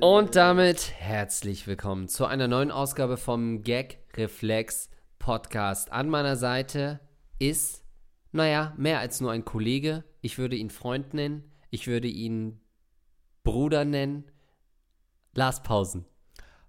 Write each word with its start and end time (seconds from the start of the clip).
Und 0.00 0.36
damit 0.36 0.92
herzlich 0.98 1.66
willkommen 1.66 2.08
zu 2.08 2.26
einer 2.26 2.46
neuen 2.46 2.70
Ausgabe 2.70 3.16
vom 3.16 3.62
Gag 3.62 3.98
Reflex 4.16 4.90
Podcast. 5.18 5.90
An 5.90 6.08
meiner 6.08 6.36
Seite 6.36 7.00
ist, 7.40 7.84
naja, 8.30 8.72
mehr 8.76 9.00
als 9.00 9.20
nur 9.20 9.32
ein 9.32 9.44
Kollege. 9.44 10.04
Ich 10.20 10.38
würde 10.38 10.54
ihn 10.54 10.70
Freund 10.70 11.12
nennen. 11.12 11.50
Ich 11.70 11.88
würde 11.88 12.06
ihn 12.06 12.60
Bruder 13.42 13.84
nennen. 13.84 14.30
Lars 15.34 15.64
Pausen. 15.64 16.04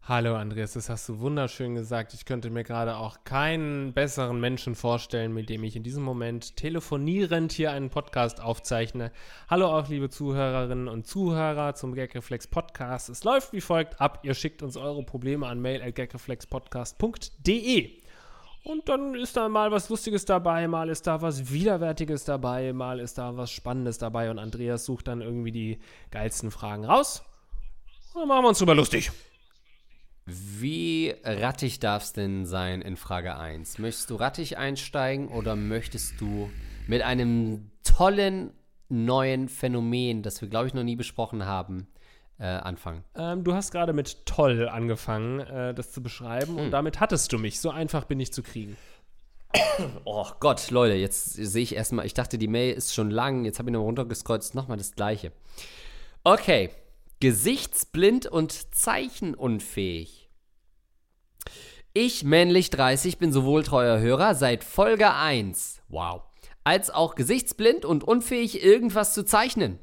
Hallo 0.07 0.35
Andreas, 0.35 0.73
das 0.73 0.89
hast 0.89 1.09
du 1.09 1.19
wunderschön 1.19 1.73
gesagt. 1.73 2.13
Ich 2.13 2.25
könnte 2.25 2.51
mir 2.51 2.63
gerade 2.63 2.97
auch 2.97 3.23
keinen 3.23 3.91
besseren 3.91 4.39
Menschen 4.39 4.75
vorstellen, 4.75 5.33
mit 5.33 5.49
dem 5.49 5.63
ich 5.63 5.75
in 5.75 5.81
diesem 5.81 6.03
Moment 6.03 6.57
telefonierend 6.57 7.51
hier 7.51 7.71
einen 7.71 7.89
Podcast 7.89 8.39
aufzeichne. 8.39 9.11
Hallo 9.49 9.65
auch 9.65 9.89
liebe 9.89 10.11
Zuhörerinnen 10.11 10.87
und 10.87 11.07
Zuhörer 11.07 11.73
zum 11.73 11.95
Gagreflex 11.95 12.45
Podcast. 12.45 13.09
Es 13.09 13.23
läuft 13.23 13.51
wie 13.51 13.61
folgt 13.61 13.99
ab. 13.99 14.19
Ihr 14.21 14.35
schickt 14.35 14.61
uns 14.61 14.77
eure 14.77 15.01
Probleme 15.01 15.47
an 15.47 15.59
mail@gagreflexpodcast.de. 15.59 17.89
Und 18.63 18.87
dann 18.87 19.15
ist 19.15 19.35
da 19.35 19.49
mal 19.49 19.71
was 19.71 19.89
Lustiges 19.89 20.25
dabei, 20.25 20.67
mal 20.67 20.89
ist 20.89 21.07
da 21.07 21.23
was 21.23 21.51
Widerwärtiges 21.51 22.25
dabei, 22.25 22.73
mal 22.73 22.99
ist 22.99 23.17
da 23.17 23.37
was 23.37 23.49
Spannendes 23.49 23.97
dabei 23.97 24.29
und 24.29 24.37
Andreas 24.37 24.85
sucht 24.85 25.07
dann 25.07 25.21
irgendwie 25.21 25.51
die 25.51 25.79
geilsten 26.11 26.51
Fragen 26.51 26.85
raus. 26.85 27.23
Und 28.13 28.19
dann 28.19 28.27
machen 28.27 28.43
wir 28.43 28.49
uns 28.49 28.59
drüber 28.59 28.75
lustig. 28.75 29.11
Wie 30.27 31.13
rattig 31.23 31.79
darf 31.79 32.03
es 32.03 32.13
denn 32.13 32.47
sein 32.47 32.81
in 32.81 32.97
Frage 32.97 33.37
1? 33.37 33.77
Möchtest 33.77 34.09
du 34.09 34.15
rattig 34.15 34.57
einsteigen 34.57 35.27
oder 35.27 35.55
möchtest 35.55 36.19
du 36.19 36.49
mit 36.87 37.03
einem 37.03 37.69
tollen 37.83 38.51
neuen 38.89 39.49
Phänomen, 39.49 40.23
das 40.23 40.41
wir, 40.41 40.49
glaube 40.49 40.67
ich, 40.67 40.73
noch 40.73 40.83
nie 40.83 40.95
besprochen 40.95 41.45
haben, 41.45 41.87
äh, 42.39 42.45
anfangen? 42.45 43.03
Ähm, 43.15 43.43
du 43.43 43.53
hast 43.53 43.71
gerade 43.71 43.93
mit 43.93 44.25
toll 44.25 44.67
angefangen, 44.67 45.41
äh, 45.41 45.75
das 45.75 45.91
zu 45.91 46.01
beschreiben 46.01 46.57
und 46.57 46.71
damit 46.71 46.99
hattest 46.99 47.31
du 47.31 47.37
mich. 47.37 47.59
So 47.59 47.69
einfach 47.69 48.05
bin 48.05 48.19
ich 48.19 48.33
zu 48.33 48.41
kriegen. 48.41 48.77
Oh 50.05 50.27
Gott, 50.39 50.71
Leute, 50.71 50.95
jetzt 50.95 51.33
sehe 51.33 51.61
ich 51.61 51.75
erstmal, 51.75 52.05
ich 52.05 52.13
dachte, 52.13 52.37
die 52.37 52.47
Mail 52.47 52.73
ist 52.73 52.93
schon 52.93 53.11
lang, 53.11 53.45
jetzt 53.45 53.59
habe 53.59 53.69
ich 53.69 53.73
noch 53.73 53.81
runtergescrollt, 53.81 54.55
nochmal 54.55 54.77
das 54.77 54.93
gleiche. 54.93 55.31
Okay, 56.23 56.71
gesichtsblind 57.25 58.27
und 58.27 58.75
zeichenunfähig. 58.75 60.29
Ich, 61.91 62.23
männlich 62.23 62.69
30, 62.69 63.17
bin 63.17 63.33
sowohl 63.33 63.63
treuer 63.63 63.97
Hörer 63.97 64.35
seit 64.35 64.63
Folge 64.63 65.11
1, 65.11 65.81
wow, 65.87 66.21
als 66.63 66.91
auch 66.91 67.15
gesichtsblind 67.15 67.83
und 67.83 68.03
unfähig, 68.03 68.63
irgendwas 68.63 69.15
zu 69.15 69.25
zeichnen. 69.25 69.79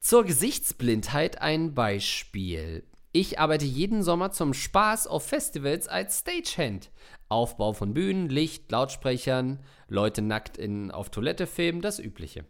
Zur 0.00 0.24
Gesichtsblindheit 0.24 1.42
ein 1.42 1.74
Beispiel. 1.74 2.84
Ich 3.12 3.38
arbeite 3.38 3.66
jeden 3.66 4.02
Sommer 4.02 4.30
zum 4.30 4.54
Spaß 4.54 5.08
auf 5.08 5.26
Festivals 5.26 5.88
als 5.88 6.20
Stagehand. 6.20 6.90
Aufbau 7.28 7.74
von 7.74 7.92
Bühnen, 7.92 8.30
Licht, 8.30 8.72
Lautsprechern, 8.72 9.62
Leute 9.88 10.22
nackt 10.22 10.56
in, 10.56 10.90
auf 10.90 11.10
Toilette 11.10 11.46
filmen, 11.46 11.82
das 11.82 11.98
Übliche. 11.98 12.46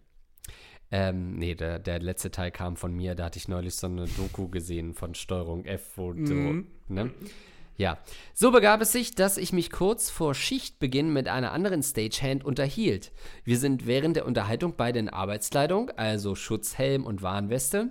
Ähm, 0.93 1.37
nee, 1.37 1.55
der, 1.55 1.79
der 1.79 2.01
letzte 2.01 2.31
Teil 2.31 2.51
kam 2.51 2.77
von 2.77 2.93
mir. 2.93 3.15
Da 3.15 3.27
hatte 3.27 3.39
ich 3.39 3.47
neulich 3.49 3.75
so 3.75 3.87
eine 3.87 4.07
Doku 4.07 4.49
gesehen 4.49 4.95
von 4.95 5.15
Steuerung 5.15 5.65
F, 5.65 5.93
wo 5.97 6.13
so, 6.13 6.35
ne? 6.89 7.11
Ja. 7.81 7.97
So 8.35 8.51
begab 8.51 8.83
es 8.83 8.93
sich, 8.93 9.15
dass 9.15 9.39
ich 9.39 9.55
mich 9.55 9.71
kurz 9.71 10.11
vor 10.11 10.35
Schichtbeginn 10.35 11.15
mit 11.15 11.29
einer 11.29 11.53
anderen 11.53 11.83
Stagehand 11.83 12.45
unterhielt. 12.45 13.11
Wir 13.43 13.57
sind 13.57 13.87
während 13.87 14.17
der 14.17 14.27
Unterhaltung 14.27 14.75
beide 14.77 14.99
in 14.99 15.09
Arbeitskleidung, 15.09 15.91
also 15.97 16.35
Schutzhelm 16.35 17.07
und 17.07 17.23
Warnweste. 17.23 17.91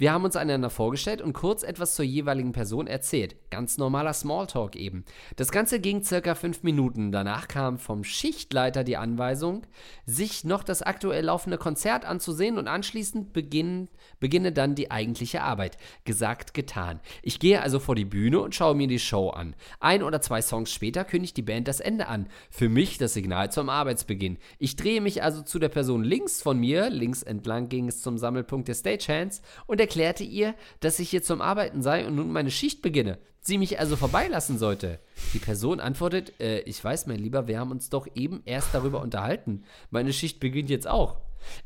Wir 0.00 0.12
haben 0.12 0.24
uns 0.24 0.36
einander 0.36 0.70
vorgestellt 0.70 1.20
und 1.20 1.34
kurz 1.34 1.62
etwas 1.62 1.94
zur 1.94 2.06
jeweiligen 2.06 2.52
Person 2.52 2.86
erzählt. 2.86 3.36
Ganz 3.50 3.76
normaler 3.76 4.14
Smalltalk 4.14 4.74
eben. 4.76 5.04
Das 5.36 5.52
Ganze 5.52 5.78
ging 5.78 6.02
circa 6.02 6.34
fünf 6.34 6.62
Minuten. 6.62 7.12
Danach 7.12 7.48
kam 7.48 7.78
vom 7.78 8.02
Schichtleiter 8.02 8.82
die 8.82 8.96
Anweisung, 8.96 9.66
sich 10.06 10.44
noch 10.44 10.64
das 10.64 10.80
aktuell 10.80 11.26
laufende 11.26 11.58
Konzert 11.58 12.06
anzusehen 12.06 12.56
und 12.56 12.66
anschließend 12.66 13.34
beginn, 13.34 13.88
beginne 14.20 14.52
dann 14.52 14.74
die 14.74 14.90
eigentliche 14.90 15.42
Arbeit. 15.42 15.76
Gesagt, 16.04 16.54
getan. 16.54 17.00
Ich 17.22 17.38
gehe 17.38 17.60
also 17.60 17.78
vor 17.78 17.94
die 17.94 18.06
Bühne 18.06 18.40
und 18.40 18.54
schaue 18.54 18.74
mir 18.74 18.86
die 18.86 18.98
Show 18.98 19.29
an. 19.30 19.54
Ein 19.78 20.02
oder 20.02 20.20
zwei 20.20 20.42
Songs 20.42 20.72
später 20.72 21.04
kündigt 21.04 21.36
die 21.36 21.42
Band 21.42 21.68
das 21.68 21.80
Ende 21.80 22.08
an. 22.08 22.26
Für 22.50 22.68
mich 22.68 22.98
das 22.98 23.14
Signal 23.14 23.50
zum 23.50 23.68
Arbeitsbeginn. 23.68 24.38
Ich 24.58 24.76
drehe 24.76 25.00
mich 25.00 25.22
also 25.22 25.42
zu 25.42 25.58
der 25.58 25.68
Person 25.68 26.04
links 26.04 26.42
von 26.42 26.58
mir, 26.58 26.90
links 26.90 27.22
entlang 27.22 27.68
ging 27.68 27.88
es 27.88 28.02
zum 28.02 28.18
Sammelpunkt 28.18 28.68
der 28.68 28.74
Stagehands 28.74 29.42
und 29.66 29.80
erklärte 29.80 30.24
ihr, 30.24 30.54
dass 30.80 30.98
ich 30.98 31.10
hier 31.10 31.22
zum 31.22 31.40
Arbeiten 31.40 31.82
sei 31.82 32.06
und 32.06 32.14
nun 32.14 32.32
meine 32.32 32.50
Schicht 32.50 32.82
beginne. 32.82 33.18
Sie 33.42 33.56
mich 33.56 33.80
also 33.80 33.96
vorbeilassen 33.96 34.58
sollte. 34.58 35.00
Die 35.32 35.38
Person 35.38 35.80
antwortet, 35.80 36.38
äh, 36.40 36.60
ich 36.60 36.82
weiß, 36.82 37.06
mein 37.06 37.18
Lieber, 37.18 37.48
wir 37.48 37.58
haben 37.58 37.70
uns 37.70 37.88
doch 37.88 38.06
eben 38.14 38.42
erst 38.44 38.74
darüber 38.74 39.00
unterhalten. 39.00 39.64
Meine 39.90 40.12
Schicht 40.12 40.40
beginnt 40.40 40.68
jetzt 40.68 40.86
auch. 40.86 41.16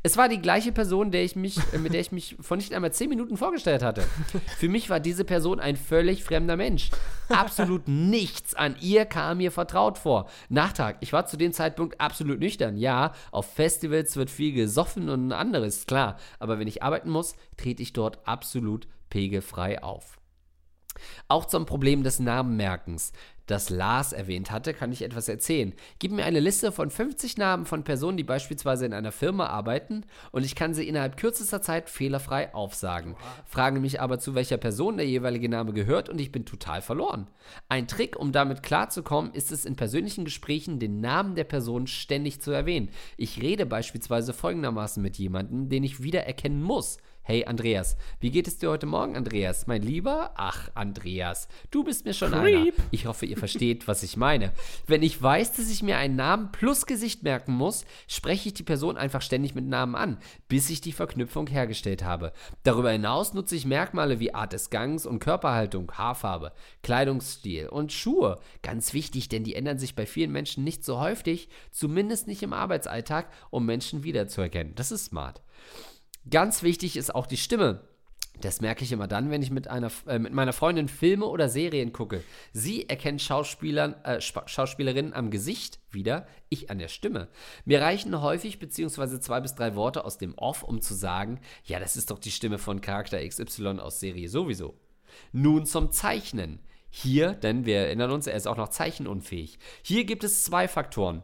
Es 0.03 0.17
war 0.17 0.29
die 0.29 0.41
gleiche 0.41 0.71
Person, 0.71 1.11
der 1.11 1.23
ich 1.23 1.35
mich, 1.35 1.57
äh, 1.73 1.77
mit 1.77 1.93
der 1.93 2.01
ich 2.01 2.11
mich 2.11 2.35
vor 2.39 2.57
nicht 2.57 2.73
einmal 2.73 2.93
zehn 2.93 3.09
Minuten 3.09 3.37
vorgestellt 3.37 3.83
hatte. 3.83 4.03
Für 4.57 4.69
mich 4.69 4.89
war 4.89 4.99
diese 4.99 5.25
Person 5.25 5.59
ein 5.59 5.75
völlig 5.75 6.23
fremder 6.23 6.57
Mensch. 6.57 6.91
Absolut 7.29 7.87
nichts 7.87 8.53
an 8.53 8.75
ihr 8.81 9.05
kam 9.05 9.37
mir 9.37 9.51
vertraut 9.51 9.97
vor. 9.97 10.29
Nachtrag, 10.49 10.97
ich 11.01 11.13
war 11.13 11.25
zu 11.25 11.37
dem 11.37 11.53
Zeitpunkt 11.53 11.99
absolut 11.99 12.39
nüchtern. 12.39 12.77
Ja, 12.77 13.13
auf 13.31 13.53
Festivals 13.53 14.15
wird 14.15 14.29
viel 14.29 14.53
gesoffen 14.53 15.09
und 15.09 15.31
anderes, 15.31 15.85
klar. 15.85 16.17
Aber 16.39 16.59
wenn 16.59 16.67
ich 16.67 16.83
arbeiten 16.83 17.09
muss, 17.09 17.35
trete 17.57 17.83
ich 17.83 17.93
dort 17.93 18.27
absolut 18.27 18.87
pegelfrei 19.09 19.81
auf. 19.81 20.17
Auch 21.27 21.45
zum 21.45 21.65
Problem 21.65 22.03
des 22.03 22.19
Namenmerkens, 22.19 23.11
das 23.47 23.69
Lars 23.69 24.13
erwähnt 24.13 24.51
hatte, 24.51 24.73
kann 24.73 24.91
ich 24.91 25.03
etwas 25.03 25.29
erzählen. 25.29 25.73
Gib 25.99 26.11
mir 26.11 26.25
eine 26.25 26.39
Liste 26.39 26.71
von 26.71 26.89
50 26.89 27.37
Namen 27.37 27.65
von 27.65 27.83
Personen, 27.83 28.17
die 28.17 28.23
beispielsweise 28.23 28.85
in 28.85 28.93
einer 28.93 29.11
Firma 29.11 29.47
arbeiten 29.47 30.05
und 30.31 30.43
ich 30.45 30.55
kann 30.55 30.73
sie 30.73 30.87
innerhalb 30.87 31.17
kürzester 31.17 31.61
Zeit 31.61 31.89
fehlerfrei 31.89 32.53
aufsagen. 32.53 33.15
Frage 33.45 33.79
mich 33.79 34.01
aber, 34.01 34.19
zu 34.19 34.35
welcher 34.35 34.57
Person 34.57 34.97
der 34.97 35.07
jeweilige 35.07 35.49
Name 35.49 35.73
gehört 35.73 36.09
und 36.09 36.19
ich 36.19 36.31
bin 36.31 36.45
total 36.45 36.81
verloren. 36.81 37.27
Ein 37.69 37.87
Trick, 37.87 38.17
um 38.17 38.31
damit 38.31 38.63
klarzukommen, 38.63 39.33
ist 39.33 39.51
es 39.51 39.65
in 39.65 39.75
persönlichen 39.75 40.25
Gesprächen, 40.25 40.79
den 40.79 41.01
Namen 41.01 41.35
der 41.35 41.43
Person 41.43 41.87
ständig 41.87 42.41
zu 42.41 42.51
erwähnen. 42.51 42.89
Ich 43.17 43.41
rede 43.41 43.65
beispielsweise 43.65 44.33
folgendermaßen 44.33 45.01
mit 45.01 45.17
jemandem, 45.17 45.69
den 45.69 45.83
ich 45.83 46.01
wiedererkennen 46.01 46.61
muss. 46.61 46.97
Hey 47.27 47.43
Andreas, 47.43 47.97
wie 48.19 48.29
geht 48.29 48.47
es 48.47 48.59
dir 48.59 48.69
heute 48.69 48.85
Morgen, 48.85 49.15
Andreas? 49.15 49.65
Mein 49.65 49.81
Lieber? 49.81 50.29
Ach, 50.35 50.69
Andreas, 50.75 51.47
du 51.71 51.83
bist 51.83 52.05
mir 52.05 52.13
schon 52.13 52.35
einer. 52.35 52.67
Ich 52.91 53.07
hoffe, 53.07 53.25
ihr 53.25 53.35
versteht, 53.35 53.87
was 53.87 54.03
ich 54.03 54.15
meine. 54.15 54.51
Wenn 54.85 55.01
ich 55.01 55.19
weiß, 55.19 55.53
dass 55.53 55.71
ich 55.71 55.81
mir 55.81 55.97
einen 55.97 56.15
Namen 56.15 56.51
plus 56.51 56.85
Gesicht 56.85 57.23
merken 57.23 57.51
muss, 57.51 57.83
spreche 58.07 58.49
ich 58.49 58.53
die 58.53 58.61
Person 58.61 58.95
einfach 58.95 59.23
ständig 59.23 59.55
mit 59.55 59.65
Namen 59.65 59.95
an, 59.95 60.19
bis 60.49 60.69
ich 60.69 60.81
die 60.81 60.91
Verknüpfung 60.91 61.47
hergestellt 61.47 62.03
habe. 62.03 62.31
Darüber 62.61 62.91
hinaus 62.91 63.33
nutze 63.33 63.55
ich 63.55 63.65
Merkmale 63.65 64.19
wie 64.19 64.35
Art 64.35 64.53
des 64.53 64.69
Gangs 64.69 65.07
und 65.07 65.17
Körperhaltung, 65.17 65.91
Haarfarbe, 65.93 66.51
Kleidungsstil 66.83 67.69
und 67.69 67.91
Schuhe. 67.91 68.37
Ganz 68.61 68.93
wichtig, 68.93 69.29
denn 69.29 69.43
die 69.43 69.55
ändern 69.55 69.79
sich 69.79 69.95
bei 69.95 70.05
vielen 70.05 70.31
Menschen 70.31 70.63
nicht 70.63 70.85
so 70.85 70.99
häufig, 70.99 71.49
zumindest 71.71 72.27
nicht 72.27 72.43
im 72.43 72.53
Arbeitsalltag, 72.53 73.31
um 73.49 73.65
Menschen 73.65 74.03
wiederzuerkennen. 74.03 74.75
Das 74.75 74.91
ist 74.91 75.05
smart. 75.05 75.41
Ganz 76.29 76.63
wichtig 76.63 76.97
ist 76.97 77.13
auch 77.13 77.27
die 77.27 77.37
Stimme. 77.37 77.81
Das 78.41 78.59
merke 78.61 78.83
ich 78.83 78.91
immer 78.91 79.07
dann, 79.07 79.29
wenn 79.29 79.41
ich 79.41 79.51
mit, 79.51 79.67
einer, 79.69 79.91
äh, 80.07 80.19
mit 80.19 80.33
meiner 80.33 80.53
Freundin 80.53 80.89
Filme 80.89 81.25
oder 81.25 81.47
Serien 81.47 81.93
gucke. 81.93 82.23
Sie 82.51 82.89
erkennt 82.89 83.21
Schauspielern, 83.21 83.95
äh, 84.03 84.19
Schauspielerinnen 84.19 85.13
am 85.13 85.31
Gesicht 85.31 85.79
wieder, 85.91 86.27
ich 86.49 86.69
an 86.69 86.79
der 86.79 86.89
Stimme. 86.89 87.29
Mir 87.63 87.81
reichen 87.81 88.21
häufig 88.21 88.59
beziehungsweise 88.59 89.19
zwei 89.19 89.39
bis 89.39 89.55
drei 89.55 89.75
Worte 89.75 90.03
aus 90.03 90.17
dem 90.17 90.35
Off, 90.35 90.63
um 90.63 90.81
zu 90.81 90.93
sagen, 90.93 91.39
ja, 91.63 91.79
das 91.79 91.95
ist 91.95 92.11
doch 92.11 92.19
die 92.19 92.31
Stimme 92.31 92.57
von 92.57 92.81
Charakter 92.81 93.25
XY 93.25 93.79
aus 93.79 93.99
Serie 93.99 94.27
sowieso. 94.27 94.75
Nun 95.31 95.65
zum 95.65 95.91
Zeichnen. 95.91 96.59
Hier, 96.89 97.33
denn 97.33 97.65
wir 97.65 97.79
erinnern 97.79 98.11
uns, 98.11 98.25
er 98.25 98.35
ist 98.35 98.47
auch 98.47 98.57
noch 98.57 98.69
zeichenunfähig. 98.69 99.59
Hier 99.81 100.05
gibt 100.05 100.23
es 100.23 100.45
zwei 100.45 100.67
Faktoren. 100.67 101.23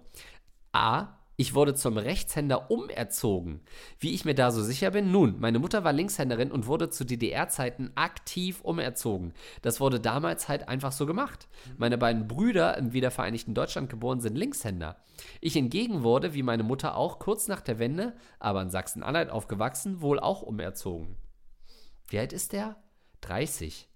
A, 0.73 1.20
ich 1.37 1.55
wurde 1.55 1.73
zum 1.73 1.97
Rechtshänder 1.97 2.69
umerzogen. 2.69 3.61
Wie 3.99 4.13
ich 4.13 4.25
mir 4.25 4.35
da 4.35 4.51
so 4.51 4.61
sicher 4.61 4.91
bin? 4.91 5.11
Nun, 5.11 5.39
meine 5.39 5.59
Mutter 5.59 5.83
war 5.83 5.93
Linkshänderin 5.93 6.51
und 6.51 6.67
wurde 6.67 6.89
zu 6.89 7.05
DDR-Zeiten 7.05 7.91
aktiv 7.95 8.61
umerzogen. 8.61 9.33
Das 9.61 9.79
wurde 9.79 9.99
damals 9.99 10.49
halt 10.49 10.67
einfach 10.67 10.91
so 10.91 11.05
gemacht. 11.05 11.47
Meine 11.77 11.97
beiden 11.97 12.27
Brüder, 12.27 12.77
im 12.77 12.93
wiedervereinigten 12.93 13.53
Deutschland 13.53 13.89
geboren, 13.89 14.19
sind 14.19 14.37
Linkshänder. 14.37 14.97
Ich 15.39 15.53
hingegen 15.53 16.03
wurde, 16.03 16.33
wie 16.33 16.43
meine 16.43 16.63
Mutter 16.63 16.95
auch, 16.95 17.19
kurz 17.19 17.47
nach 17.47 17.61
der 17.61 17.79
Wende, 17.79 18.13
aber 18.39 18.61
in 18.61 18.69
Sachsen-Anhalt 18.69 19.29
aufgewachsen, 19.29 20.01
wohl 20.01 20.19
auch 20.19 20.41
umerzogen. 20.41 21.17
Wie 22.07 22.19
alt 22.19 22.33
ist 22.33 22.53
der? 22.53 22.75
30. 23.21 23.90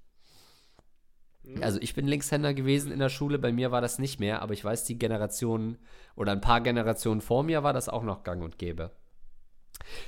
Also 1.62 1.80
ich 1.81 1.94
bin 1.95 2.07
Linkshänder 2.07 2.53
gewesen 2.53 2.92
in 2.92 3.00
der 3.00 3.09
Schule, 3.09 3.39
bei 3.39 3.51
mir 3.51 3.71
war 3.71 3.81
das 3.81 4.00
nicht 4.00 4.19
mehr, 4.19 4.42
aber 4.42 4.53
ich 4.53 4.63
weiß, 4.63 4.83
die 4.86 4.97
Generation 4.97 5.77
oder 6.15 6.31
ein 6.31 6.42
paar 6.42 6.62
Generationen 6.62 7.21
vor 7.21 7.44
mir 7.44 7.63
war 7.63 7.74
das 7.74 7.89
auch 7.89 8.03
noch 8.03 8.24
gang 8.24 8.44
und 8.44 8.57
gäbe. 8.57 8.92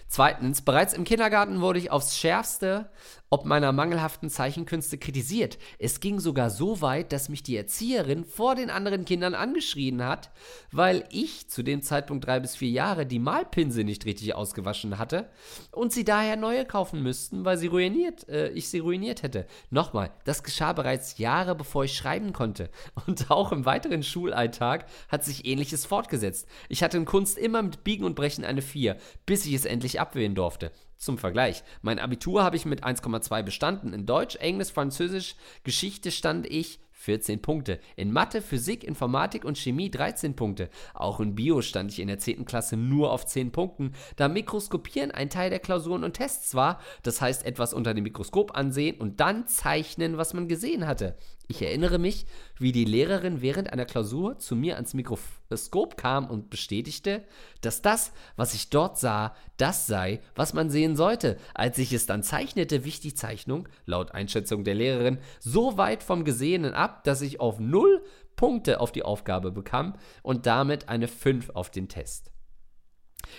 Zweitens, 0.08 0.62
bereits 0.62 0.94
im 0.94 1.04
Kindergarten 1.04 1.62
wurde 1.62 1.80
ich 1.80 1.92
aufs 1.92 2.18
Schärfste 2.18 2.90
ob 3.30 3.46
meiner 3.46 3.72
mangelhaften 3.72 4.30
Zeichenkünste 4.30 4.98
kritisiert. 4.98 5.58
Es 5.80 6.00
ging 6.00 6.20
sogar 6.20 6.50
so 6.50 6.82
weit, 6.82 7.12
dass 7.12 7.30
mich 7.30 7.44
die 7.44 7.58
Erzieherin 7.58 8.24
vor 8.24 8.56
den 8.56 8.70
anderen 8.70 9.04
Kindern 9.06 9.36
angeschrien 9.36 10.04
hat, 10.04 10.32
weil 10.72 11.04
ich 11.12 11.50
zu 11.50 11.64
dem 11.64 11.82
Zeitpunkt 11.82 12.26
drei 12.26 12.40
bis 12.40 12.56
vier 12.56 12.70
Jahre 12.70 13.06
die 13.06 13.20
Malpinsel 13.20 13.84
nicht 13.84 14.06
richtig 14.06 14.34
ausgewaschen 14.34 14.98
hatte 14.98 15.30
und 15.72 15.92
sie 15.92 16.06
daher 16.06 16.38
neue 16.38 16.66
kaufen 16.66 17.04
müssten, 17.04 17.44
weil 17.44 17.58
sie 17.58 17.68
ruiniert, 17.68 18.28
äh, 18.30 18.50
ich 18.50 18.70
sie 18.70 18.80
ruiniert 18.80 19.24
hätte. 19.24 19.46
Nochmal, 19.70 20.12
das 20.24 20.44
geschah 20.44 20.72
bereits 20.72 21.18
Jahre 21.18 21.56
bevor 21.56 21.84
ich 21.84 21.96
schreiben 21.96 22.34
konnte. 22.34 22.70
Und 23.08 23.30
auch 23.30 23.52
im 23.52 23.66
weiteren 23.66 24.04
Schulalltag 24.04 24.86
hat 25.10 25.26
sich 25.26 25.46
ähnliches 25.46 25.86
fortgesetzt. 25.86 26.48
Ich 26.70 26.84
hatte 26.84 26.98
in 26.98 27.06
Kunst 27.06 27.38
immer 27.38 27.62
mit 27.62 27.84
Biegen 27.84 28.06
und 28.06 28.16
Brechen 28.16 28.46
eine 28.46 28.62
4, 28.62 28.98
bis 29.26 29.46
ich 29.46 29.57
es 29.58 29.66
endlich 29.66 30.00
abwählen 30.00 30.36
durfte. 30.36 30.72
Zum 30.98 31.18
Vergleich, 31.18 31.64
mein 31.82 32.00
Abitur 32.00 32.44
habe 32.44 32.56
ich 32.56 32.66
mit 32.66 32.84
1,2 32.84 33.44
bestanden. 33.44 33.94
In 33.94 34.06
Deutsch, 34.06 34.36
Englisch, 34.38 34.72
Französisch, 34.72 35.36
Geschichte 35.64 36.12
stand 36.12 36.48
ich 36.48 36.80
14 37.08 37.42
Punkte. 37.42 37.80
In 37.96 38.12
Mathe, 38.12 38.42
Physik, 38.42 38.84
Informatik 38.84 39.46
und 39.46 39.58
Chemie 39.58 39.90
13 39.90 40.36
Punkte. 40.36 40.70
Auch 40.94 41.20
in 41.20 41.36
Bio 41.36 41.62
stand 41.62 41.92
ich 41.92 42.00
in 42.00 42.08
der 42.08 42.20
10. 42.20 42.46
Klasse 42.46 42.76
nur 42.76 43.12
auf 43.12 43.26
10 43.26 43.52
Punkten, 43.52 43.94
da 44.16 44.28
Mikroskopieren 44.28 45.12
ein 45.12 45.30
Teil 45.30 45.50
der 45.50 45.60
Klausuren 45.60 46.04
und 46.04 46.14
Tests 46.14 46.56
war, 46.56 46.82
das 47.04 47.22
heißt 47.22 47.46
etwas 47.46 47.74
unter 47.74 47.94
dem 47.94 48.04
Mikroskop 48.04 48.58
ansehen 48.58 48.98
und 48.98 49.20
dann 49.20 49.48
zeichnen, 49.48 50.18
was 50.18 50.34
man 50.34 50.48
gesehen 50.48 50.88
hatte. 50.88 51.16
Ich 51.50 51.62
erinnere 51.62 51.98
mich, 51.98 52.26
wie 52.60 52.74
die 52.74 52.84
Lehrerin 52.84 53.42
während 53.42 53.72
einer 53.72 53.86
Klausur 53.86 54.38
zu 54.38 54.54
mir 54.54 54.76
ans 54.76 54.94
Mikroskop 54.94 55.96
kam 55.96 56.30
und 56.30 56.50
bestätigte, 56.50 57.24
dass 57.62 57.82
das, 57.82 58.12
was 58.36 58.54
ich 58.54 58.70
dort 58.70 59.00
sah, 59.00 59.34
das 59.56 59.88
sei, 59.88 60.20
was 60.36 60.54
man 60.54 60.70
sehen 60.70 60.98
sollte. 60.98 61.38
Als 61.54 61.78
ich 61.78 61.94
es 61.94 62.06
dann 62.06 62.22
zeichnete, 62.22 62.84
wich 62.84 63.00
die 63.00 63.14
Zeichnung, 63.14 63.70
laut 63.86 64.12
Einschätzung 64.12 64.66
der 64.66 64.76
Lehrerin, 64.76 65.20
so 65.40 65.78
weit 65.78 66.04
vom 66.04 66.26
Gesehenen 66.26 66.74
ab, 66.74 67.06
dass 67.06 67.22
ich 67.22 67.40
auf 67.40 67.60
null 67.60 68.04
Punkte 68.36 68.82
auf 68.82 68.92
die 68.92 69.04
Aufgabe 69.04 69.52
bekam 69.52 69.96
und 70.24 70.46
damit 70.46 70.90
eine 70.90 71.08
5 71.08 71.52
auf 71.52 71.72
den 71.72 71.88
Test. 71.88 72.30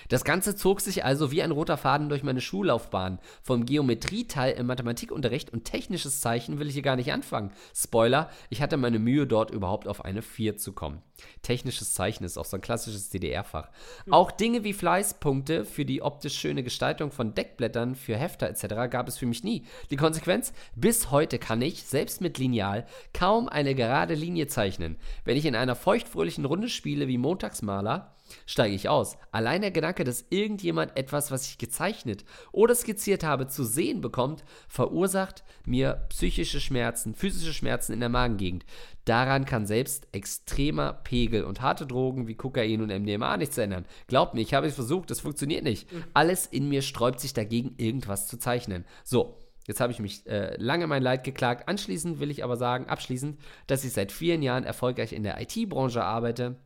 Das 0.09 0.25
Ganze 0.25 0.57
zog 0.57 0.81
sich 0.81 1.05
also 1.05 1.31
wie 1.31 1.43
ein 1.43 1.51
roter 1.51 1.77
Faden 1.77 2.09
durch 2.09 2.23
meine 2.23 2.41
Schullaufbahn. 2.41 3.19
Vom 3.43 3.67
Geometrieteil 3.67 4.55
im 4.55 4.67
Mathematikunterricht 4.67 5.53
und 5.53 5.65
technisches 5.65 6.21
Zeichen 6.21 6.59
will 6.59 6.69
ich 6.69 6.75
hier 6.75 6.83
gar 6.83 6.97
nicht 6.97 7.13
anfangen. 7.13 7.53
Spoiler, 7.75 8.31
ich 8.51 8.63
hatte 8.63 8.77
meine 8.77 8.99
Mühe, 8.99 9.27
dort 9.27 9.51
überhaupt 9.51 9.89
auf 9.89 10.05
eine 10.05 10.23
4 10.23 10.57
zu 10.57 10.73
kommen. 10.73 11.03
Technisches 11.43 11.95
Zeichen 11.95 12.25
ist 12.25 12.39
auch 12.39 12.45
so 12.45 12.57
ein 12.57 12.61
klassisches 12.61 13.11
DDR-Fach. 13.11 13.69
Mhm. 14.07 14.13
Auch 14.13 14.31
Dinge 14.31 14.65
wie 14.65 14.73
Fleißpunkte 14.73 15.65
für 15.65 15.85
die 15.85 16.03
optisch 16.03 16.39
schöne 16.39 16.63
Gestaltung 16.63 17.11
von 17.11 17.35
Deckblättern 17.35 17.95
für 17.95 18.17
Hefter 18.17 18.49
etc. 18.49 18.91
gab 18.91 19.09
es 19.09 19.19
für 19.19 19.27
mich 19.27 19.45
nie. 19.45 19.65
Die 19.91 19.97
Konsequenz? 19.97 20.53
Bis 20.75 21.11
heute 21.11 21.39
kann 21.39 21.63
ich, 21.63 21.85
selbst 21.85 22.21
mit 22.21 22.39
Lineal, 22.39 22.87
kaum 23.13 23.49
eine 23.49 23.75
gerade 23.75 24.15
Linie 24.15 24.47
zeichnen. 24.47 24.97
Wenn 25.25 25.37
ich 25.37 25.47
in 25.47 25.57
einer 25.57 25.75
feuchtfröhlichen 25.75 26.45
Runde 26.45 26.69
spiele 26.69 27.09
wie 27.09 27.19
Montagsmaler, 27.19 28.15
steige 28.47 28.75
ich 28.75 28.89
aus. 28.89 29.17
Allein 29.33 29.61
der 29.61 29.71
Gedanke, 29.71 30.05
dass 30.05 30.27
irgendjemand 30.31 30.97
etwas, 30.97 31.31
was 31.31 31.47
ich 31.47 31.59
gezeichnet 31.59 32.25
oder 32.53 32.75
skizziert 32.75 33.25
habe, 33.25 33.49
zu 33.49 33.65
sehen 33.65 34.01
bekommt, 34.01 34.45
verursacht 34.69 35.45
mir 35.65 36.07
psychische 36.09 36.61
Schmerzen, 36.61 37.15
physische 37.15 37.53
Schmerzen 37.53 37.93
in 37.93 38.01
der 38.01 38.09
Magengegend. 38.09 38.65
Daran 39.05 39.45
kann 39.45 39.67
selbst 39.67 40.07
extremer 40.13 40.93
Pegel 40.93 41.45
und 41.45 41.63
harte 41.63 41.87
Drogen 41.87 42.29
wie 42.29 42.35
Kokain 42.35 42.83
und 42.83 42.89
MDMA 42.89 43.37
nichts 43.37 43.57
ändern. 43.57 43.87
Glaubt 44.07 44.35
mir, 44.35 44.43
ich 44.43 44.55
habe 44.55 44.67
es 44.67 44.75
versucht, 44.75 45.11
das 45.11 45.21
funktioniert 45.21 45.65
nicht. 45.65 45.89
Alles 46.13 46.47
in 46.47 46.69
mir 46.69 46.83
sträubt 46.83 47.21
sich 47.21 47.33
dagegen, 47.33 47.75
irgendwas 47.79 48.27
zu 48.27 48.39
zeichnen. 48.39 48.85
So, 49.05 49.37
Jetzt 49.69 49.81
habe 49.81 49.93
ich 49.93 50.01
mich 50.01 50.27
äh, 50.27 50.57
lange 50.57 50.87
mein 50.87 51.03
Leid 51.03 51.25
geklagt. 51.25 51.69
Anschließend 51.69 52.21
will 52.21 52.31
ich 52.31 52.43
aber 52.43 52.57
sagen, 52.57 52.87
abschließend, 52.87 53.39
dass 53.67 53.85
ich 53.85 53.93
seit 53.93 54.13
vielen 54.13 54.43
Jahren 54.43 54.65
erfolgreich 54.65 55.13
in 55.13 55.23
der 55.23 55.39
IT-Branche 55.43 56.03
arbeite 56.03 56.57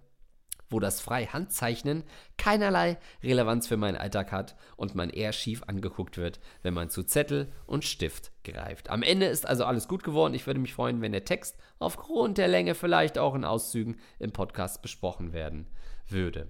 wo 0.72 0.80
das 0.80 1.00
Freihandzeichnen 1.00 2.04
keinerlei 2.38 2.98
Relevanz 3.22 3.66
für 3.69 3.76
meinen 3.76 3.96
Alltag 3.96 4.32
hat 4.32 4.56
und 4.76 4.94
man 4.94 5.10
eher 5.10 5.32
schief 5.32 5.62
angeguckt 5.66 6.19
wird, 6.19 6.40
wenn 6.62 6.74
man 6.74 6.90
zu 6.90 7.02
Zettel 7.02 7.52
und 7.66 7.84
Stift 7.84 8.32
greift. 8.44 8.90
Am 8.90 9.02
Ende 9.02 9.26
ist 9.26 9.46
also 9.46 9.64
alles 9.64 9.86
gut 9.86 10.02
geworden. 10.02 10.34
Ich 10.34 10.46
würde 10.46 10.60
mich 10.60 10.74
freuen, 10.74 11.00
wenn 11.00 11.12
der 11.12 11.24
Text 11.24 11.56
aufgrund 11.78 12.38
der 12.38 12.48
Länge 12.48 12.74
vielleicht 12.74 13.19
auch 13.19 13.34
in 13.34 13.44
Auszügen 13.44 13.98
im 14.19 14.32
Podcast 14.32 14.82
besprochen 14.82 15.32
werden 15.32 15.66
würde. 16.08 16.48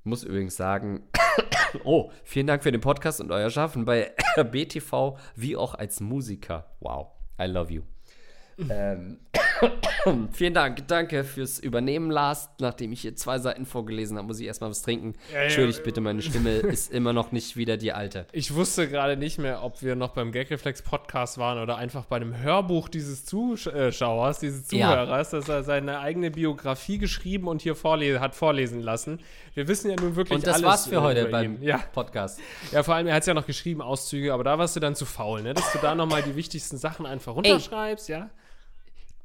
Ich 0.00 0.06
muss 0.06 0.24
übrigens 0.24 0.56
sagen, 0.56 1.02
oh, 1.84 2.10
vielen 2.24 2.46
Dank 2.46 2.62
für 2.62 2.72
den 2.72 2.80
Podcast 2.80 3.20
und 3.20 3.30
euer 3.32 3.50
Schaffen 3.50 3.84
bei 3.84 4.14
BTV 4.36 5.18
wie 5.36 5.56
auch 5.56 5.74
als 5.74 6.00
Musiker. 6.00 6.70
Wow, 6.80 7.08
I 7.38 7.44
love 7.44 7.72
you. 7.72 7.82
ähm, 8.70 9.18
Vielen 10.32 10.54
Dank, 10.54 10.86
danke 10.88 11.24
fürs 11.24 11.58
Übernehmen, 11.58 12.10
Lars. 12.10 12.50
Nachdem 12.58 12.92
ich 12.92 13.02
hier 13.02 13.16
zwei 13.16 13.38
Seiten 13.38 13.66
vorgelesen 13.66 14.16
habe, 14.16 14.26
muss 14.26 14.40
ich 14.40 14.46
erstmal 14.46 14.70
was 14.70 14.82
trinken. 14.82 15.14
Ja, 15.32 15.42
Entschuldigt 15.42 15.78
ja, 15.78 15.84
bitte, 15.84 16.00
meine 16.00 16.22
Stimme 16.22 16.50
ist 16.50 16.90
immer 16.92 17.12
noch 17.12 17.32
nicht 17.32 17.56
wieder 17.56 17.76
die 17.76 17.92
alte. 17.92 18.26
Ich 18.32 18.54
wusste 18.54 18.88
gerade 18.88 19.16
nicht 19.16 19.38
mehr, 19.38 19.62
ob 19.62 19.82
wir 19.82 19.96
noch 19.96 20.10
beim 20.10 20.32
Gagreflex 20.32 20.82
Podcast 20.82 21.38
waren 21.38 21.58
oder 21.58 21.76
einfach 21.76 22.06
bei 22.06 22.16
einem 22.16 22.38
Hörbuch 22.38 22.88
dieses 22.88 23.24
Zuschauers, 23.24 24.40
dieses 24.40 24.66
Zuhörers, 24.68 25.32
ja. 25.32 25.38
dass 25.38 25.48
er 25.48 25.62
seine 25.62 26.00
eigene 26.00 26.30
Biografie 26.30 26.98
geschrieben 26.98 27.48
und 27.48 27.62
hier 27.62 27.74
vorlesen, 27.74 28.20
hat 28.20 28.34
vorlesen 28.34 28.80
lassen. 28.80 29.20
Wir 29.54 29.68
wissen 29.68 29.90
ja 29.90 29.96
nun 29.96 30.16
wirklich 30.16 30.36
Und 30.36 30.46
das 30.46 30.54
alles 30.56 30.66
war's 30.66 30.86
für 30.86 31.02
heute 31.02 31.26
beim 31.26 31.62
ja. 31.62 31.78
Podcast. 31.92 32.40
Ja, 32.72 32.82
vor 32.82 32.94
allem, 32.94 33.06
er 33.06 33.14
hat 33.14 33.22
es 33.22 33.26
ja 33.26 33.34
noch 33.34 33.46
geschrieben, 33.46 33.82
Auszüge, 33.82 34.32
aber 34.32 34.44
da 34.44 34.58
warst 34.58 34.76
du 34.76 34.80
dann 34.80 34.94
zu 34.94 35.04
faul, 35.04 35.42
ne? 35.42 35.54
dass 35.54 35.72
du 35.72 35.78
da 35.78 35.94
nochmal 35.94 36.22
die 36.22 36.36
wichtigsten 36.36 36.78
Sachen 36.78 37.04
einfach 37.04 37.34
runterschreibst, 37.34 38.08
Ey. 38.08 38.16
ja? 38.16 38.30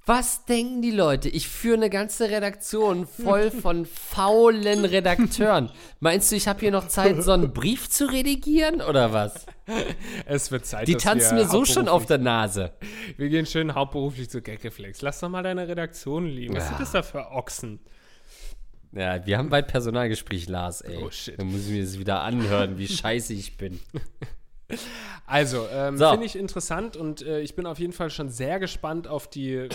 Was 0.08 0.46
denken 0.46 0.84
die 0.84 0.92
Leute? 0.92 1.30
Ich 1.30 1.48
führe 1.48 1.78
eine 1.78 1.90
ganze 1.90 2.30
Redaktion 2.30 3.08
voll 3.08 3.50
von 3.62 3.88
faulen 3.88 4.86
Redakteuren. 4.86 5.72
Meinst 6.00 6.32
du, 6.32 6.36
ich 6.36 6.48
habe 6.48 6.60
hier 6.60 6.72
noch 6.72 6.88
Zeit, 6.88 7.24
so 7.24 7.32
einen 7.32 7.54
Brief 7.54 7.90
zu 7.90 8.06
redigieren 8.06 8.82
oder 8.82 9.14
was? 9.14 9.48
Es 10.26 10.52
wird 10.52 10.68
Zeit. 10.68 10.88
Die 10.88 10.96
tanzen 10.96 11.36
mir 11.36 11.48
so 11.48 11.66
schon 11.66 11.88
auf 11.88 12.06
der 12.06 12.20
Nase. 12.20 12.74
Wir 13.18 13.30
gehen 13.30 13.48
schön 13.48 13.74
hauptberuflich 13.74 14.30
zu 14.30 14.44
Gaggeflex. 14.44 15.02
Lass 15.02 15.20
doch 15.22 15.30
mal 15.30 15.42
deine 15.42 15.68
Redaktion 15.68 16.28
liegen. 16.28 16.56
Was 16.56 16.66
ja. 16.66 16.70
sind 16.70 16.82
das 16.82 16.92
da 16.92 17.02
für 17.02 17.32
Ochsen? 17.32 17.80
Ja, 18.92 19.26
wir 19.26 19.40
haben 19.40 19.50
bald 19.50 19.68
Personalgespräch, 19.68 20.48
Lars, 20.48 20.82
ey. 20.82 21.04
Oh 21.04 21.10
shit. 21.10 21.40
Dann 21.40 21.52
muss 21.52 21.66
ich 21.66 21.72
mir 21.72 21.84
das 21.84 21.98
wieder 21.98 22.22
anhören, 22.22 22.78
wie 22.78 22.88
scheiße 22.88 23.34
ich 23.34 23.58
bin. 23.58 23.80
Also, 25.28 25.68
ähm, 25.72 25.98
so. 25.98 26.10
finde 26.10 26.26
ich 26.26 26.36
interessant 26.36 26.98
und 26.98 27.22
äh, 27.22 27.40
ich 27.42 27.56
bin 27.56 27.66
auf 27.66 27.78
jeden 27.80 27.94
Fall 27.94 28.10
schon 28.10 28.30
sehr 28.30 28.60
gespannt 28.60 29.08
auf 29.08 29.28
die 29.28 29.54
ähm, 29.54 29.70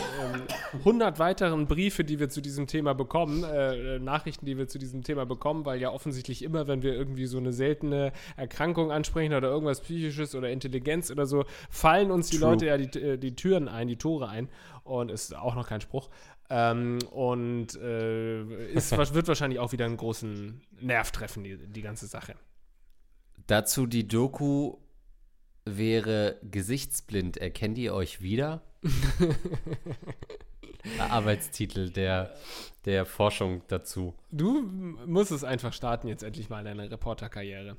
100 0.79 1.19
weiteren 1.19 1.67
Briefe, 1.67 2.05
die 2.05 2.19
wir 2.19 2.29
zu 2.29 2.41
diesem 2.41 2.67
Thema 2.67 2.95
bekommen, 2.95 3.45
äh, 3.45 3.99
Nachrichten, 3.99 4.47
die 4.47 4.59
wir 4.59 4.67
zu 4.67 4.79
diesem 4.79 5.03
Thema 5.03 5.27
bekommen, 5.27 5.65
weil 5.65 5.81
ja 5.81 5.91
offensichtlich 5.91 6.43
immer, 6.43 6.67
wenn 6.67 6.83
wir 6.83 6.95
irgendwie 6.95 7.27
so 7.27 7.39
eine 7.39 7.53
seltene 7.53 8.13
Erkrankung 8.37 8.91
ansprechen 8.91 9.35
oder 9.35 9.49
irgendwas 9.49 9.81
Psychisches 9.81 10.35
oder 10.35 10.51
Intelligenz 10.51 11.11
oder 11.11 11.27
so, 11.27 11.45
fallen 11.69 12.11
uns 12.11 12.31
die 12.31 12.39
True. 12.39 12.51
Leute 12.51 12.67
ja 12.67 12.77
die, 12.77 13.01
äh, 13.01 13.17
die 13.17 13.37
Türen 13.37 13.69
ein, 13.69 13.87
die 13.87 13.97
Tore 13.97 14.29
ein 14.29 14.49
und 14.83 15.11
ist 15.11 15.37
auch 15.37 15.55
noch 15.55 15.69
kein 15.69 15.81
Spruch. 15.81 16.11
Ähm, 16.49 16.99
und 17.13 17.77
äh, 17.77 18.73
ist, 18.73 18.91
wird 19.15 19.29
wahrscheinlich 19.29 19.61
auch 19.61 19.71
wieder 19.71 19.85
einen 19.85 19.97
großen 19.97 20.61
Nerv 20.81 21.13
treffen, 21.13 21.45
die, 21.45 21.57
die 21.57 21.83
ganze 21.83 22.09
Sache. 22.09 22.35
Dazu 23.47 23.87
die 23.87 24.07
Doku 24.07 24.77
wäre 25.65 26.39
Gesichtsblind. 26.51 27.37
Erkennt 27.37 27.79
ihr 27.79 27.95
euch 27.95 28.23
wieder? 28.23 28.63
Arbeitstitel 30.99 31.91
der, 31.91 32.35
der 32.85 33.05
Forschung 33.05 33.63
dazu. 33.69 34.15
Du 34.31 34.63
musst 34.63 35.31
es 35.31 35.45
einfach 35.45 35.73
starten, 35.73 36.09
jetzt 36.09 36.23
endlich 36.23 36.49
mal 36.49 36.65
deine 36.65 36.91
Reporterkarriere. 36.91 37.77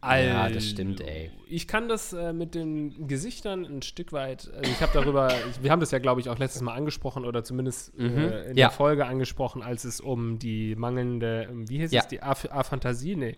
Also, 0.00 0.28
ja, 0.28 0.48
das 0.48 0.68
stimmt, 0.68 1.00
ey. 1.00 1.30
Ich 1.46 1.68
kann 1.68 1.88
das 1.88 2.12
äh, 2.12 2.32
mit 2.32 2.56
den 2.56 3.06
Gesichtern 3.06 3.64
ein 3.64 3.82
Stück 3.82 4.12
weit, 4.12 4.50
also 4.52 4.68
ich 4.68 4.80
habe 4.80 4.90
darüber, 4.92 5.32
ich, 5.48 5.62
wir 5.62 5.70
haben 5.70 5.78
das 5.78 5.92
ja, 5.92 6.00
glaube 6.00 6.20
ich, 6.20 6.28
auch 6.28 6.40
letztes 6.40 6.60
Mal 6.60 6.74
angesprochen 6.74 7.24
oder 7.24 7.44
zumindest 7.44 7.96
mhm, 7.96 8.18
äh, 8.18 8.50
in 8.50 8.56
ja. 8.56 8.66
der 8.66 8.70
Folge 8.70 9.06
angesprochen, 9.06 9.62
als 9.62 9.84
es 9.84 10.00
um 10.00 10.40
die 10.40 10.74
mangelnde, 10.74 11.48
wie 11.52 11.78
hieß 11.78 11.92
ja. 11.92 12.00
es, 12.00 12.08
die 12.08 12.20
A-Fantasie, 12.20 13.14
nee. 13.14 13.36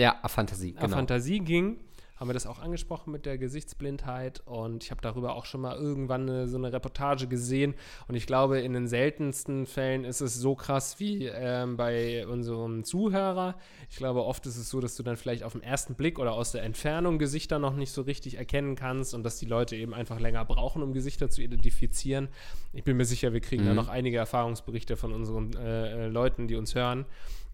Ja, 0.00 0.18
A-Fantasie, 0.22 0.72
genau. 0.72 0.86
A-Fantasie 0.86 1.40
ging 1.40 1.78
haben 2.20 2.28
wir 2.28 2.34
das 2.34 2.46
auch 2.46 2.58
angesprochen 2.58 3.12
mit 3.12 3.24
der 3.24 3.38
Gesichtsblindheit 3.38 4.42
und 4.44 4.84
ich 4.84 4.90
habe 4.90 5.00
darüber 5.00 5.34
auch 5.34 5.46
schon 5.46 5.62
mal 5.62 5.74
irgendwann 5.74 6.28
eine, 6.28 6.48
so 6.48 6.58
eine 6.58 6.70
Reportage 6.70 7.26
gesehen 7.26 7.74
und 8.08 8.14
ich 8.14 8.26
glaube, 8.26 8.60
in 8.60 8.74
den 8.74 8.88
seltensten 8.88 9.64
Fällen 9.64 10.04
ist 10.04 10.20
es 10.20 10.34
so 10.34 10.54
krass 10.54 11.00
wie 11.00 11.24
ähm, 11.24 11.78
bei 11.78 12.26
unserem 12.26 12.84
Zuhörer. 12.84 13.56
Ich 13.88 13.96
glaube, 13.96 14.22
oft 14.22 14.44
ist 14.44 14.58
es 14.58 14.68
so, 14.68 14.80
dass 14.80 14.96
du 14.96 15.02
dann 15.02 15.16
vielleicht 15.16 15.44
auf 15.44 15.52
den 15.52 15.62
ersten 15.62 15.94
Blick 15.94 16.18
oder 16.18 16.34
aus 16.34 16.52
der 16.52 16.62
Entfernung 16.62 17.18
Gesichter 17.18 17.58
noch 17.58 17.74
nicht 17.74 17.90
so 17.90 18.02
richtig 18.02 18.36
erkennen 18.36 18.76
kannst 18.76 19.14
und 19.14 19.22
dass 19.22 19.38
die 19.38 19.46
Leute 19.46 19.74
eben 19.76 19.94
einfach 19.94 20.20
länger 20.20 20.44
brauchen, 20.44 20.82
um 20.82 20.92
Gesichter 20.92 21.30
zu 21.30 21.40
identifizieren. 21.40 22.28
Ich 22.74 22.84
bin 22.84 22.98
mir 22.98 23.06
sicher, 23.06 23.32
wir 23.32 23.40
kriegen 23.40 23.62
mhm. 23.62 23.68
da 23.68 23.74
noch 23.74 23.88
einige 23.88 24.18
Erfahrungsberichte 24.18 24.98
von 24.98 25.14
unseren 25.14 25.54
äh, 25.56 26.04
äh 26.04 26.08
Leuten, 26.08 26.48
die 26.48 26.56
uns 26.56 26.74
hören. 26.74 27.06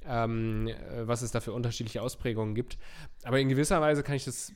Ähm, 0.08 0.68
äh, 0.68 1.06
was 1.06 1.22
es 1.22 1.30
da 1.30 1.40
für 1.40 1.52
unterschiedliche 1.52 2.02
Ausprägungen 2.02 2.54
gibt. 2.54 2.78
Aber 3.25 3.38
in 3.40 3.48
gewisser 3.48 3.80
Weise 3.80 4.02
kann 4.02 4.14
ich 4.14 4.25
das 4.25 4.52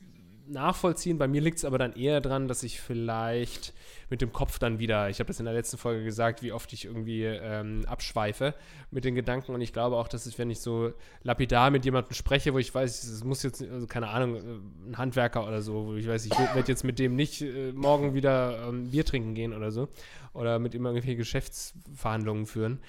nachvollziehen. 0.50 1.18
Bei 1.18 1.28
mir 1.28 1.40
liegt 1.40 1.58
es 1.58 1.64
aber 1.64 1.78
dann 1.78 1.94
eher 1.94 2.20
dran, 2.20 2.48
dass 2.48 2.62
ich 2.62 2.80
vielleicht 2.80 3.72
mit 4.10 4.20
dem 4.20 4.32
Kopf 4.32 4.58
dann 4.58 4.78
wieder, 4.78 5.08
ich 5.08 5.20
habe 5.20 5.28
das 5.28 5.38
in 5.38 5.44
der 5.44 5.54
letzten 5.54 5.78
Folge 5.78 6.02
gesagt, 6.04 6.42
wie 6.42 6.52
oft 6.52 6.72
ich 6.72 6.84
irgendwie 6.84 7.24
ähm, 7.24 7.84
abschweife 7.86 8.54
mit 8.90 9.04
den 9.04 9.14
Gedanken. 9.14 9.52
Und 9.52 9.60
ich 9.60 9.72
glaube 9.72 9.96
auch, 9.96 10.08
dass 10.08 10.26
ich, 10.26 10.38
wenn 10.38 10.50
ich 10.50 10.60
so 10.60 10.92
lapidar 11.22 11.70
mit 11.70 11.84
jemandem 11.84 12.14
spreche, 12.14 12.52
wo 12.52 12.58
ich 12.58 12.74
weiß, 12.74 13.04
es 13.04 13.24
muss 13.24 13.42
jetzt, 13.42 13.62
also 13.62 13.86
keine 13.86 14.08
Ahnung, 14.08 14.36
äh, 14.36 14.90
ein 14.90 14.98
Handwerker 14.98 15.46
oder 15.46 15.62
so, 15.62 15.86
wo 15.86 15.94
ich 15.94 16.08
weiß, 16.08 16.26
ich 16.26 16.36
werde 16.36 16.68
jetzt 16.68 16.84
mit 16.84 16.98
dem 16.98 17.14
nicht 17.14 17.42
äh, 17.42 17.72
morgen 17.72 18.14
wieder 18.14 18.68
ähm, 18.68 18.90
Bier 18.90 19.04
trinken 19.04 19.34
gehen 19.34 19.52
oder 19.52 19.70
so. 19.70 19.88
Oder 20.32 20.58
mit 20.58 20.74
ihm 20.74 20.84
irgendwelche 20.84 21.16
Geschäftsverhandlungen 21.16 22.46
führen. 22.46 22.80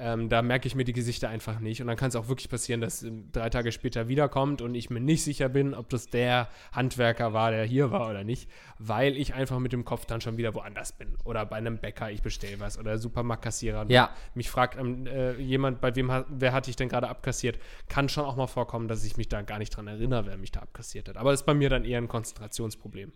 Ähm, 0.00 0.28
da 0.28 0.42
merke 0.42 0.68
ich 0.68 0.76
mir 0.76 0.84
die 0.84 0.92
Gesichter 0.92 1.28
einfach 1.28 1.58
nicht. 1.58 1.80
Und 1.80 1.88
dann 1.88 1.96
kann 1.96 2.08
es 2.08 2.16
auch 2.16 2.28
wirklich 2.28 2.48
passieren, 2.48 2.80
dass 2.80 3.02
ähm, 3.02 3.30
drei 3.32 3.50
Tage 3.50 3.72
später 3.72 4.06
wiederkommt 4.06 4.62
und 4.62 4.74
ich 4.76 4.90
mir 4.90 5.00
nicht 5.00 5.24
sicher 5.24 5.48
bin, 5.48 5.74
ob 5.74 5.88
das 5.88 6.06
der 6.06 6.48
Handwerker 6.72 7.32
war, 7.32 7.50
der 7.50 7.64
hier 7.64 7.90
war 7.90 8.08
oder 8.08 8.22
nicht, 8.22 8.48
weil 8.78 9.16
ich 9.16 9.34
einfach 9.34 9.58
mit 9.58 9.72
dem 9.72 9.84
Kopf 9.84 10.06
dann 10.06 10.20
schon 10.20 10.36
wieder 10.36 10.54
woanders 10.54 10.92
bin. 10.92 11.16
Oder 11.24 11.44
bei 11.46 11.56
einem 11.56 11.78
Bäcker, 11.78 12.12
ich 12.12 12.22
bestelle 12.22 12.60
was. 12.60 12.78
Oder 12.78 12.98
Supermarktkassierer. 12.98 13.86
Ja. 13.88 14.10
Mich 14.34 14.50
fragt 14.50 14.78
ähm, 14.78 15.06
äh, 15.06 15.32
jemand, 15.40 15.80
bei 15.80 15.94
wem, 15.96 16.12
wer 16.28 16.52
hatte 16.52 16.70
ich 16.70 16.76
denn 16.76 16.88
gerade 16.88 17.08
abkassiert? 17.08 17.58
Kann 17.88 18.08
schon 18.08 18.24
auch 18.24 18.36
mal 18.36 18.46
vorkommen, 18.46 18.86
dass 18.86 19.04
ich 19.04 19.16
mich 19.16 19.28
da 19.28 19.42
gar 19.42 19.58
nicht 19.58 19.70
dran 19.70 19.88
erinnere, 19.88 20.26
wer 20.26 20.36
mich 20.36 20.52
da 20.52 20.60
abkassiert 20.60 21.08
hat. 21.08 21.16
Aber 21.16 21.32
das 21.32 21.40
ist 21.40 21.46
bei 21.46 21.54
mir 21.54 21.70
dann 21.70 21.84
eher 21.84 21.98
ein 21.98 22.08
Konzentrationsproblem. 22.08 23.12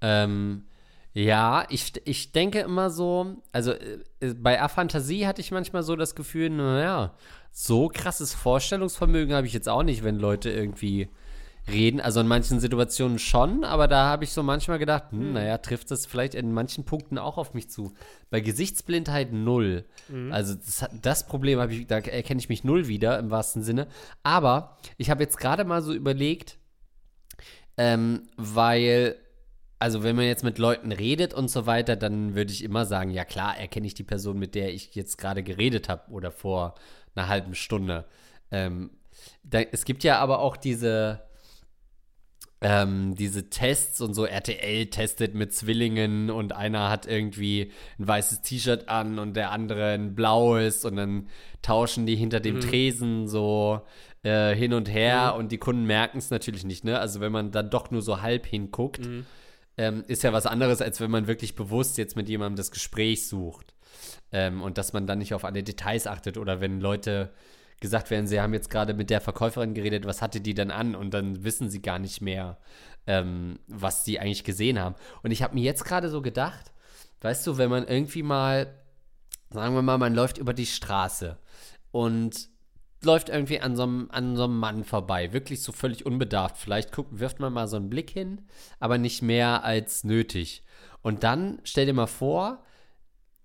Ähm, 0.00 0.64
ja, 1.12 1.66
ich, 1.70 1.92
ich 2.04 2.32
denke 2.32 2.60
immer 2.60 2.90
so, 2.90 3.36
also 3.52 3.72
äh, 3.72 4.34
bei 4.36 4.60
Aphantasie 4.60 5.26
hatte 5.26 5.40
ich 5.40 5.50
manchmal 5.50 5.82
so 5.82 5.96
das 5.96 6.14
Gefühl, 6.14 6.50
naja, 6.50 7.14
so 7.50 7.88
krasses 7.88 8.32
Vorstellungsvermögen 8.34 9.34
habe 9.34 9.46
ich 9.46 9.52
jetzt 9.52 9.68
auch 9.68 9.82
nicht, 9.82 10.04
wenn 10.04 10.16
Leute 10.16 10.50
irgendwie 10.50 11.08
reden. 11.68 12.00
Also 12.00 12.20
in 12.20 12.28
manchen 12.28 12.60
Situationen 12.60 13.18
schon, 13.18 13.64
aber 13.64 13.88
da 13.88 14.08
habe 14.08 14.24
ich 14.24 14.30
so 14.30 14.42
manchmal 14.42 14.78
gedacht, 14.78 15.10
hm, 15.10 15.32
naja, 15.32 15.58
trifft 15.58 15.90
das 15.90 16.06
vielleicht 16.06 16.34
in 16.34 16.52
manchen 16.52 16.84
Punkten 16.84 17.18
auch 17.18 17.38
auf 17.38 17.54
mich 17.54 17.68
zu. 17.68 17.92
Bei 18.30 18.40
Gesichtsblindheit 18.40 19.32
null. 19.32 19.84
Mhm. 20.08 20.32
Also 20.32 20.54
das, 20.54 20.88
das 21.02 21.26
Problem 21.26 21.58
habe 21.58 21.74
ich, 21.74 21.86
da 21.86 21.98
erkenne 21.98 22.40
ich 22.40 22.48
mich 22.48 22.64
null 22.64 22.86
wieder 22.86 23.18
im 23.18 23.30
wahrsten 23.30 23.62
Sinne. 23.62 23.88
Aber 24.22 24.76
ich 24.96 25.10
habe 25.10 25.22
jetzt 25.22 25.38
gerade 25.38 25.64
mal 25.64 25.82
so 25.82 25.92
überlegt, 25.92 26.56
ähm, 27.76 28.28
weil 28.36 29.16
also 29.80 30.02
wenn 30.02 30.14
man 30.14 30.26
jetzt 30.26 30.44
mit 30.44 30.58
Leuten 30.58 30.92
redet 30.92 31.32
und 31.32 31.50
so 31.50 31.64
weiter, 31.64 31.96
dann 31.96 32.34
würde 32.34 32.52
ich 32.52 32.62
immer 32.62 32.84
sagen, 32.84 33.10
ja 33.10 33.24
klar, 33.24 33.56
erkenne 33.58 33.86
ich 33.86 33.94
die 33.94 34.04
Person, 34.04 34.38
mit 34.38 34.54
der 34.54 34.74
ich 34.74 34.94
jetzt 34.94 35.16
gerade 35.16 35.42
geredet 35.42 35.88
habe 35.88 36.10
oder 36.12 36.30
vor 36.30 36.74
einer 37.14 37.28
halben 37.28 37.54
Stunde. 37.54 38.04
Ähm, 38.50 38.90
da, 39.42 39.60
es 39.60 39.86
gibt 39.86 40.04
ja 40.04 40.18
aber 40.18 40.40
auch 40.40 40.58
diese, 40.58 41.22
ähm, 42.60 43.14
diese 43.14 43.48
Tests 43.48 44.02
und 44.02 44.12
so, 44.12 44.26
RTL 44.26 44.86
testet 44.88 45.34
mit 45.34 45.54
Zwillingen 45.54 46.28
und 46.28 46.52
einer 46.52 46.90
hat 46.90 47.06
irgendwie 47.06 47.72
ein 47.98 48.06
weißes 48.06 48.42
T-Shirt 48.42 48.90
an 48.90 49.18
und 49.18 49.34
der 49.34 49.50
andere 49.50 49.94
ein 49.94 50.14
blaues 50.14 50.84
und 50.84 50.96
dann 50.96 51.28
tauschen 51.62 52.04
die 52.04 52.16
hinter 52.16 52.40
dem 52.40 52.56
mhm. 52.56 52.60
Tresen 52.60 53.28
so 53.28 53.80
äh, 54.24 54.54
hin 54.54 54.74
und 54.74 54.92
her 54.92 55.32
mhm. 55.32 55.40
und 55.40 55.52
die 55.52 55.58
Kunden 55.58 55.84
merken 55.84 56.18
es 56.18 56.28
natürlich 56.28 56.64
nicht, 56.64 56.84
ne? 56.84 56.98
Also 56.98 57.20
wenn 57.20 57.32
man 57.32 57.50
dann 57.50 57.70
doch 57.70 57.90
nur 57.90 58.02
so 58.02 58.20
halb 58.20 58.44
hinguckt. 58.44 59.06
Mhm 59.06 59.24
ähm, 59.80 60.04
ist 60.08 60.22
ja 60.22 60.34
was 60.34 60.44
anderes, 60.44 60.82
als 60.82 61.00
wenn 61.00 61.10
man 61.10 61.26
wirklich 61.26 61.54
bewusst 61.54 61.96
jetzt 61.96 62.14
mit 62.14 62.28
jemandem 62.28 62.56
das 62.56 62.70
Gespräch 62.70 63.26
sucht. 63.26 63.72
Ähm, 64.30 64.60
und 64.60 64.76
dass 64.76 64.92
man 64.92 65.06
dann 65.06 65.18
nicht 65.18 65.32
auf 65.32 65.42
alle 65.42 65.62
Details 65.62 66.06
achtet 66.06 66.36
oder 66.36 66.60
wenn 66.60 66.82
Leute 66.82 67.32
gesagt 67.80 68.10
werden, 68.10 68.26
sie 68.26 68.42
haben 68.42 68.52
jetzt 68.52 68.68
gerade 68.68 68.92
mit 68.92 69.08
der 69.08 69.22
Verkäuferin 69.22 69.72
geredet, 69.72 70.04
was 70.04 70.20
hatte 70.20 70.42
die 70.42 70.52
dann 70.52 70.70
an? 70.70 70.94
Und 70.94 71.14
dann 71.14 71.44
wissen 71.44 71.70
sie 71.70 71.80
gar 71.80 71.98
nicht 71.98 72.20
mehr, 72.20 72.58
ähm, 73.06 73.58
was 73.68 74.04
sie 74.04 74.20
eigentlich 74.20 74.44
gesehen 74.44 74.78
haben. 74.78 74.96
Und 75.22 75.30
ich 75.30 75.42
habe 75.42 75.54
mir 75.54 75.64
jetzt 75.64 75.86
gerade 75.86 76.10
so 76.10 76.20
gedacht, 76.20 76.72
weißt 77.22 77.46
du, 77.46 77.56
wenn 77.56 77.70
man 77.70 77.88
irgendwie 77.88 78.22
mal, 78.22 78.74
sagen 79.48 79.74
wir 79.74 79.80
mal, 79.80 79.96
man 79.96 80.14
läuft 80.14 80.36
über 80.36 80.52
die 80.52 80.66
Straße 80.66 81.38
und 81.90 82.50
läuft 83.02 83.28
irgendwie 83.28 83.60
an 83.60 83.76
so, 83.76 83.84
einem, 83.84 84.08
an 84.10 84.36
so 84.36 84.44
einem 84.44 84.58
Mann 84.58 84.84
vorbei, 84.84 85.32
wirklich 85.32 85.62
so 85.62 85.72
völlig 85.72 86.04
unbedarft. 86.06 86.56
Vielleicht 86.58 86.92
guckt, 86.92 87.18
wirft 87.18 87.40
man 87.40 87.52
mal 87.52 87.68
so 87.68 87.76
einen 87.76 87.90
Blick 87.90 88.10
hin, 88.10 88.42
aber 88.78 88.98
nicht 88.98 89.22
mehr 89.22 89.64
als 89.64 90.04
nötig. 90.04 90.62
Und 91.02 91.24
dann 91.24 91.60
stell 91.64 91.86
dir 91.86 91.94
mal 91.94 92.06
vor, 92.06 92.62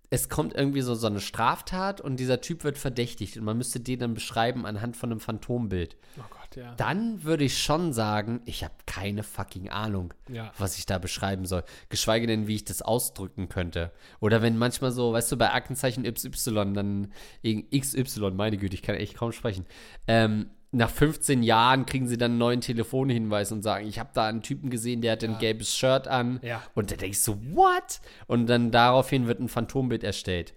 es 0.10 0.30
kommt 0.30 0.54
irgendwie 0.54 0.82
so, 0.82 0.96
so 0.96 1.08
eine 1.08 1.20
Straftat 1.20 2.02
und 2.02 2.20
dieser 2.20 2.42
Typ 2.42 2.64
wird 2.64 2.78
verdächtigt 2.78 3.38
und 3.38 3.44
man 3.44 3.58
müsste 3.58 3.80
den 3.80 4.00
dann 4.00 4.14
beschreiben 4.14 4.66
anhand 4.66 4.98
von 4.98 5.12
einem 5.12 5.20
Phantombild. 5.20 5.98
Oh 6.18 6.24
Gott, 6.30 6.45
ja. 6.56 6.74
Dann 6.76 7.24
würde 7.24 7.44
ich 7.44 7.62
schon 7.62 7.94
sagen, 7.94 8.42
ich 8.46 8.64
habe 8.64 8.74
keine 8.86 9.24
fucking 9.24 9.70
Ahnung, 9.70 10.14
ja. 10.30 10.52
was 10.58 10.78
ich 10.78 10.86
da 10.86 10.98
beschreiben 10.98 11.46
soll. 11.46 11.64
Geschweige 11.90 12.28
denn, 12.28 12.48
wie 12.48 12.56
ich 12.56 12.66
das 12.66 12.82
ausdrücken 12.82 13.50
könnte. 13.50 13.92
Oder 14.20 14.42
wenn 14.42 14.58
manchmal 14.58 14.92
so, 14.92 15.14
weißt 15.14 15.32
du, 15.32 15.38
bei 15.38 15.52
Aktenzeichen 15.52 16.04
XY, 16.04 16.74
dann 16.74 17.14
XY, 17.44 18.32
meine 18.32 18.58
Güte, 18.58 18.76
ich 18.76 18.82
kann 18.82 18.96
echt 18.96 19.16
kaum 19.16 19.32
sprechen. 19.32 19.66
Ähm, 20.08 20.50
nach 20.76 20.90
15 20.90 21.42
Jahren 21.42 21.86
kriegen 21.86 22.08
sie 22.08 22.18
dann 22.18 22.32
einen 22.32 22.38
neuen 22.38 22.62
Telefonhinweis 22.62 23.52
und 23.52 23.62
sagen, 23.62 23.88
ich 23.88 23.98
habe 23.98 24.10
da 24.14 24.28
einen 24.28 24.42
Typen 24.42 24.70
gesehen, 24.70 25.02
der 25.02 25.14
hat 25.14 25.24
ja. 25.24 25.30
ein 25.30 25.40
gelbes 25.40 25.76
Shirt 25.76 26.08
an. 26.08 26.40
Ja. 26.42 26.62
Und 26.74 26.92
da 26.92 26.96
denkst 26.96 27.24
du, 27.26 27.40
what? 27.56 28.02
Und 28.28 28.48
dann 28.48 28.72
daraufhin 28.72 29.28
wird 29.28 29.40
ein 29.40 29.48
Phantombild 29.48 30.04
erstellt. 30.04 30.54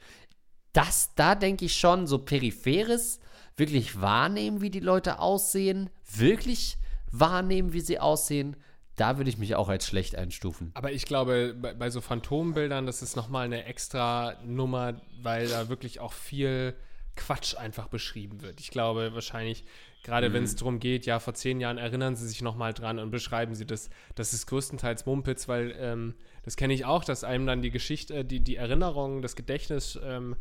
Das, 0.72 1.14
da 1.14 1.34
denke 1.34 1.64
ich 1.64 1.74
schon, 1.74 2.06
so 2.06 2.18
peripheres, 2.18 3.20
wirklich 3.58 4.00
wahrnehmen, 4.00 4.60
wie 4.60 4.70
die 4.70 4.80
Leute 4.80 5.18
aussehen, 5.18 5.90
wirklich 6.10 6.78
wahrnehmen, 7.10 7.72
wie 7.72 7.80
sie 7.80 7.98
aussehen, 7.98 8.56
da 8.96 9.16
würde 9.16 9.30
ich 9.30 9.38
mich 9.38 9.54
auch 9.54 9.68
als 9.68 9.86
schlecht 9.86 10.16
einstufen. 10.16 10.72
Aber 10.74 10.92
ich 10.92 11.04
glaube, 11.04 11.54
bei, 11.60 11.74
bei 11.74 11.90
so 11.90 12.00
Phantombildern, 12.00 12.86
das 12.86 13.02
ist 13.02 13.16
nochmal 13.16 13.44
eine 13.44 13.64
extra 13.64 14.34
Nummer, 14.44 15.00
weil 15.22 15.48
da 15.48 15.68
wirklich 15.68 16.00
auch 16.00 16.12
viel 16.12 16.74
Quatsch 17.14 17.56
einfach 17.56 17.88
beschrieben 17.88 18.42
wird. 18.42 18.60
Ich 18.60 18.70
glaube, 18.70 19.14
wahrscheinlich 19.14 19.64
Gerade 20.04 20.28
mhm. 20.28 20.34
wenn 20.34 20.44
es 20.44 20.56
darum 20.56 20.78
geht, 20.78 21.06
ja, 21.06 21.18
vor 21.18 21.34
zehn 21.34 21.60
Jahren 21.60 21.78
erinnern 21.78 22.16
Sie 22.16 22.26
sich 22.26 22.40
nochmal 22.40 22.72
dran 22.72 22.98
und 22.98 23.10
beschreiben 23.10 23.54
Sie 23.54 23.66
das. 23.66 23.90
Das 24.14 24.32
ist 24.32 24.46
größtenteils 24.46 25.06
Mumpitz, 25.06 25.48
weil 25.48 25.74
ähm, 25.78 26.14
das 26.44 26.56
kenne 26.56 26.74
ich 26.74 26.84
auch, 26.84 27.04
dass 27.04 27.24
einem 27.24 27.46
dann 27.46 27.62
die 27.62 27.70
Geschichte, 27.70 28.14
äh, 28.14 28.24
die, 28.24 28.40
die 28.40 28.56
Erinnerung, 28.56 29.22
das 29.22 29.36
Gedächtnis 29.36 29.98
ähm, 30.02 30.32
äh, 30.32 30.36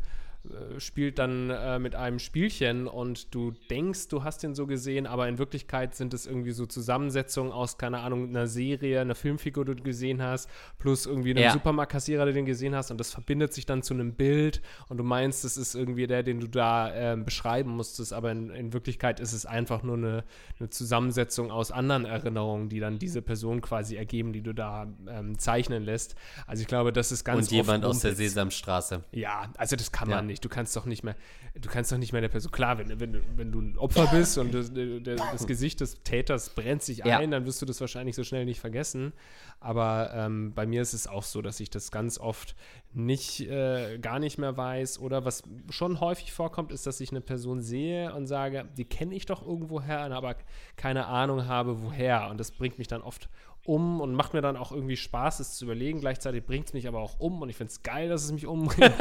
spielt 0.78 1.18
dann 1.18 1.50
äh, 1.50 1.78
mit 1.78 1.94
einem 1.94 2.18
Spielchen 2.18 2.86
und 2.86 3.34
du 3.34 3.52
denkst, 3.70 4.08
du 4.08 4.24
hast 4.24 4.42
den 4.42 4.54
so 4.54 4.66
gesehen, 4.66 5.06
aber 5.06 5.28
in 5.28 5.38
Wirklichkeit 5.38 5.94
sind 5.94 6.14
es 6.14 6.26
irgendwie 6.26 6.52
so 6.52 6.64
Zusammensetzungen 6.66 7.52
aus, 7.52 7.76
keine 7.76 7.98
Ahnung, 7.98 8.28
einer 8.28 8.46
Serie, 8.46 9.00
einer 9.00 9.14
Filmfigur, 9.14 9.64
die 9.64 9.76
du 9.76 9.82
gesehen 9.82 10.22
hast, 10.22 10.48
plus 10.78 11.06
irgendwie 11.06 11.30
einem 11.30 11.44
ja. 11.44 11.52
Supermarktkassierer, 11.52 12.24
den 12.26 12.34
du 12.34 12.44
gesehen 12.44 12.74
hast 12.74 12.90
und 12.90 12.98
das 12.98 13.12
verbindet 13.12 13.52
sich 13.52 13.66
dann 13.66 13.82
zu 13.82 13.94
einem 13.94 14.14
Bild 14.14 14.62
und 14.88 14.96
du 14.96 15.04
meinst, 15.04 15.44
das 15.44 15.56
ist 15.56 15.74
irgendwie 15.74 16.06
der, 16.06 16.22
den 16.22 16.40
du 16.40 16.46
da 16.46 17.12
äh, 17.12 17.16
beschreiben 17.16 17.70
musstest, 17.70 18.12
aber 18.12 18.30
in, 18.32 18.50
in, 18.50 18.72
Wirklichkeit 18.72 19.20
ist 19.20 19.32
es 19.32 19.44
einfach 19.44 19.82
nur 19.82 19.96
eine, 19.96 20.24
eine, 20.60 20.70
Zusammensetzung 20.70 21.50
aus 21.50 21.72
anderen 21.72 22.04
Erinnerungen, 22.04 22.68
die 22.68 22.80
dann 22.80 22.98
diese 22.98 23.22
Person 23.22 23.60
quasi 23.60 23.96
ergeben, 23.96 24.32
die 24.32 24.42
du 24.42 24.52
da 24.52 24.86
ähm, 25.08 25.38
zeichnen 25.38 25.82
lässt. 25.82 26.14
Also 26.46 26.62
ich 26.62 26.68
glaube, 26.68 26.92
das 26.92 27.12
ist 27.12 27.24
ganz 27.24 27.48
Und 27.48 27.52
jemand 27.52 27.84
aus 27.84 28.00
der 28.00 28.14
Sesamstraße. 28.14 29.04
Ja, 29.12 29.50
also 29.56 29.76
das 29.76 29.90
kann 29.90 30.08
man 30.08 30.27
ja. 30.27 30.27
Nicht. 30.28 30.44
Du 30.44 30.48
kannst 30.48 30.76
doch 30.76 30.86
nicht 30.86 31.02
mehr, 31.02 31.16
du 31.60 31.68
kannst 31.68 31.90
doch 31.90 31.98
nicht 31.98 32.12
mehr 32.12 32.20
der 32.20 32.28
Person, 32.28 32.52
klar, 32.52 32.78
wenn, 32.78 33.00
wenn, 33.00 33.20
wenn 33.36 33.50
du 33.50 33.60
ein 33.60 33.76
Opfer 33.76 34.06
bist 34.06 34.38
und 34.38 34.54
das, 34.54 34.70
das 34.72 35.46
Gesicht 35.46 35.80
des 35.80 36.02
Täters 36.04 36.50
brennt 36.50 36.84
sich 36.84 36.98
ja. 36.98 37.18
ein, 37.18 37.32
dann 37.32 37.44
wirst 37.46 37.60
du 37.60 37.66
das 37.66 37.80
wahrscheinlich 37.80 38.14
so 38.14 38.22
schnell 38.22 38.44
nicht 38.44 38.60
vergessen. 38.60 39.12
Aber 39.58 40.12
ähm, 40.14 40.52
bei 40.54 40.66
mir 40.66 40.82
ist 40.82 40.92
es 40.92 41.08
auch 41.08 41.24
so, 41.24 41.42
dass 41.42 41.58
ich 41.58 41.70
das 41.70 41.90
ganz 41.90 42.18
oft 42.18 42.54
nicht, 42.92 43.40
äh, 43.40 43.98
gar 43.98 44.20
nicht 44.20 44.38
mehr 44.38 44.56
weiß. 44.56 45.00
Oder 45.00 45.24
was 45.24 45.42
schon 45.70 46.00
häufig 46.00 46.32
vorkommt, 46.32 46.70
ist, 46.70 46.86
dass 46.86 47.00
ich 47.00 47.10
eine 47.10 47.20
Person 47.20 47.60
sehe 47.60 48.14
und 48.14 48.26
sage, 48.26 48.68
die 48.76 48.84
kenne 48.84 49.14
ich 49.14 49.26
doch 49.26 49.44
irgendwoher, 49.44 49.98
aber 50.12 50.36
keine 50.76 51.06
Ahnung 51.06 51.46
habe, 51.46 51.82
woher. 51.82 52.28
Und 52.30 52.38
das 52.38 52.52
bringt 52.52 52.78
mich 52.78 52.86
dann 52.86 53.02
oft 53.02 53.28
um 53.68 54.00
und 54.00 54.14
macht 54.14 54.32
mir 54.32 54.40
dann 54.40 54.56
auch 54.56 54.72
irgendwie 54.72 54.96
Spaß, 54.96 55.40
es 55.40 55.56
zu 55.56 55.66
überlegen. 55.66 56.00
Gleichzeitig 56.00 56.44
bringt 56.46 56.68
es 56.68 56.72
mich 56.72 56.88
aber 56.88 57.00
auch 57.00 57.20
um 57.20 57.42
und 57.42 57.50
ich 57.50 57.56
finde 57.56 57.70
es 57.70 57.82
geil, 57.82 58.08
dass 58.08 58.24
es 58.24 58.32
mich 58.32 58.46
umbringt. 58.46 58.94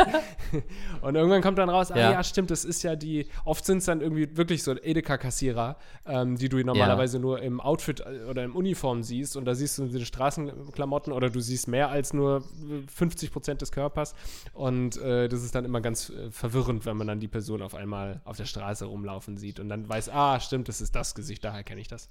und 1.01 1.15
irgendwann 1.15 1.41
kommt 1.41 1.57
dann 1.57 1.69
raus, 1.69 1.89
ah 1.89 1.97
ja, 1.97 2.11
ja 2.11 2.23
stimmt, 2.23 2.51
das 2.51 2.65
ist 2.65 2.83
ja 2.83 2.97
die, 2.97 3.27
oft 3.45 3.63
sind 3.63 3.77
es 3.77 3.85
dann 3.85 4.01
irgendwie 4.01 4.35
wirklich 4.35 4.63
so 4.63 4.73
Edeka-Kassierer, 4.73 5.77
ähm, 6.05 6.35
die 6.35 6.49
du 6.49 6.57
normalerweise 6.57 7.15
ja. 7.15 7.21
nur 7.21 7.41
im 7.41 7.61
Outfit 7.61 8.01
äh, 8.01 8.25
oder 8.29 8.43
im 8.43 8.57
Uniform 8.57 9.03
siehst 9.03 9.37
und 9.37 9.45
da 9.45 9.55
siehst 9.55 9.77
du 9.77 9.85
diese 9.85 10.05
Straßenklamotten 10.05 11.13
oder 11.13 11.29
du 11.29 11.39
siehst 11.39 11.69
mehr 11.69 11.89
als 11.89 12.13
nur 12.13 12.43
50 12.93 13.31
Prozent 13.31 13.61
des 13.61 13.71
Körpers 13.71 14.15
und 14.53 14.97
äh, 14.97 15.29
das 15.29 15.43
ist 15.43 15.55
dann 15.55 15.63
immer 15.63 15.79
ganz 15.79 16.09
äh, 16.09 16.29
verwirrend, 16.29 16.85
wenn 16.85 16.97
man 16.97 17.07
dann 17.07 17.21
die 17.21 17.29
Person 17.29 17.61
auf 17.61 17.73
einmal 17.73 18.19
auf 18.25 18.35
der 18.35 18.45
Straße 18.45 18.83
rumlaufen 18.83 19.37
sieht 19.37 19.61
und 19.61 19.69
dann 19.69 19.87
weiß, 19.87 20.09
ah, 20.09 20.41
stimmt, 20.41 20.67
das 20.67 20.81
ist 20.81 20.93
das 20.93 21.15
Gesicht, 21.15 21.45
daher 21.45 21.63
kenne 21.63 21.79
ich 21.79 21.87
das. 21.87 22.09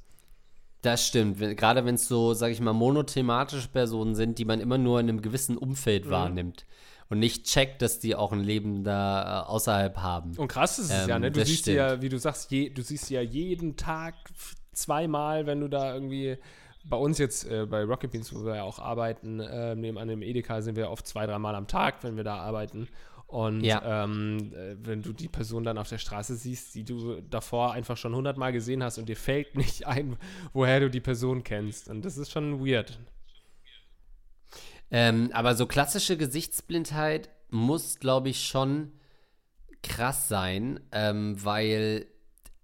Das 0.87 1.05
stimmt. 1.05 1.39
Gerade 1.57 1.85
wenn 1.85 1.97
es 1.97 2.07
so, 2.07 2.33
sag 2.35 2.53
ich 2.53 2.61
mal, 2.61 2.73
monothematische 2.73 3.67
Personen 3.69 4.15
sind, 4.15 4.39
die 4.39 4.45
man 4.45 4.61
immer 4.61 4.79
nur 4.79 5.01
in 5.01 5.09
einem 5.09 5.21
gewissen 5.21 5.57
Umfeld 5.59 6.07
Mhm. 6.07 6.11
wahrnimmt 6.11 6.67
und 7.09 7.19
nicht 7.19 7.45
checkt, 7.47 7.83
dass 7.83 7.99
die 7.99 8.15
auch 8.15 8.31
ein 8.33 8.45
Leben 8.45 8.85
da 8.85 9.43
äh, 9.43 9.47
außerhalb 9.49 9.97
haben. 9.99 10.37
Und 10.37 10.47
krass 10.49 10.79
ist 10.79 10.93
es 10.93 11.03
Ähm, 11.05 11.09
ja, 11.09 11.19
ne? 11.19 11.31
Du 11.33 11.41
das 11.41 11.49
siehst 11.49 11.65
sie 11.65 11.73
ja, 11.75 11.89
stimmt. 11.89 12.03
wie 12.03 12.09
du 12.09 12.19
sagst, 12.19 12.51
je, 12.53 12.71
du 12.71 12.83
siehst 12.83 13.07
sie 13.07 13.15
ja 13.15 13.21
jeden 13.21 13.77
Tag 13.77 14.15
zweimal, 14.73 15.47
wenn 15.47 15.61
du 15.61 15.69
da 15.69 15.93
irgendwie 15.93 16.37
bei 16.85 16.97
uns 16.97 17.19
jetzt 17.19 17.51
äh, 17.51 17.67
bei 17.67 17.83
Rocket 17.83 18.13
Beans, 18.13 18.33
wo 18.33 18.45
wir 18.45 18.57
ja 18.57 18.63
auch 18.63 18.79
arbeiten, 18.79 19.41
äh, 19.41 19.75
nebenan 19.75 20.09
im 20.09 20.23
Edeka 20.23 20.63
sind 20.63 20.77
wir 20.77 20.89
oft 20.91 21.05
zwei, 21.07 21.27
dreimal 21.27 21.57
am 21.57 21.67
Tag, 21.67 22.05
wenn 22.05 22.17
wir 22.17 22.23
da 22.25 22.37
arbeiten. 22.37 22.87
Und 23.27 23.63
Ja. 23.65 24.05
ähm, 24.05 24.53
äh, 24.55 24.77
wenn 24.79 25.03
du 25.03 25.13
die 25.13 25.29
Person 25.29 25.65
dann 25.65 25.79
auf 25.79 25.89
der 25.89 25.99
Straße 25.99 26.37
siehst, 26.37 26.75
die 26.77 26.85
du 26.85 27.21
davor 27.23 27.73
einfach 27.73 27.97
schon 27.97 28.15
hundertmal 28.15 28.53
gesehen 28.53 28.85
hast 28.85 28.99
und 28.99 29.09
dir 29.09 29.17
fällt 29.17 29.55
nicht 29.57 29.87
ein, 29.87 30.17
woher 30.53 30.81
du 30.81 30.91
die 30.91 31.01
Person 31.01 31.43
kennst. 31.43 31.89
Und 31.89 32.05
das 32.05 32.17
ist 32.17 32.31
schon 32.31 32.65
weird. 32.65 32.99
Ähm, 34.91 35.31
aber 35.33 35.55
so 35.57 35.67
klassische 35.67 36.17
Gesichtsblindheit 36.17 37.31
muss, 37.51 37.99
glaube 37.99 38.29
ich, 38.29 38.47
schon 38.47 38.93
krass 39.83 40.29
sein, 40.29 40.81
ähm, 40.93 41.43
weil, 41.45 42.07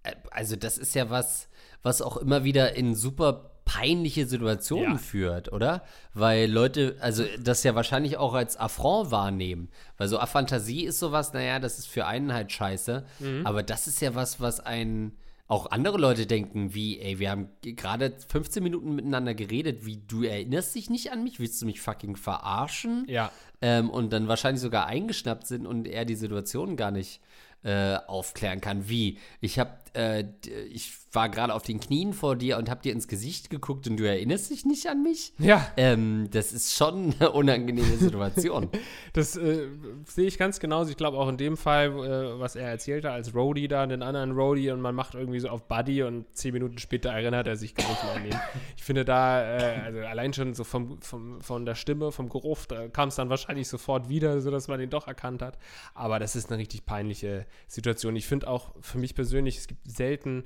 äh, 0.05 0.15
also 0.31 0.55
das 0.57 0.79
ist 0.79 0.95
ja 0.95 1.11
was, 1.11 1.49
was 1.83 2.01
auch 2.03 2.17
immer 2.17 2.45
wieder 2.45 2.77
in 2.77 2.95
super 2.95 3.52
peinliche 3.73 4.27
Situationen 4.27 4.93
Ja. 4.93 4.99
führt, 4.99 5.53
oder? 5.53 5.83
Weil 6.15 6.51
Leute, 6.51 6.97
also 7.01 7.25
das 7.43 7.63
ja 7.63 7.75
wahrscheinlich 7.75 8.17
auch 8.17 8.35
als 8.35 8.57
Affront 8.57 9.11
wahrnehmen. 9.11 9.69
Weil 9.97 10.09
so 10.09 10.19
Aphantasie 10.19 10.85
ist 10.85 10.99
sowas, 10.99 11.33
naja, 11.33 11.59
das 11.59 11.79
ist 11.79 11.87
für 11.89 12.07
einen 12.07 12.33
halt 12.33 12.53
scheiße. 12.53 13.05
Aber 13.45 13.63
das 13.63 13.87
ist 13.87 14.01
ja 14.01 14.15
was, 14.15 14.41
was 14.41 14.61
ein 14.61 15.13
auch 15.49 15.71
andere 15.71 15.99
Leute 15.99 16.27
denken, 16.27 16.73
wie, 16.73 16.99
ey, 16.99 17.19
wir 17.19 17.31
haben 17.31 17.49
gerade 17.63 18.15
15 18.29 18.63
Minuten 18.63 18.95
miteinander 18.95 19.35
geredet, 19.35 19.85
wie 19.85 19.99
du 20.07 20.23
erinnerst 20.23 20.75
dich 20.75 20.89
nicht 20.89 21.13
an 21.13 21.23
mich, 21.25 21.41
willst 21.41 21.61
du 21.61 21.67
mich 21.67 21.81
fucking 21.81 22.17
verarschen? 22.17 23.05
Ja. 23.07 23.31
ähm, 23.61 23.91
und 23.91 24.13
dann 24.15 24.29
wahrscheinlich 24.29 24.63
sogar 24.63 24.87
eingeschnappt 24.87 25.47
sind 25.47 25.67
und 25.67 25.87
er 25.87 26.05
die 26.07 26.15
Situation 26.15 26.77
gar 26.77 26.91
nicht 26.91 27.21
äh, 27.65 27.97
aufklären 28.07 28.61
kann. 28.63 28.89
Wie? 28.89 29.19
Ich 29.41 29.59
hab, 29.59 29.82
äh, 29.95 30.25
ich 30.71 30.93
war 31.13 31.29
gerade 31.29 31.55
auf 31.55 31.63
den 31.63 31.81
Knien 31.81 32.13
vor 32.13 32.37
dir 32.37 32.57
und 32.57 32.71
hab 32.71 32.83
dir 32.83 32.93
ins 32.93 33.07
Gesicht 33.07 33.51
geguckt 33.51 33.87
und 33.87 33.99
du 33.99 34.05
erinnerst 34.05 34.51
dich 34.51 34.65
nicht 34.65 34.87
an 34.87 35.03
mich? 35.03 35.35
Ja. 35.39 35.71
Ähm, 35.77 36.29
das 36.31 36.53
ist 36.53 36.75
schon 36.75 37.15
eine 37.21 37.31
unangenehme 37.31 37.97
Situation. 37.97 38.69
Das 39.15 39.37
äh, 39.37 39.67
sehe 40.07 40.27
ich 40.27 40.39
ganz 40.39 40.59
genauso. 40.59 40.91
Ich 40.91 40.97
glaube 40.97 41.19
auch 41.19 41.29
in 41.29 41.37
dem 41.37 41.59
Fall, 41.59 41.89
äh, 41.89 42.41
was 42.41 42.57
er 42.57 42.69
erzählte 42.69 43.11
als 43.11 43.35
Roadie 43.35 43.69
da, 43.69 43.87
den 43.87 44.03
anderen 44.03 44.33
Roadie 44.33 44.71
und 44.71 44.81
man 44.81 44.95
macht 44.95 45.15
irgendwie 45.15 45.39
so 45.39 45.49
auf 45.49 45.69
Buddy 45.69 46.03
und 46.03 46.25
zehn 46.35 46.55
Minuten 46.55 46.79
später 46.79 47.11
erinnert 47.11 47.47
er 47.47 47.57
sich 47.57 47.75
gar 47.75 47.87
nicht 47.89 48.03
mehr 48.03 48.13
an 48.15 48.25
ihn. 48.25 48.41
Ich 48.77 48.85
finde 48.85 49.05
da, 49.05 49.59
äh, 49.59 49.81
also 49.85 49.99
allein 50.01 50.33
schon 50.33 50.55
so 50.55 50.65
vom, 50.65 51.01
vom, 51.03 51.41
von 51.41 51.67
der 51.67 51.75
Stimme, 51.75 52.11
vom 52.11 52.29
Geruch, 52.29 52.65
da 52.67 52.89
kam 52.89 53.11
es 53.11 53.17
dann 53.17 53.29
wahrscheinlich 53.29 53.69
sofort 53.69 54.09
wieder, 54.09 54.41
sodass 54.41 54.67
man 54.69 54.81
ihn 54.81 54.91
doch 54.91 55.07
erkannt 55.07 55.43
hat. 55.43 55.59
Aber 55.95 56.19
das 56.19 56.35
ist 56.35 56.51
eine 56.51 56.59
richtig 56.59 56.87
peinliche 56.87 57.47
Situation. 57.69 58.17
Ich 58.17 58.27
finde 58.27 58.49
auch 58.49 58.75
für 58.81 58.99
mich 58.99 59.15
persönlich, 59.15 59.59
es 59.59 59.69
gibt 59.69 59.82
selten 59.85 60.45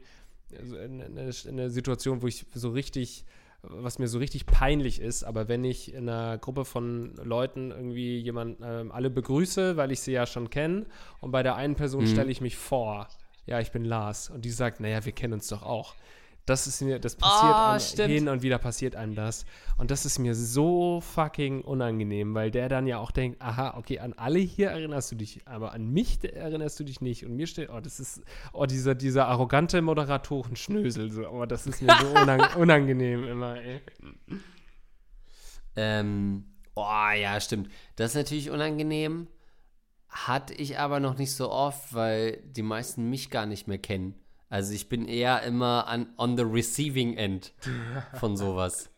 also 0.57 0.77
eine, 0.77 1.05
eine, 1.07 1.31
eine 1.49 1.71
Situation, 1.71 2.23
wo 2.23 2.27
ich 2.27 2.47
so 2.55 2.71
richtig 2.71 3.25
was 3.69 3.99
mir 3.99 4.07
so 4.07 4.19
richtig 4.19 4.47
peinlich 4.47 5.01
ist, 5.01 5.25
aber 5.25 5.49
wenn 5.49 5.65
ich 5.65 5.93
in 5.93 6.09
einer 6.09 6.39
Gruppe 6.39 6.65
von 6.65 7.15
Leuten 7.17 7.71
irgendwie 7.71 8.19
jemand 8.19 8.59
ähm, 8.63 8.93
alle 8.93 9.11
begrüße, 9.11 9.77
weil 9.77 9.91
ich 9.91 10.01
sie 10.01 10.13
ja 10.13 10.27
schon 10.27 10.51
kenne, 10.51 10.87
und 11.21 11.33
bei 11.33 11.43
der 11.43 11.57
einen 11.57 11.75
Person 11.75 12.03
Mhm. 12.03 12.07
stelle 12.07 12.31
ich 12.31 12.41
mich 12.41 12.57
vor, 12.57 13.09
ja, 13.47 13.59
ich 13.61 13.73
bin 13.73 13.85
Lars, 13.85 14.31
und 14.31 14.45
die 14.45 14.51
sagt, 14.51 14.79
naja, 14.81 15.05
wir 15.05 15.13
kennen 15.13 15.33
uns 15.33 15.49
doch 15.49 15.63
auch. 15.63 15.95
Das 16.47 16.69
ist 16.69 16.81
mir, 16.81 17.01
das 17.01 17.17
passiert 17.17 17.55
einem, 17.55 17.81
stimmt. 17.81 18.09
hin 18.09 18.29
und 18.29 18.43
wieder 18.43 18.59
passiert 18.59 18.95
einem 18.95 19.17
das. 19.17 19.45
Und 19.79 19.91
das 19.91 20.07
ist 20.07 20.21
mir 20.21 20.33
so 20.37 21.01
fucking 21.01 21.63
unangenehm, 21.63 22.35
weil 22.35 22.53
der 22.53 22.69
dann 22.69 22.87
ja 22.87 22.99
auch 22.99 23.11
denkt, 23.11 23.43
aha, 23.43 23.77
okay, 23.77 23.99
an 23.99 24.13
alle 24.13 24.39
hier 24.39 24.69
erinnerst 24.71 25.11
du 25.11 25.17
dich, 25.17 25.41
aber 25.45 25.73
an 25.73 25.89
mich 25.89 26.23
erinnerst 26.23 26.79
du 26.79 26.85
dich 26.85 27.01
nicht. 27.01 27.27
Und 27.27 27.35
mir 27.35 27.49
steht, 27.49 27.69
oh, 27.69 27.81
das 27.81 27.99
ist, 27.99 28.23
oh, 28.53 28.65
dieser, 28.65 28.95
dieser 28.95 29.27
arrogante 29.27 29.83
Moderatoren-Schnösel, 29.83 31.11
so, 31.11 31.29
oh, 31.29 31.47
das 31.47 31.67
ist 31.67 31.83
mir 31.83 31.97
so 32.01 32.07
unang 32.23 32.55
unangenehm 32.55 33.25
immer, 33.25 33.57
ey. 33.61 33.81
ähm, 35.75 36.45
oh 36.77 37.11
ja, 37.21 37.41
stimmt. 37.41 37.71
Das 37.97 38.13
ist 38.13 38.17
natürlich 38.17 38.51
unangenehm. 38.51 39.27
Hatte 40.09 40.55
ich 40.55 40.79
aber 40.79 41.01
noch 41.01 41.19
nicht 41.19 41.35
so 41.35 41.51
oft, 41.51 41.93
weil 41.93 42.37
die 42.45 42.63
meisten 42.63 43.11
mich 43.11 43.31
gar 43.31 43.47
nicht 43.47 43.67
mehr 43.67 43.79
kennen. 43.79 44.15
Also 44.49 44.73
ich 44.73 44.89
bin 44.89 45.07
eher 45.07 45.43
immer 45.43 45.87
an, 45.89 46.09
on 46.17 46.37
the 46.37 46.45
receiving 46.45 47.17
end 47.17 47.53
von 48.15 48.37
sowas. 48.37 48.91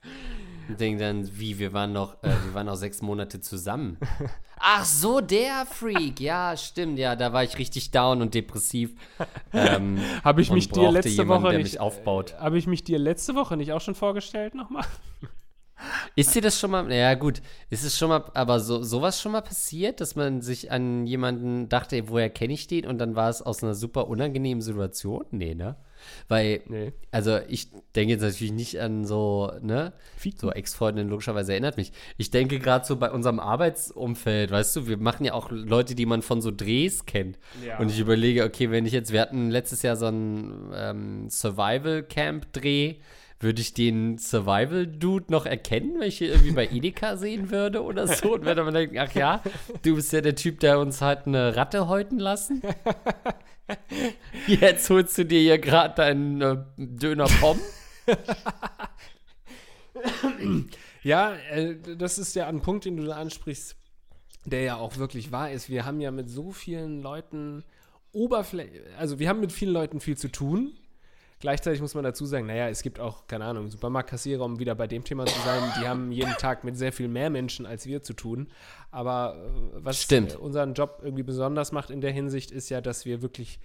Und 0.69 0.79
denke 0.81 1.03
dann, 1.03 1.39
wie, 1.39 1.59
wir 1.59 1.73
waren 1.73 1.93
noch, 1.93 2.23
äh, 2.23 2.29
wir 2.29 2.53
waren 2.53 2.67
noch 2.67 2.77
sechs 2.77 3.01
Monate 3.01 3.41
zusammen. 3.41 3.97
Ach 4.59 4.85
so, 4.85 5.21
der 5.23 5.65
Freak. 5.65 6.21
Ja, 6.21 6.57
stimmt, 6.57 6.99
ja, 6.99 7.17
da 7.17 7.33
war 7.33 7.43
ich 7.45 7.57
richtig 7.57 7.91
down 7.91 8.21
und 8.21 8.35
depressiv. 8.35 8.95
Ähm, 9.53 9.99
Habe 10.25 10.43
ich 10.43 10.51
mich 10.51 10.69
dir 10.69 10.91
letzte 10.91 11.11
jemanden, 11.11 11.45
Woche 11.45 11.59
nicht 11.59 11.81
aufbaut. 11.81 12.35
Habe 12.39 12.59
ich 12.59 12.67
mich 12.67 12.85
dir 12.85 12.99
letzte 12.99 13.35
Woche 13.35 13.57
nicht 13.57 13.73
auch 13.73 13.81
schon 13.81 13.95
vorgestellt 13.95 14.55
nochmal? 14.55 14.85
Ist 16.17 16.35
dir 16.35 16.43
das 16.43 16.59
schon 16.59 16.71
mal, 16.71 16.93
ja 16.93 17.15
gut, 17.15 17.41
ist 17.71 17.85
es 17.85 17.97
schon 17.97 18.09
mal, 18.09 18.25
aber 18.35 18.61
so, 18.61 18.83
sowas 18.83 19.21
schon 19.21 19.33
mal 19.33 19.43
passiert, 19.43 20.01
dass 20.01 20.17
man 20.17 20.43
sich 20.43 20.71
an 20.71 21.07
jemanden 21.07 21.69
dachte, 21.69 21.97
ey, 21.97 22.09
woher 22.09 22.31
kenne 22.31 22.55
ich 22.55 22.67
den 22.67 22.87
und 22.87 22.99
dann 22.99 23.15
war 23.15 23.31
es 23.31 23.43
aus 23.43 23.63
einer 23.63 23.75
super 23.75 24.09
unangenehmen 24.09 24.63
Situation? 24.63 25.25
Nee, 25.31 25.55
ne? 25.55 25.77
Weil, 26.29 26.63
Nee. 26.69 26.93
also 27.11 27.39
ich 27.49 27.71
denke 27.97 28.13
jetzt 28.13 28.23
natürlich 28.23 28.53
nicht 28.53 28.81
an 28.81 29.05
so, 29.05 29.53
ne, 29.61 29.93
so 30.37 30.53
Ex-Freundin 30.53 31.09
logischerweise 31.09 31.53
erinnert 31.53 31.77
mich. 31.77 31.93
Ich 32.17 32.31
denke 32.31 32.61
gerade 32.61 32.87
so 32.87 32.97
bei 32.97 33.11
unserem 33.11 33.41
Arbeitsumfeld, 33.41 34.51
weißt 34.51 34.77
du, 34.77 34.87
wir 34.87 34.97
machen 34.97 35.25
ja 35.25 35.35
auch 35.35 35.51
Leute, 35.51 35.95
die 35.95 36.07
man 36.07 36.23
von 36.23 36.41
so 36.41 36.51
Drehs 36.51 37.07
kennt. 37.07 37.39
Ja. 37.67 37.79
Und 37.79 37.91
ich 37.91 37.99
überlege, 37.99 38.45
okay, 38.45 38.71
wenn 38.71 38.87
ich 38.87 38.93
jetzt, 38.93 39.13
wir 39.13 39.21
hatten 39.21 39.51
letztes 39.51 39.83
Jahr 39.83 39.97
so 39.97 40.07
einen 40.07 40.71
ähm, 40.75 41.31
Survival-Camp-Dreh, 41.31 42.97
würde 43.41 43.61
ich 43.61 43.73
den 43.73 44.19
Survival-Dude 44.19 45.27
noch 45.31 45.47
erkennen, 45.47 46.01
wenn 46.01 46.09
ich 46.09 46.19
hier 46.19 46.31
irgendwie 46.31 46.51
bei 46.51 46.69
Edeka 46.69 47.17
sehen 47.17 47.51
würde 47.51 47.83
oder 47.83 48.07
so? 48.09 48.35
Und 48.35 48.45
würde 48.45 48.65
man 48.65 48.75
denken, 48.75 48.99
ach 48.99 49.15
ja, 49.15 49.43
du 49.83 49.95
bist 49.95 50.13
ja 50.13 50.21
der 50.21 50.35
Typ, 50.35 50.61
der 50.61 50.81
uns 50.81 51.01
hat 51.01 51.27
eine 51.27 51.55
Ratte 51.55 51.89
häuten 51.89 52.19
lassen. 52.19 52.63
Jetzt 54.47 54.91
holst 54.91 55.17
du 55.19 55.25
dir 55.25 55.41
hier 55.41 55.59
gerade 55.59 55.95
deinen 55.95 56.41
äh, 56.41 56.57
Döner 56.77 57.27
Pommes. 57.41 57.63
Ja, 61.03 61.35
äh, 61.51 61.77
das 61.97 62.19
ist 62.19 62.35
ja 62.35 62.49
ein 62.49 62.61
Punkt, 62.61 62.85
den 62.85 62.97
du 62.97 63.05
da 63.05 63.17
ansprichst, 63.17 63.77
der 64.45 64.63
ja 64.63 64.77
auch 64.77 64.97
wirklich 64.97 65.33
wahr 65.33 65.51
ist. 65.51 65.71
Wir 65.71 65.85
haben 65.85 66.01
ja 66.01 66.11
mit 66.11 66.29
so 66.29 66.51
vielen 66.51 67.03
Leuten 67.03 67.65
Oberfläche, 68.13 68.85
also 68.99 69.19
wir 69.19 69.29
haben 69.29 69.41
mit 69.41 69.53
vielen 69.53 69.73
Leuten 69.73 70.01
viel 70.01 70.17
zu 70.17 70.29
tun. 70.29 70.73
Gleichzeitig 71.41 71.81
muss 71.81 71.95
man 71.95 72.03
dazu 72.03 72.27
sagen, 72.27 72.47
naja, 72.47 72.69
es 72.69 72.83
gibt 72.83 72.99
auch, 72.99 73.27
keine 73.29 73.45
Ahnung, 73.45 73.69
Supermarktkassierer, 73.69 74.45
um 74.45 74.59
wieder 74.59 74.75
bei 74.75 74.89
dem 74.89 75.05
Thema 75.05 75.25
zu 75.25 75.39
sein, 75.45 75.63
die 75.81 75.87
haben 75.87 76.11
jeden 76.11 76.33
Tag 76.39 76.65
mit 76.65 76.77
sehr 76.77 76.93
viel 76.93 77.09
mehr 77.09 77.31
Menschen 77.31 77.65
als 77.65 77.87
wir 77.87 78.03
zu 78.03 78.13
tun. 78.13 78.49
Aber 78.91 79.37
äh, 79.37 79.85
was 79.85 80.03
Stimmt. 80.03 80.35
unseren 80.37 80.75
Job 80.75 81.01
irgendwie 81.03 81.23
besonders 81.23 81.71
macht 81.71 81.91
in 81.91 82.01
der 82.01 82.11
Hinsicht, 82.11 82.51
ist 82.51 82.71
ja, 82.71 82.81
dass 82.81 83.05
wir 83.05 83.23
wirklich 83.23 83.61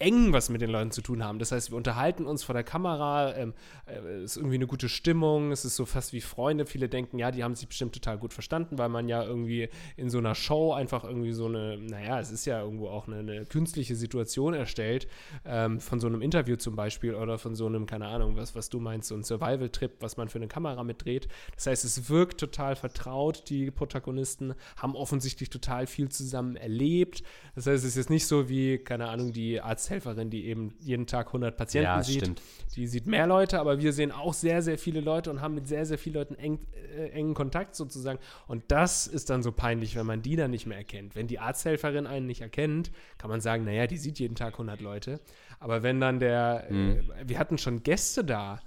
eng 0.00 0.32
was 0.32 0.48
mit 0.48 0.60
den 0.60 0.70
Leuten 0.70 0.92
zu 0.92 1.02
tun 1.02 1.24
haben. 1.24 1.38
Das 1.40 1.50
heißt, 1.50 1.70
wir 1.70 1.76
unterhalten 1.76 2.24
uns 2.24 2.44
vor 2.44 2.52
der 2.52 2.62
Kamera, 2.62 3.34
ähm, 3.34 3.54
äh, 3.86 4.22
ist 4.22 4.36
irgendwie 4.36 4.54
eine 4.54 4.68
gute 4.68 4.88
Stimmung, 4.88 5.50
es 5.50 5.64
ist 5.64 5.74
so 5.74 5.86
fast 5.86 6.12
wie 6.12 6.20
Freunde. 6.20 6.66
Viele 6.66 6.88
denken, 6.88 7.18
ja, 7.18 7.32
die 7.32 7.42
haben 7.42 7.56
sich 7.56 7.66
bestimmt 7.66 7.94
total 7.94 8.16
gut 8.16 8.32
verstanden, 8.32 8.78
weil 8.78 8.88
man 8.88 9.08
ja 9.08 9.24
irgendwie 9.24 9.68
in 9.96 10.08
so 10.08 10.18
einer 10.18 10.36
Show 10.36 10.72
einfach 10.72 11.02
irgendwie 11.02 11.32
so 11.32 11.46
eine, 11.46 11.78
naja, 11.78 12.20
es 12.20 12.30
ist 12.30 12.44
ja 12.44 12.60
irgendwo 12.62 12.88
auch 12.88 13.08
eine, 13.08 13.18
eine 13.18 13.44
künstliche 13.46 13.96
Situation 13.96 14.54
erstellt, 14.54 15.08
ähm, 15.44 15.80
von 15.80 15.98
so 15.98 16.06
einem 16.06 16.22
Interview 16.22 16.56
zum 16.56 16.76
Beispiel 16.76 17.14
oder 17.14 17.38
von 17.38 17.56
so 17.56 17.66
einem, 17.66 17.86
keine 17.86 18.06
Ahnung, 18.06 18.36
was, 18.36 18.54
was 18.54 18.68
du 18.68 18.78
meinst, 18.78 19.08
so 19.08 19.16
ein 19.16 19.24
Survival-Trip, 19.24 19.96
was 20.00 20.16
man 20.16 20.28
für 20.28 20.38
eine 20.38 20.48
Kamera 20.48 20.84
mitdreht. 20.84 21.26
Das 21.56 21.66
heißt, 21.66 21.84
es 21.84 22.08
wirkt 22.08 22.38
total 22.38 22.76
vertraut, 22.76 23.50
die 23.50 23.72
Protagonisten 23.72 24.54
haben 24.76 24.94
offensichtlich 24.94 25.50
total 25.50 25.88
viel 25.88 26.08
zusammen 26.08 26.54
erlebt. 26.54 27.24
Das 27.56 27.66
heißt, 27.66 27.82
es 27.82 27.90
ist 27.90 27.96
jetzt 27.96 28.10
nicht 28.10 28.28
so 28.28 28.48
wie, 28.48 28.78
keine 28.78 29.08
Ahnung, 29.08 29.32
die 29.32 29.60
Arzthelferin, 29.92 30.28
die 30.30 30.44
eben 30.46 30.74
jeden 30.80 31.06
Tag 31.06 31.28
100 31.28 31.56
Patienten 31.56 31.84
Ja, 31.86 32.02
sieht. 32.02 32.18
stimmt. 32.22 32.42
Die 32.76 32.86
sieht 32.86 33.06
mehr 33.06 33.26
Leute, 33.26 33.58
aber 33.58 33.80
wir 33.80 33.92
sehen 33.92 34.12
auch 34.12 34.34
sehr, 34.34 34.60
sehr 34.62 34.78
viele 34.78 35.00
Leute 35.00 35.30
und 35.30 35.40
haben 35.40 35.54
mit 35.54 35.66
sehr, 35.66 35.86
sehr 35.86 35.98
vielen 35.98 36.14
Leuten 36.16 36.34
eng, 36.34 36.58
äh, 36.96 37.08
engen 37.10 37.34
Kontakt 37.34 37.74
sozusagen. 37.74 38.18
Und 38.46 38.64
das 38.68 39.06
ist 39.06 39.30
dann 39.30 39.42
so 39.42 39.50
peinlich, 39.52 39.96
wenn 39.96 40.04
man 40.06 40.20
die 40.22 40.36
dann 40.36 40.50
nicht 40.50 40.66
mehr 40.66 40.76
erkennt. 40.78 41.14
Wenn 41.16 41.26
die 41.26 41.38
Arzthelferin 41.38 42.06
einen 42.06 42.26
nicht 42.26 42.42
erkennt, 42.42 42.90
kann 43.16 43.30
man 43.30 43.40
sagen, 43.40 43.64
naja, 43.64 43.86
die 43.86 43.96
sieht 43.96 44.18
jeden 44.18 44.34
Tag 44.34 44.54
100 44.54 44.80
Leute. 44.80 45.20
Aber 45.58 45.82
wenn 45.82 46.00
dann 46.00 46.20
der, 46.20 46.66
Mhm. 46.70 46.90
äh, 46.90 47.28
wir 47.28 47.38
hatten 47.38 47.56
schon 47.58 47.82
Gäste 47.82 48.24
da, 48.24 48.60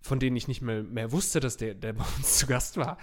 von 0.00 0.18
denen 0.18 0.36
ich 0.36 0.48
nicht 0.48 0.62
mehr, 0.62 0.82
mehr 0.82 1.12
wusste, 1.12 1.40
dass 1.40 1.56
der, 1.56 1.74
der 1.74 1.92
bei 1.94 2.04
uns 2.16 2.38
zu 2.38 2.46
Gast 2.46 2.76
war. 2.76 2.98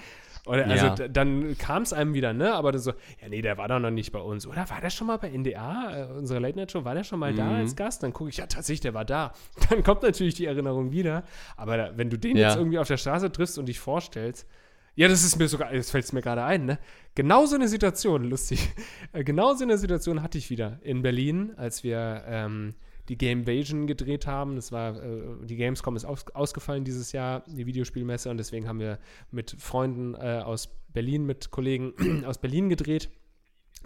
Oder 0.45 0.65
also 0.67 0.85
Ja. 0.85 1.07
dann 1.07 1.57
kam 1.57 1.83
es 1.83 1.93
einem 1.93 2.13
wieder, 2.13 2.33
ne? 2.33 2.53
Aber 2.53 2.71
dann 2.71 2.81
so, 2.81 2.91
ja, 3.21 3.29
nee, 3.29 3.41
der 3.41 3.57
war 3.57 3.67
doch 3.67 3.79
noch 3.79 3.91
nicht 3.91 4.11
bei 4.11 4.19
uns. 4.19 4.47
Oder 4.47 4.69
war 4.69 4.81
der 4.81 4.89
schon 4.89 5.07
mal 5.07 5.17
bei 5.17 5.29
NDA, 5.29 6.09
äh, 6.09 6.13
unsere 6.17 6.39
Late 6.39 6.57
Night 6.57 6.71
Show, 6.71 6.83
war 6.85 6.95
der 6.95 7.03
schon 7.03 7.19
mal 7.19 7.33
Mhm. 7.33 7.37
da 7.37 7.55
als 7.57 7.75
Gast? 7.75 8.03
Dann 8.03 8.13
gucke 8.13 8.29
ich, 8.29 8.37
ja, 8.37 8.45
tatsächlich, 8.47 8.81
der 8.81 8.93
war 8.93 9.05
da. 9.05 9.33
Dann 9.69 9.83
kommt 9.83 10.03
natürlich 10.03 10.35
die 10.35 10.45
Erinnerung 10.45 10.91
wieder. 10.91 11.23
Aber 11.57 11.77
da, 11.77 11.91
wenn 11.97 12.09
du 12.09 12.17
den 12.17 12.37
Ja. 12.37 12.47
jetzt 12.49 12.57
irgendwie 12.57 12.79
auf 12.79 12.87
der 12.87 12.97
Straße 12.97 13.31
triffst 13.31 13.57
und 13.57 13.65
dich 13.67 13.79
vorstellst, 13.79 14.47
ja, 14.95 15.07
das 15.07 15.23
ist 15.23 15.37
mir 15.37 15.47
sogar, 15.47 15.73
jetzt 15.73 15.91
fällt 15.91 16.03
es 16.05 16.13
mir 16.13 16.21
gerade 16.21 16.43
ein, 16.43 16.65
ne? 16.65 16.77
Genau 17.15 17.45
so 17.45 17.55
eine 17.55 17.67
Situation, 17.67 18.23
lustig. 18.23 18.69
Äh, 19.13 19.23
Genau 19.23 19.53
so 19.53 19.63
eine 19.63 19.77
Situation 19.77 20.21
hatte 20.21 20.37
ich 20.37 20.49
wieder 20.49 20.79
in 20.81 21.01
Berlin, 21.01 21.53
als 21.57 21.83
wir 21.83 22.23
ähm, 22.27 22.75
die 23.09 23.17
Gamevasion 23.17 23.87
gedreht 23.87 24.27
haben. 24.27 24.55
Das 24.55 24.71
war, 24.71 24.95
äh, 24.95 25.45
die 25.45 25.55
Gamescom 25.55 25.95
ist 25.95 26.05
aus, 26.05 26.25
ausgefallen 26.33 26.83
dieses 26.83 27.11
Jahr, 27.11 27.43
die 27.47 27.65
Videospielmesse, 27.65 28.29
und 28.29 28.37
deswegen 28.37 28.67
haben 28.67 28.79
wir 28.79 28.99
mit 29.31 29.55
Freunden 29.59 30.13
äh, 30.15 30.41
aus 30.43 30.69
Berlin, 30.93 31.25
mit 31.25 31.51
Kollegen 31.51 32.23
aus 32.25 32.37
Berlin 32.37 32.69
gedreht. 32.69 33.09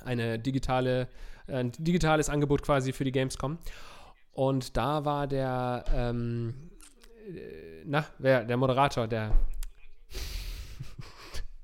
Eine 0.03 0.37
digitale, 0.37 1.07
äh, 1.47 1.55
ein 1.55 1.71
digitales 1.71 2.29
Angebot 2.29 2.61
quasi 2.61 2.91
für 2.91 3.05
die 3.05 3.11
Gamescom. 3.11 3.57
Und 4.33 4.75
da 4.77 5.05
war 5.05 5.27
der, 5.27 5.85
ähm, 5.93 6.71
äh, 7.27 7.83
na, 7.85 8.05
wer, 8.19 8.43
der 8.43 8.57
Moderator, 8.57 9.07
der 9.07 9.31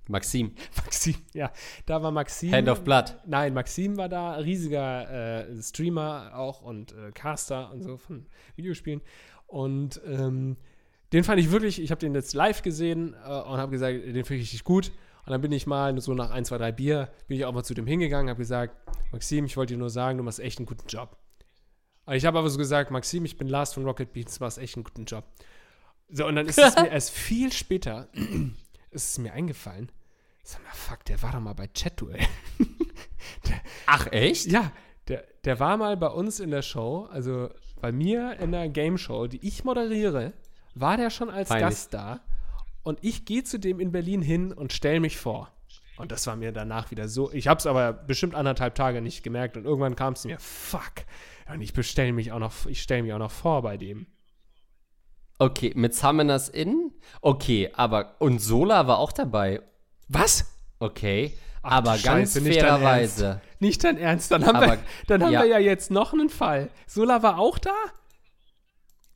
Maxim, 0.10 0.54
Maxim, 0.84 1.16
ja, 1.34 1.52
da 1.86 2.02
war 2.02 2.12
Maxim. 2.12 2.52
Hand 2.52 2.68
of 2.68 2.84
Blood. 2.84 3.16
Nein, 3.26 3.54
Maxim 3.54 3.96
war 3.96 4.10
da, 4.10 4.34
riesiger 4.34 5.48
äh, 5.48 5.62
Streamer 5.62 6.32
auch 6.36 6.62
und 6.62 6.92
äh, 6.94 7.12
Caster 7.14 7.72
und 7.72 7.84
so 7.84 7.98
von 7.98 8.26
Videospielen. 8.56 9.02
Und 9.48 10.02
ähm, 10.06 10.58
den 11.14 11.24
fand 11.24 11.40
ich 11.40 11.52
wirklich, 11.52 11.82
ich 11.82 11.92
habe 11.92 12.00
den 12.00 12.14
jetzt 12.14 12.34
live 12.34 12.62
gesehen 12.62 13.14
äh, 13.14 13.28
und 13.28 13.58
habe 13.58 13.72
gesagt, 13.72 13.94
den 13.94 14.26
finde 14.26 14.36
ich 14.36 14.42
richtig 14.42 14.64
gut. 14.64 14.92
Und 15.26 15.32
dann 15.32 15.42
bin 15.42 15.52
ich 15.52 15.68
mal 15.68 16.00
so 16.02 16.14
nach 16.16 16.32
ein, 16.32 16.44
zwei, 16.44 16.58
drei 16.58 16.72
Bier, 16.72 17.10
bin 17.28 17.38
ich 17.38 17.46
auch 17.46 17.54
mal 17.54 17.64
zu 17.64 17.76
dem 17.76 17.86
hingegangen, 17.86 18.30
habe 18.30 18.40
gesagt, 18.40 18.76
Maxim, 19.12 19.46
ich 19.46 19.58
wollte 19.58 19.74
dir 19.74 19.80
nur 19.80 19.92
sagen, 19.92 20.18
du 20.18 20.24
machst 20.24 20.40
echt 20.40 20.58
einen 20.58 20.66
guten 20.66 20.88
Job. 20.88 21.18
Und 22.06 22.16
ich 22.16 22.26
habe 22.26 22.40
aber 22.40 22.50
so 22.50 22.58
gesagt, 22.58 22.90
Maxim, 22.90 23.26
ich 23.26 23.38
bin 23.38 23.48
Lars 23.48 23.74
von 23.74 23.86
Rocket 23.86 24.12
Beats, 24.12 24.40
du 24.40 24.44
machst 24.44 24.58
echt 24.58 24.76
einen 24.76 24.84
guten 24.84 25.06
Job. 25.06 25.26
So, 26.10 26.26
und 26.26 26.36
dann 26.36 26.48
ist 26.48 26.58
es 26.58 26.76
mir 26.82 26.90
erst 26.90 27.12
viel 27.12 27.52
später, 27.52 28.10
ist 28.90 29.12
es 29.12 29.18
mir 29.20 29.34
eingefallen, 29.34 29.92
sag 30.44 30.64
mal, 30.64 30.74
fuck, 30.74 31.06
der 31.06 31.22
war 31.22 31.32
doch 31.32 31.40
mal 31.40 31.54
bei 31.54 31.68
Chat-Duell. 31.68 32.26
Ach, 33.86 34.08
echt? 34.12 34.48
Ja, 34.48 34.72
der, 35.08 35.26
der 35.44 35.60
war 35.60 35.78
mal 35.78 35.98
bei 35.98 36.08
uns 36.08 36.40
in 36.40 36.52
der 36.52 36.62
Show, 36.62 37.08
also 37.12 37.50
bei 37.82 37.92
mir 37.92 38.38
in 38.40 38.52
der 38.52 38.70
Game 38.70 38.98
Show, 38.98 39.28
die 39.28 39.46
ich 39.46 39.64
moderiere, 39.64 40.34
war 40.76 40.98
der 40.98 41.10
schon 41.10 41.30
als 41.30 41.50
Peinlich. 41.50 41.70
Gast 41.70 41.94
da. 41.94 42.22
Und 42.84 43.00
ich 43.02 43.26
gehe 43.26 43.44
zu 43.44 43.60
dem 43.60 43.80
in 43.80 43.92
Berlin 43.92 44.22
hin 44.22 44.54
und 44.54 44.74
stelle 44.74 45.00
mich 45.00 45.18
vor. 45.18 45.52
Und 45.98 46.14
das 46.14 46.26
war 46.28 46.38
mir 46.38 46.54
danach 46.54 46.92
wieder 46.92 47.10
so. 47.10 47.32
Ich 47.32 47.48
habe 47.48 47.58
es 47.58 47.66
aber 47.66 47.92
bestimmt 47.92 48.34
anderthalb 48.34 48.74
Tage 48.74 49.02
nicht 49.02 49.22
gemerkt 49.22 49.58
und 49.58 49.66
irgendwann 49.66 49.98
kam 49.98 50.14
es 50.14 50.24
mir, 50.24 50.40
fuck. 50.40 51.04
Und 51.52 51.62
ich 51.62 51.74
bestelle 51.74 52.14
mich 52.14 52.32
auch 52.32 52.40
noch, 52.40 52.66
ich 52.68 52.82
stelle 52.82 53.04
mich 53.04 53.12
auch 53.12 53.20
noch 53.20 53.32
vor 53.32 53.62
bei 53.64 53.76
dem. 53.76 54.08
Okay, 55.40 55.74
mit 55.76 55.94
Summoners 55.94 56.48
In? 56.48 56.94
Okay, 57.22 57.72
aber 57.74 58.16
und 58.20 58.40
Sola 58.40 58.88
war 58.88 59.00
auch 59.00 59.12
dabei. 59.12 59.62
Was? 60.10 60.46
Okay, 60.80 61.34
Ach, 61.62 61.72
aber 61.72 61.92
ganz 61.92 62.34
Scheiße, 62.34 62.42
nicht 62.42 62.58
dein 62.62 62.66
fairerweise. 62.68 63.42
Nicht 63.60 63.84
dein 63.84 63.98
Ernst. 63.98 64.32
Dann 64.32 64.46
haben, 64.46 64.56
Aber- 64.58 64.68
wir, 64.74 64.78
dann 65.08 65.24
haben 65.24 65.32
ja. 65.32 65.42
wir 65.44 65.50
ja 65.50 65.60
jetzt 65.60 65.92
noch 65.92 66.14
einen 66.14 66.30
Fall. 66.30 66.70
Sola 66.88 67.22
war 67.24 67.38
auch 67.40 67.58
da? 67.58 67.72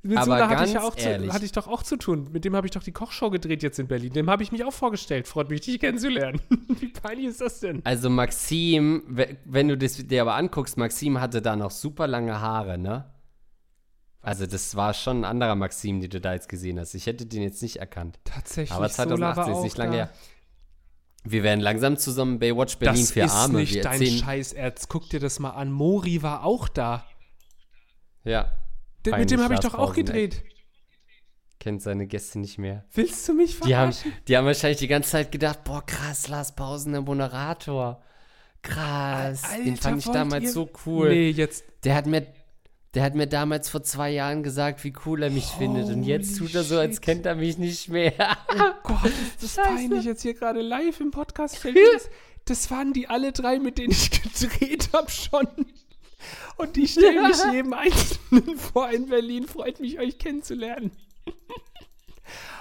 Mit 0.06 0.17
Aber 0.17 0.25
Sola 0.25 0.49
hatte 0.49 0.65
ich, 0.65 0.73
ja 0.73 0.82
auch 0.82 0.95
zu, 0.95 1.08
ehrlich. 1.08 1.32
hatte 1.32 1.45
ich 1.45 1.53
doch 1.53 1.65
auch 1.67 1.82
zu 1.82 1.95
tun. 1.95 2.27
Mit 2.34 2.43
dem 2.43 2.53
habe 2.58 2.67
ich 2.67 2.71
doch 2.71 2.84
die 2.84 2.91
Kochshow 2.91 3.29
gedreht 3.29 3.63
jetzt 3.63 3.79
in 3.79 3.88
Berlin. 3.88 4.12
Dem 4.12 4.29
habe 4.29 4.43
ich 4.43 4.51
mich 4.51 4.65
auch 4.65 4.73
vorgestellt. 4.73 5.29
Freut 5.29 5.49
mich, 5.49 5.62
dich 5.62 5.79
kennenzulernen. 5.79 6.41
Wie 6.79 6.89
peinlich 6.89 7.27
ist 7.27 7.39
das 7.39 7.62
denn? 7.62 7.79
Also 7.86 8.10
Maxim, 8.10 9.03
we- 9.08 9.38
wenn 9.45 9.69
du 9.69 9.77
das 9.77 9.95
dir 9.95 10.21
aber 10.21 10.36
anguckst, 10.36 10.75
Maxim 10.75 11.21
hatte 11.21 11.41
da 11.41 11.56
noch 11.56 11.71
super 11.71 12.08
lange 12.08 12.41
Haare, 12.41 12.77
ne? 12.77 13.10
Also 14.21 14.45
das 14.45 14.75
war 14.75 14.93
schon 14.93 15.21
ein 15.21 15.25
anderer 15.25 15.56
Maxim, 15.56 16.01
den 16.01 16.10
du 16.10 16.19
da 16.19 16.34
jetzt 16.34 16.49
gesehen 16.49 16.79
hast. 16.79 16.93
Ich 16.95 17.08
hätte 17.08 17.25
den 17.25 17.41
jetzt 17.41 17.62
nicht 17.62 17.77
erkannt. 17.77 18.19
Tatsächlich. 18.25 18.71
Aber 18.75 18.89
Sola 18.89 19.08
2018 19.08 19.43
war 19.43 19.49
ist 19.51 19.58
auch 19.58 19.63
nicht 19.63 19.77
lange 19.77 19.91
da. 19.91 19.97
her. 19.97 20.10
Wir 21.25 21.43
werden 21.43 21.62
langsam 21.62 21.97
zusammen 21.97 22.39
Baywatch 22.39 22.77
Berlin 22.77 23.01
Das 23.01 23.12
für 23.12 23.21
ist 23.21 23.31
Arme. 23.31 23.59
nicht 23.59 23.73
Wir 23.75 23.83
dein 23.83 23.93
erzählen, 24.01 24.19
Scheißerz. 24.19 24.88
Guck 24.89 25.09
dir 25.09 25.19
das 25.19 25.39
mal 25.39 25.51
an. 25.51 25.71
Mori 25.71 26.21
war 26.21 26.43
auch 26.43 26.67
da. 26.67 27.05
Ja. 28.23 28.51
D 29.05 29.12
mit 29.17 29.31
dem 29.31 29.41
habe 29.41 29.53
ich 29.53 29.59
doch 29.62 29.73
auch 29.75 29.93
gedreht. 29.93 30.43
Kennt 31.59 31.81
seine 31.81 32.07
Gäste 32.07 32.39
nicht 32.39 32.57
mehr. 32.57 32.83
Willst 32.93 33.27
du 33.27 33.33
mich 33.33 33.59
Die 33.62 33.75
haben, 33.75 33.93
verarschen? 33.93 34.13
die 34.27 34.36
haben 34.36 34.45
wahrscheinlich 34.45 34.79
die 34.79 34.88
ganze 34.88 35.12
Zeit 35.12 35.31
gedacht, 35.31 35.63
boah, 35.63 35.86
krass, 35.86 36.27
Lars 36.27 36.55
Pausen, 36.55 36.91
der 36.91 37.01
Moderator. 37.01 38.01
Krass. 38.62 39.41
den 39.43 39.71
Alter, 39.71 39.81
fand 39.81 39.99
ich 40.05 40.12
damals 40.12 40.43
ihr- 40.43 40.51
so 40.51 40.69
cool. 40.86 41.09
Nee, 41.09 41.29
jetzt. 41.29 41.63
Der 41.86 41.95
hat 41.95 42.05
mir, 42.05 42.27
der 42.93 43.03
hat 43.03 43.15
mir 43.15 43.27
damals 43.27 43.69
vor 43.69 43.84
zwei 43.84 44.12
Jahren 44.12 44.43
gesagt, 44.43 44.84
wie 44.84 44.93
cool 45.06 45.23
er 45.23 45.29
mich 45.32 45.45
findet. 45.45 45.88
Und 45.88 46.03
jetzt 46.03 46.39
Holy 46.39 46.47
tut 46.49 46.56
er 46.56 46.63
so, 46.63 46.77
als 46.77 47.01
kennt 47.01 47.25
er 47.25 47.36
mich 47.36 47.58
nicht 47.58 47.89
mehr. 47.89 48.13
Gott, 48.84 49.06
ist 49.06 49.41
das 49.41 49.56
Scheiße. 49.56 49.69
peinlich 49.69 50.06
jetzt 50.06 50.21
hier 50.21 50.34
gerade 50.36 50.62
live 50.62 50.99
im 50.99 51.12
Podcast. 51.12 51.63
Das, 51.65 52.10
das 52.45 52.69
waren 52.71 52.93
die 52.93 53.08
alle 53.08 53.32
drei, 53.32 53.58
mit 53.60 53.77
denen 53.77 53.91
ich 53.93 54.12
gedreht 54.12 54.89
habe 54.93 55.10
schon. 55.10 55.47
Und 56.58 56.75
die 56.75 56.88
stellen 56.88 57.15
Ja. 57.15 57.27
mich 57.29 57.38
jedem 57.51 57.73
Einzelnen 57.73 58.58
vor 58.58 58.89
in 58.89 59.08
Berlin. 59.08 59.47
Freut 59.47 59.79
mich, 59.79 59.99
euch 59.99 60.19
kennenzulernen. 60.19 60.91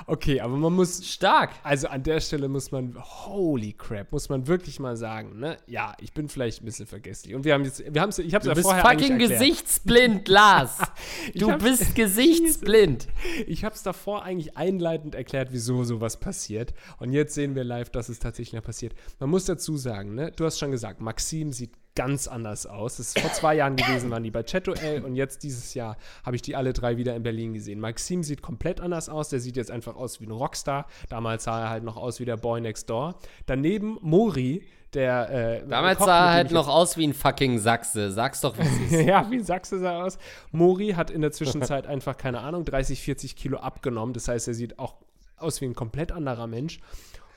Okay, 0.06 0.40
aber 0.40 0.56
man 0.56 0.72
muss, 0.72 1.06
Stark. 1.08 1.50
also 1.62 1.88
an 1.88 2.02
der 2.02 2.20
Stelle 2.20 2.48
muss 2.48 2.70
man, 2.70 2.96
holy 2.98 3.72
crap, 3.72 4.12
muss 4.12 4.28
man 4.28 4.46
wirklich 4.46 4.80
mal 4.80 4.96
sagen, 4.96 5.38
ne? 5.38 5.56
Ja, 5.66 5.94
ich 6.00 6.12
bin 6.12 6.28
vielleicht 6.28 6.62
ein 6.62 6.64
bisschen 6.64 6.86
vergesslich. 6.86 7.34
Und 7.34 7.44
wir 7.44 7.54
haben 7.54 7.64
jetzt, 7.64 7.82
wir 7.92 8.00
haben 8.00 8.10
es, 8.10 8.18
ich 8.18 8.34
habe 8.34 8.42
es 8.42 8.44
Du 8.44 8.50
ja 8.50 8.54
bist 8.54 8.66
vorher 8.66 8.84
fucking 8.84 9.18
gesichtsblind, 9.18 10.28
Lars. 10.28 10.78
Du 11.34 11.50
hab's- 11.50 11.62
bist 11.62 11.94
gesichtsblind. 11.94 13.08
Ich 13.46 13.64
habe 13.64 13.74
es 13.74 13.82
davor 13.82 14.22
eigentlich 14.24 14.56
einleitend 14.56 15.14
erklärt, 15.14 15.48
wieso 15.52 15.84
sowas 15.84 16.18
passiert. 16.18 16.74
Und 16.98 17.12
jetzt 17.12 17.34
sehen 17.34 17.54
wir 17.54 17.64
live, 17.64 17.90
dass 17.90 18.08
es 18.08 18.18
tatsächlich 18.18 18.54
noch 18.54 18.62
passiert. 18.66 18.94
Man 19.20 19.30
muss 19.30 19.44
dazu 19.44 19.76
sagen, 19.76 20.14
ne? 20.14 20.32
du 20.34 20.44
hast 20.44 20.58
schon 20.58 20.70
gesagt, 20.70 21.00
Maxim 21.00 21.52
sieht 21.52 21.72
ganz 21.94 22.26
anders 22.26 22.66
aus. 22.66 22.96
Das 22.96 23.08
ist 23.08 23.20
vor 23.20 23.32
zwei 23.32 23.54
Jahren 23.56 23.76
gewesen, 23.76 24.10
waren 24.10 24.22
die 24.22 24.30
bei 24.30 24.42
Chat-Duell 24.42 25.04
und 25.04 25.14
jetzt 25.14 25.42
dieses 25.42 25.74
Jahr 25.74 25.96
habe 26.24 26.36
ich 26.36 26.42
die 26.42 26.56
alle 26.56 26.72
drei 26.72 26.96
wieder 26.96 27.14
in 27.14 27.22
Berlin 27.22 27.52
gesehen. 27.54 27.80
Maxim 27.80 28.22
sieht 28.22 28.42
komplett 28.42 28.80
anders 28.80 29.08
aus. 29.08 29.28
Der 29.28 29.40
sieht 29.40 29.56
jetzt 29.56 29.70
einfach 29.70 29.96
aus 29.96 30.20
wie 30.20 30.26
ein 30.26 30.30
Rockstar. 30.30 30.86
Damals 31.08 31.44
sah 31.44 31.60
er 31.60 31.70
halt 31.70 31.84
noch 31.84 31.96
aus 31.96 32.20
wie 32.20 32.24
der 32.24 32.36
Boy 32.36 32.60
Next 32.60 32.88
Door. 32.88 33.16
Daneben 33.46 33.98
Mori, 34.00 34.62
der 34.94 35.62
äh, 35.62 35.68
Damals 35.68 35.98
Koch, 35.98 36.06
sah 36.06 36.26
er 36.26 36.32
halt 36.32 36.50
noch 36.50 36.68
aus 36.68 36.96
wie 36.96 37.06
ein 37.06 37.14
fucking 37.14 37.58
Sachse. 37.58 38.10
Sag's 38.10 38.40
doch, 38.40 38.54
es 38.58 38.68
ist. 38.92 39.06
ja, 39.06 39.30
wie 39.30 39.36
ein 39.36 39.44
Sachse 39.44 39.78
sah 39.78 39.98
er 39.98 40.04
aus. 40.06 40.18
Mori 40.50 40.92
hat 40.92 41.10
in 41.10 41.20
der 41.20 41.32
Zwischenzeit 41.32 41.86
einfach, 41.86 42.16
keine 42.16 42.40
Ahnung, 42.40 42.64
30, 42.64 43.00
40 43.02 43.36
Kilo 43.36 43.58
abgenommen. 43.58 44.14
Das 44.14 44.28
heißt, 44.28 44.48
er 44.48 44.54
sieht 44.54 44.78
auch 44.78 44.96
aus 45.36 45.60
wie 45.60 45.66
ein 45.66 45.74
komplett 45.74 46.12
anderer 46.12 46.46
Mensch. 46.46 46.80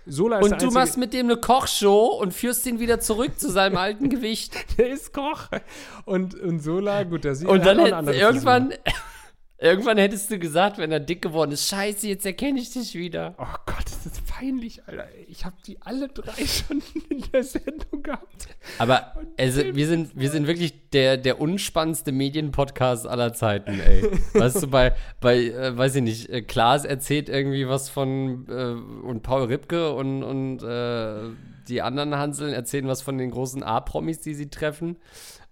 Sola 0.05 0.39
ist 0.39 0.51
Und 0.51 0.61
du 0.61 0.71
machst 0.71 0.97
mit 0.97 1.13
dem 1.13 1.27
eine 1.27 1.37
Kochshow 1.37 2.19
und 2.21 2.33
führst 2.33 2.65
ihn 2.67 2.79
wieder 2.79 2.99
zurück 2.99 3.39
zu 3.39 3.49
seinem 3.49 3.77
alten 3.77 4.09
Gewicht. 4.09 4.53
der 4.77 4.89
ist 4.89 5.13
Koch. 5.13 5.47
Und, 6.05 6.35
und 6.35 6.59
Sola, 6.59 7.03
gut, 7.03 7.23
der 7.23 7.35
sieht 7.35 7.47
Und 7.47 7.65
dann 7.65 7.79
andere 7.79 8.15
irgendwann, 8.15 8.73
irgendwann 9.65 9.97
hättest 9.97 10.31
du 10.31 10.39
gesagt, 10.39 10.77
wenn 10.77 10.91
er 10.91 10.99
dick 10.99 11.21
geworden 11.21 11.51
ist, 11.51 11.67
scheiße, 11.67 12.07
jetzt 12.07 12.25
erkenne 12.25 12.59
ich 12.59 12.71
dich 12.71 12.95
wieder. 12.95 13.35
Oh 13.37 13.57
Gott, 13.65 13.85
das 13.85 14.05
ist 14.05 14.25
peinlich, 14.27 14.87
Alter. 14.87 15.07
Ich 15.27 15.45
habe 15.45 15.55
die 15.65 15.81
alle 15.81 16.07
drei 16.07 16.45
schon 16.45 16.81
in 17.09 17.23
der 17.33 17.43
Sendung 17.43 18.03
gehabt. 18.03 18.47
Aber 18.77 19.15
also, 19.37 19.61
wir 19.75 19.87
sind, 19.87 20.11
wir 20.15 20.29
sind 20.29 20.47
wirklich 20.47 20.89
der, 20.91 21.17
der 21.17 21.41
unspannendste 21.41 22.11
Medienpodcast 22.11 23.07
aller 23.07 23.33
Zeiten, 23.33 23.79
ey. 23.79 24.03
weißt 24.33 24.63
du, 24.63 24.67
bei, 24.67 24.95
bei 25.19 25.37
äh, 25.37 25.77
weiß 25.77 25.95
ich 25.95 26.03
nicht, 26.03 26.29
äh, 26.29 26.41
Klaas 26.41 26.85
erzählt 26.85 27.29
irgendwie 27.29 27.67
was 27.67 27.89
von 27.89 28.47
äh, 28.47 29.05
und 29.05 29.23
Paul 29.23 29.45
Ripke 29.45 29.93
und, 29.93 30.23
und 30.23 30.63
äh, 30.63 31.31
die 31.67 31.81
anderen 31.81 32.15
Hanseln 32.15 32.53
erzählen 32.53 32.87
was 32.87 33.01
von 33.01 33.17
den 33.17 33.31
großen 33.31 33.63
A-Promis, 33.63 34.21
die 34.21 34.33
sie 34.33 34.49
treffen. 34.49 34.97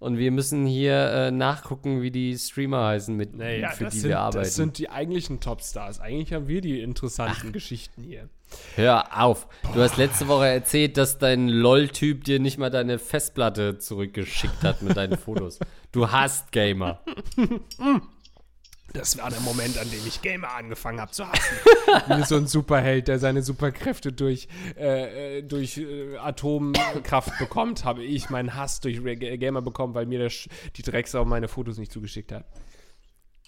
Und 0.03 0.17
wir 0.17 0.31
müssen 0.31 0.65
hier 0.65 0.95
äh, 0.95 1.31
nachgucken, 1.31 2.01
wie 2.01 2.11
die 2.11 2.37
Streamer 2.37 2.87
heißen, 2.87 3.15
mit, 3.15 3.37
Naja, 3.37 3.69
für 3.69 3.85
die 3.85 3.99
sind, 3.99 4.09
wir 4.09 4.19
arbeiten. 4.19 4.43
das 4.43 4.55
sind 4.55 4.77
die 4.77 4.89
eigentlichen 4.89 5.39
Topstars. 5.39 6.01
Eigentlich 6.01 6.33
haben 6.33 6.49
wir 6.49 6.59
die 6.59 6.81
interessanten 6.81 7.53
Geschichten 7.53 8.03
hier. 8.03 8.27
Hör 8.75 9.23
auf. 9.23 9.47
Du 9.73 9.81
hast 9.81 9.95
letzte 9.97 10.27
Woche 10.27 10.47
erzählt, 10.47 10.97
dass 10.97 11.19
dein 11.19 11.47
LOL-Typ 11.47 12.25
dir 12.25 12.39
nicht 12.39 12.57
mal 12.57 12.69
deine 12.69 12.99
Festplatte 12.99 13.77
zurückgeschickt 13.79 14.61
hat 14.61 14.81
mit 14.81 14.97
deinen 14.97 15.17
Fotos. 15.17 15.59
Du 15.93 16.11
hast 16.11 16.51
Gamer. 16.51 16.99
Das 18.93 19.17
war 19.17 19.32
der 19.32 19.39
Moment, 19.39 19.79
an 19.79 19.89
dem 19.89 20.06
ich 20.08 20.21
Gamer 20.21 20.51
angefangen 20.51 21.01
habe 21.01 21.12
zu 21.12 21.27
hassen. 21.27 21.56
Wie 22.15 22.23
so 22.25 22.38
ein 22.38 22.45
Superheld, 22.45 23.08
der 23.08 23.17
seine 23.17 23.41
Superkräfte 23.41 24.13
durch, 24.13 24.47
äh, 24.77 25.39
äh, 25.39 25.41
durch 25.41 25.79
äh, 25.79 26.17
Atomkraft 26.17 27.38
bekommt, 27.39 27.86
habe 27.86 28.03
ich 28.03 28.29
meinen 28.29 28.53
Hass 28.53 28.82
durch 28.82 29.03
Gamer 29.03 29.63
bekommen, 29.63 29.95
weil 29.95 30.06
mir 30.06 30.19
der 30.19 30.32
die 30.75 30.84
Drecksau 30.84 31.25
meine 31.25 31.47
Fotos 31.47 31.79
nicht 31.79 31.91
zugeschickt 31.91 32.32
hat. 32.32 32.45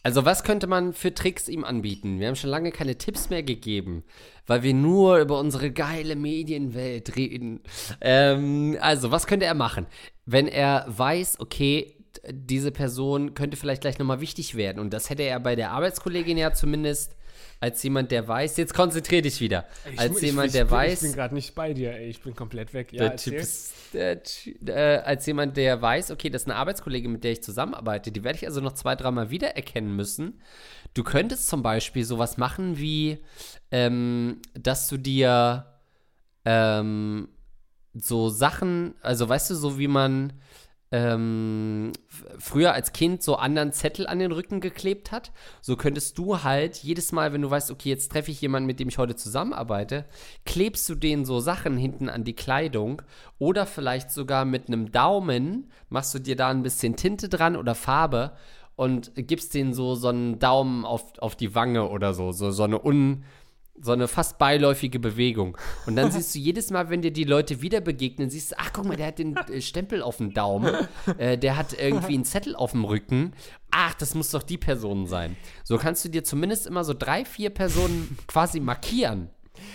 Also 0.01 0.23
was 0.23 0.43
könnte 0.43 0.67
man 0.67 0.93
für 0.93 1.13
Tricks 1.13 1.47
ihm 1.47 1.63
anbieten? 1.63 2.19
Wir 2.19 2.27
haben 2.27 2.35
schon 2.35 2.51
lange 2.51 2.71
keine 2.71 2.95
Tipps 2.95 3.31
mehr 3.31 3.41
gegeben, 3.41 4.03
weil 4.45 4.61
wir 4.61 4.73
nur 4.73 5.17
über 5.17 5.39
unsere 5.39 5.71
geile 5.71 6.15
Medienwelt 6.15 7.15
reden. 7.15 7.61
Ähm, 8.01 8.77
also 8.81 9.09
was 9.09 9.25
könnte 9.25 9.47
er 9.47 9.55
machen, 9.55 9.87
wenn 10.25 10.47
er 10.47 10.85
weiß, 10.87 11.39
okay, 11.39 11.94
diese 12.29 12.71
Person 12.71 13.33
könnte 13.33 13.57
vielleicht 13.57 13.81
gleich 13.81 13.99
nochmal 13.99 14.21
wichtig 14.21 14.55
werden 14.55 14.79
und 14.79 14.93
das 14.93 15.09
hätte 15.09 15.23
er 15.23 15.39
bei 15.39 15.55
der 15.55 15.71
Arbeitskollegin 15.71 16.37
ja 16.37 16.53
zumindest 16.53 17.15
als 17.59 17.81
jemand, 17.83 18.11
der 18.11 18.27
weiß, 18.27 18.57
jetzt 18.57 18.73
konzentrier 18.73 19.21
dich 19.21 19.39
wieder, 19.39 19.65
Ich, 19.91 19.99
als 19.99 20.17
ich, 20.17 20.23
jemand, 20.23 20.47
ich, 20.47 20.53
der 20.53 20.69
weiß, 20.69 20.93
Ich 20.93 21.09
bin 21.09 21.13
gerade 21.13 21.33
nicht 21.33 21.55
bei 21.55 21.73
dir, 21.73 21.93
ey. 21.93 22.09
Ich 22.09 22.21
bin 22.21 22.35
komplett 22.35 22.73
weg. 22.73 22.91
Ja, 22.91 23.09
der 23.09 23.17
Typ 23.17 23.33
ist, 23.35 23.73
der, 23.93 24.21
äh, 24.67 24.97
als 25.03 25.25
jemand, 25.25 25.57
der 25.57 25.81
weiß, 25.81 26.11
okay, 26.11 26.29
das 26.29 26.43
ist 26.43 26.47
eine 26.47 26.57
Arbeitskollegin, 26.57 27.11
mit 27.11 27.23
der 27.23 27.31
ich 27.31 27.43
zusammenarbeite, 27.43 28.11
die 28.11 28.23
werde 28.23 28.37
ich 28.37 28.45
also 28.45 28.61
noch 28.61 28.73
zwei, 28.73 28.95
dreimal 28.95 29.29
wiedererkennen 29.29 29.95
müssen. 29.95 30.41
Du 30.93 31.03
könntest 31.03 31.47
zum 31.47 31.63
Beispiel 31.63 32.03
sowas 32.03 32.37
machen 32.37 32.77
wie, 32.77 33.23
ähm, 33.71 34.41
dass 34.53 34.87
du 34.87 34.97
dir 34.97 35.65
ähm, 36.45 37.29
so 37.93 38.29
Sachen, 38.29 38.95
also 39.01 39.27
weißt 39.27 39.49
du, 39.49 39.55
so 39.55 39.79
wie 39.79 39.87
man 39.87 40.33
ähm, 40.91 41.91
früher 42.37 42.73
als 42.73 42.93
Kind 42.93 43.23
so 43.23 43.35
anderen 43.35 43.71
Zettel 43.73 44.07
an 44.07 44.19
den 44.19 44.31
Rücken 44.31 44.61
geklebt 44.61 45.11
hat, 45.11 45.31
so 45.61 45.75
könntest 45.75 46.17
du 46.17 46.43
halt 46.43 46.77
jedes 46.77 47.11
Mal, 47.11 47.33
wenn 47.33 47.41
du 47.41 47.49
weißt, 47.49 47.71
okay, 47.71 47.89
jetzt 47.89 48.11
treffe 48.11 48.31
ich 48.31 48.41
jemanden, 48.41 48.67
mit 48.67 48.79
dem 48.79 48.89
ich 48.89 48.97
heute 48.97 49.15
zusammenarbeite, 49.15 50.05
klebst 50.45 50.87
du 50.89 50.95
denen 50.95 51.25
so 51.25 51.39
Sachen 51.39 51.77
hinten 51.77 52.07
an 52.07 52.23
die 52.23 52.35
Kleidung 52.35 53.01
oder 53.39 53.65
vielleicht 53.65 54.11
sogar 54.11 54.45
mit 54.45 54.67
einem 54.67 54.91
Daumen 54.91 55.71
machst 55.89 56.13
du 56.13 56.19
dir 56.19 56.35
da 56.35 56.49
ein 56.49 56.63
bisschen 56.63 56.95
Tinte 56.95 57.29
dran 57.29 57.55
oder 57.55 57.75
Farbe 57.75 58.33
und 58.75 59.11
gibst 59.15 59.53
denen 59.53 59.73
so, 59.73 59.95
so 59.95 60.09
einen 60.09 60.39
Daumen 60.39 60.85
auf, 60.85 61.17
auf 61.19 61.35
die 61.35 61.55
Wange 61.55 61.89
oder 61.89 62.13
so, 62.13 62.31
so, 62.31 62.51
so 62.51 62.63
eine 62.63 62.83
un, 62.83 63.23
so 63.79 63.91
eine 63.91 64.07
fast 64.07 64.37
beiläufige 64.37 64.99
Bewegung. 64.99 65.57
Und 65.85 65.95
dann 65.95 66.11
siehst 66.11 66.33
du 66.33 66.39
jedes 66.39 66.71
Mal, 66.71 66.89
wenn 66.89 67.01
dir 67.01 67.11
die 67.11 67.23
Leute 67.23 67.61
wieder 67.61 67.81
begegnen, 67.81 68.29
siehst 68.29 68.51
du, 68.51 68.55
ach 68.57 68.71
guck 68.73 68.85
mal, 68.85 68.97
der 68.97 69.07
hat 69.07 69.19
den 69.19 69.35
äh, 69.35 69.61
Stempel 69.61 70.01
auf 70.01 70.17
dem 70.17 70.33
Daumen, 70.33 70.87
äh, 71.17 71.37
der 71.37 71.57
hat 71.57 71.77
irgendwie 71.77 72.15
einen 72.15 72.25
Zettel 72.25 72.55
auf 72.55 72.71
dem 72.71 72.85
Rücken. 72.85 73.33
Ach, 73.71 73.93
das 73.95 74.15
muss 74.15 74.31
doch 74.31 74.43
die 74.43 74.57
Person 74.57 75.07
sein. 75.07 75.35
So 75.63 75.77
kannst 75.77 76.05
du 76.05 76.09
dir 76.09 76.23
zumindest 76.23 76.67
immer 76.67 76.83
so 76.83 76.93
drei, 76.93 77.25
vier 77.25 77.49
Personen 77.49 78.17
quasi 78.27 78.59
markieren 78.59 79.29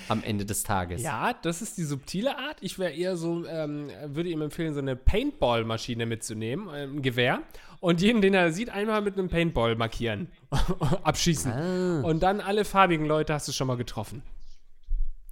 am 0.09 0.23
Ende 0.23 0.45
des 0.45 0.63
Tages. 0.63 1.03
Ja, 1.03 1.35
das 1.43 1.63
ist 1.63 1.79
die 1.79 1.85
subtile 1.85 2.39
Art. 2.39 2.57
Ich 2.61 2.79
wäre 2.79 2.93
eher 2.93 3.17
so, 3.17 3.47
ähm, 3.47 3.91
würde 4.07 4.29
ihm 4.29 4.43
empfehlen, 4.43 4.75
so 4.75 4.81
eine 4.81 4.97
Paintball-Maschine 4.97 6.07
mitzunehmen, 6.07 6.69
ein 6.69 7.03
Gewehr. 7.03 7.43
Und 7.81 8.03
jeden, 8.03 8.21
den 8.21 8.35
er 8.35 8.53
sieht, 8.53 8.71
einmal 8.71 9.01
mit 9.01 9.19
einem 9.19 9.29
Paintball 9.29 9.75
markieren. 9.75 10.29
Abschießen. 11.03 11.53
Ah. 11.53 12.01
Und 12.03 12.23
dann 12.23 12.41
alle 12.41 12.65
farbigen 12.65 13.07
Leute 13.07 13.33
hast 13.33 13.49
du 13.49 13.53
schon 13.53 13.67
mal 13.67 13.77
getroffen. 13.77 14.23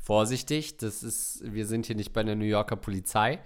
Vorsichtig, 0.02 0.78
das 0.78 1.02
ist, 1.02 1.42
wir 1.44 1.66
sind 1.66 1.84
hier 1.84 1.94
nicht 1.94 2.14
bei 2.14 2.22
der 2.22 2.34
New 2.34 2.46
Yorker 2.46 2.76
Polizei, 2.76 3.40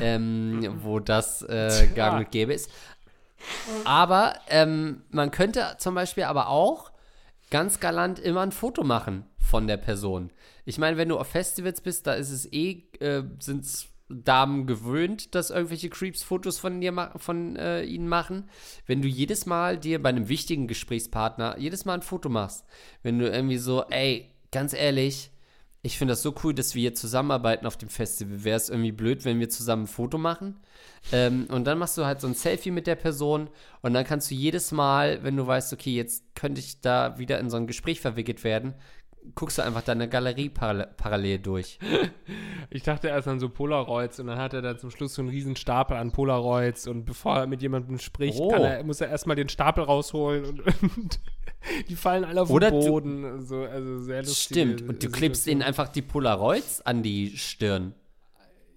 ähm, 0.00 0.78
wo 0.82 0.98
das 0.98 1.42
äh, 1.42 1.88
gang 1.94 2.18
und 2.18 2.32
gäbe 2.32 2.52
ist. 2.52 2.68
Aber 3.84 4.34
ähm, 4.48 5.02
man 5.10 5.30
könnte 5.30 5.76
zum 5.78 5.94
Beispiel 5.94 6.24
aber 6.24 6.48
auch 6.48 6.90
ganz 7.50 7.80
galant 7.80 8.18
immer 8.18 8.40
ein 8.40 8.52
Foto 8.52 8.82
machen 8.82 9.24
von 9.38 9.66
der 9.66 9.76
Person. 9.76 10.30
Ich 10.64 10.78
meine, 10.78 10.96
wenn 10.96 11.08
du 11.08 11.18
auf 11.18 11.28
Festivals 11.28 11.80
bist, 11.80 12.06
da 12.06 12.14
ist 12.14 12.30
es 12.30 12.50
eh, 12.52 12.84
äh, 13.00 13.22
sind 13.40 13.64
Damen 14.10 14.66
gewöhnt, 14.66 15.34
dass 15.34 15.50
irgendwelche 15.50 15.88
Creeps 15.88 16.22
Fotos 16.22 16.58
von 16.58 16.80
dir 16.80 17.12
von 17.16 17.56
äh, 17.56 17.82
ihnen 17.84 18.08
machen. 18.08 18.50
Wenn 18.86 19.02
du 19.02 19.08
jedes 19.08 19.46
Mal 19.46 19.78
dir 19.78 20.02
bei 20.02 20.08
einem 20.08 20.28
wichtigen 20.28 20.66
Gesprächspartner 20.66 21.56
jedes 21.58 21.84
Mal 21.84 21.94
ein 21.94 22.02
Foto 22.02 22.28
machst, 22.28 22.64
wenn 23.02 23.18
du 23.18 23.30
irgendwie 23.30 23.58
so, 23.58 23.84
ey, 23.84 24.30
ganz 24.50 24.72
ehrlich, 24.72 25.30
ich 25.82 25.96
finde 25.96 26.12
das 26.12 26.22
so 26.22 26.34
cool, 26.44 26.52
dass 26.52 26.74
wir 26.74 26.80
hier 26.80 26.94
zusammenarbeiten 26.94 27.66
auf 27.66 27.78
dem 27.78 27.88
Festival. 27.88 28.44
Wäre 28.44 28.56
es 28.56 28.68
irgendwie 28.68 28.92
blöd, 28.92 29.24
wenn 29.24 29.40
wir 29.40 29.48
zusammen 29.48 29.84
ein 29.84 29.86
Foto 29.86 30.18
machen? 30.18 30.60
Ähm, 31.10 31.46
und 31.50 31.64
dann 31.64 31.78
machst 31.78 31.96
du 31.96 32.04
halt 32.04 32.20
so 32.20 32.26
ein 32.26 32.34
Selfie 32.34 32.70
mit 32.70 32.86
der 32.86 32.96
Person 32.96 33.48
und 33.80 33.94
dann 33.94 34.04
kannst 34.04 34.30
du 34.30 34.34
jedes 34.34 34.72
Mal, 34.72 35.22
wenn 35.22 35.36
du 35.36 35.46
weißt, 35.46 35.72
okay, 35.72 35.94
jetzt 35.94 36.34
könnte 36.34 36.60
ich 36.60 36.80
da 36.80 37.18
wieder 37.18 37.38
in 37.38 37.48
so 37.48 37.56
ein 37.56 37.66
Gespräch 37.66 38.00
verwickelt 38.00 38.44
werden, 38.44 38.74
guckst 39.34 39.58
du 39.58 39.62
einfach 39.62 39.82
deine 39.82 40.08
Galerie 40.08 40.48
parallel, 40.48 40.88
parallel 40.96 41.38
durch. 41.38 41.78
Ich 42.72 42.84
dachte 42.84 43.08
erst 43.08 43.26
an 43.26 43.40
so 43.40 43.48
Polaroids 43.48 44.20
und 44.20 44.28
dann 44.28 44.38
hat 44.38 44.54
er 44.54 44.62
da 44.62 44.78
zum 44.78 44.92
Schluss 44.92 45.14
so 45.14 45.22
einen 45.22 45.28
riesen 45.30 45.56
Stapel 45.56 45.96
an 45.96 46.12
Polaroids 46.12 46.86
und 46.86 47.04
bevor 47.04 47.38
er 47.38 47.46
mit 47.48 47.62
jemandem 47.62 47.98
spricht, 47.98 48.38
Oh. 48.38 48.52
er, 48.52 48.84
muss 48.84 49.00
er 49.00 49.08
erstmal 49.08 49.34
den 49.34 49.48
Stapel 49.48 49.82
rausholen 49.82 50.44
und, 50.44 50.60
und 50.96 51.20
die 51.88 51.96
fallen 51.96 52.24
alle 52.24 52.42
auf 52.42 52.50
Oder 52.50 52.70
den 52.70 52.80
du- 52.80 52.86
Boden. 52.86 53.40
So, 53.44 53.62
also 53.64 53.98
sehr 54.02 54.20
lustig. 54.22 54.44
Stimmt. 54.56 54.82
Und 54.88 55.02
du 55.02 55.10
klebst 55.10 55.48
ihnen 55.48 55.62
einfach 55.62 55.88
die 55.88 56.02
Polaroids 56.02 56.80
an 56.82 57.02
die 57.02 57.36
Stirn 57.36 57.92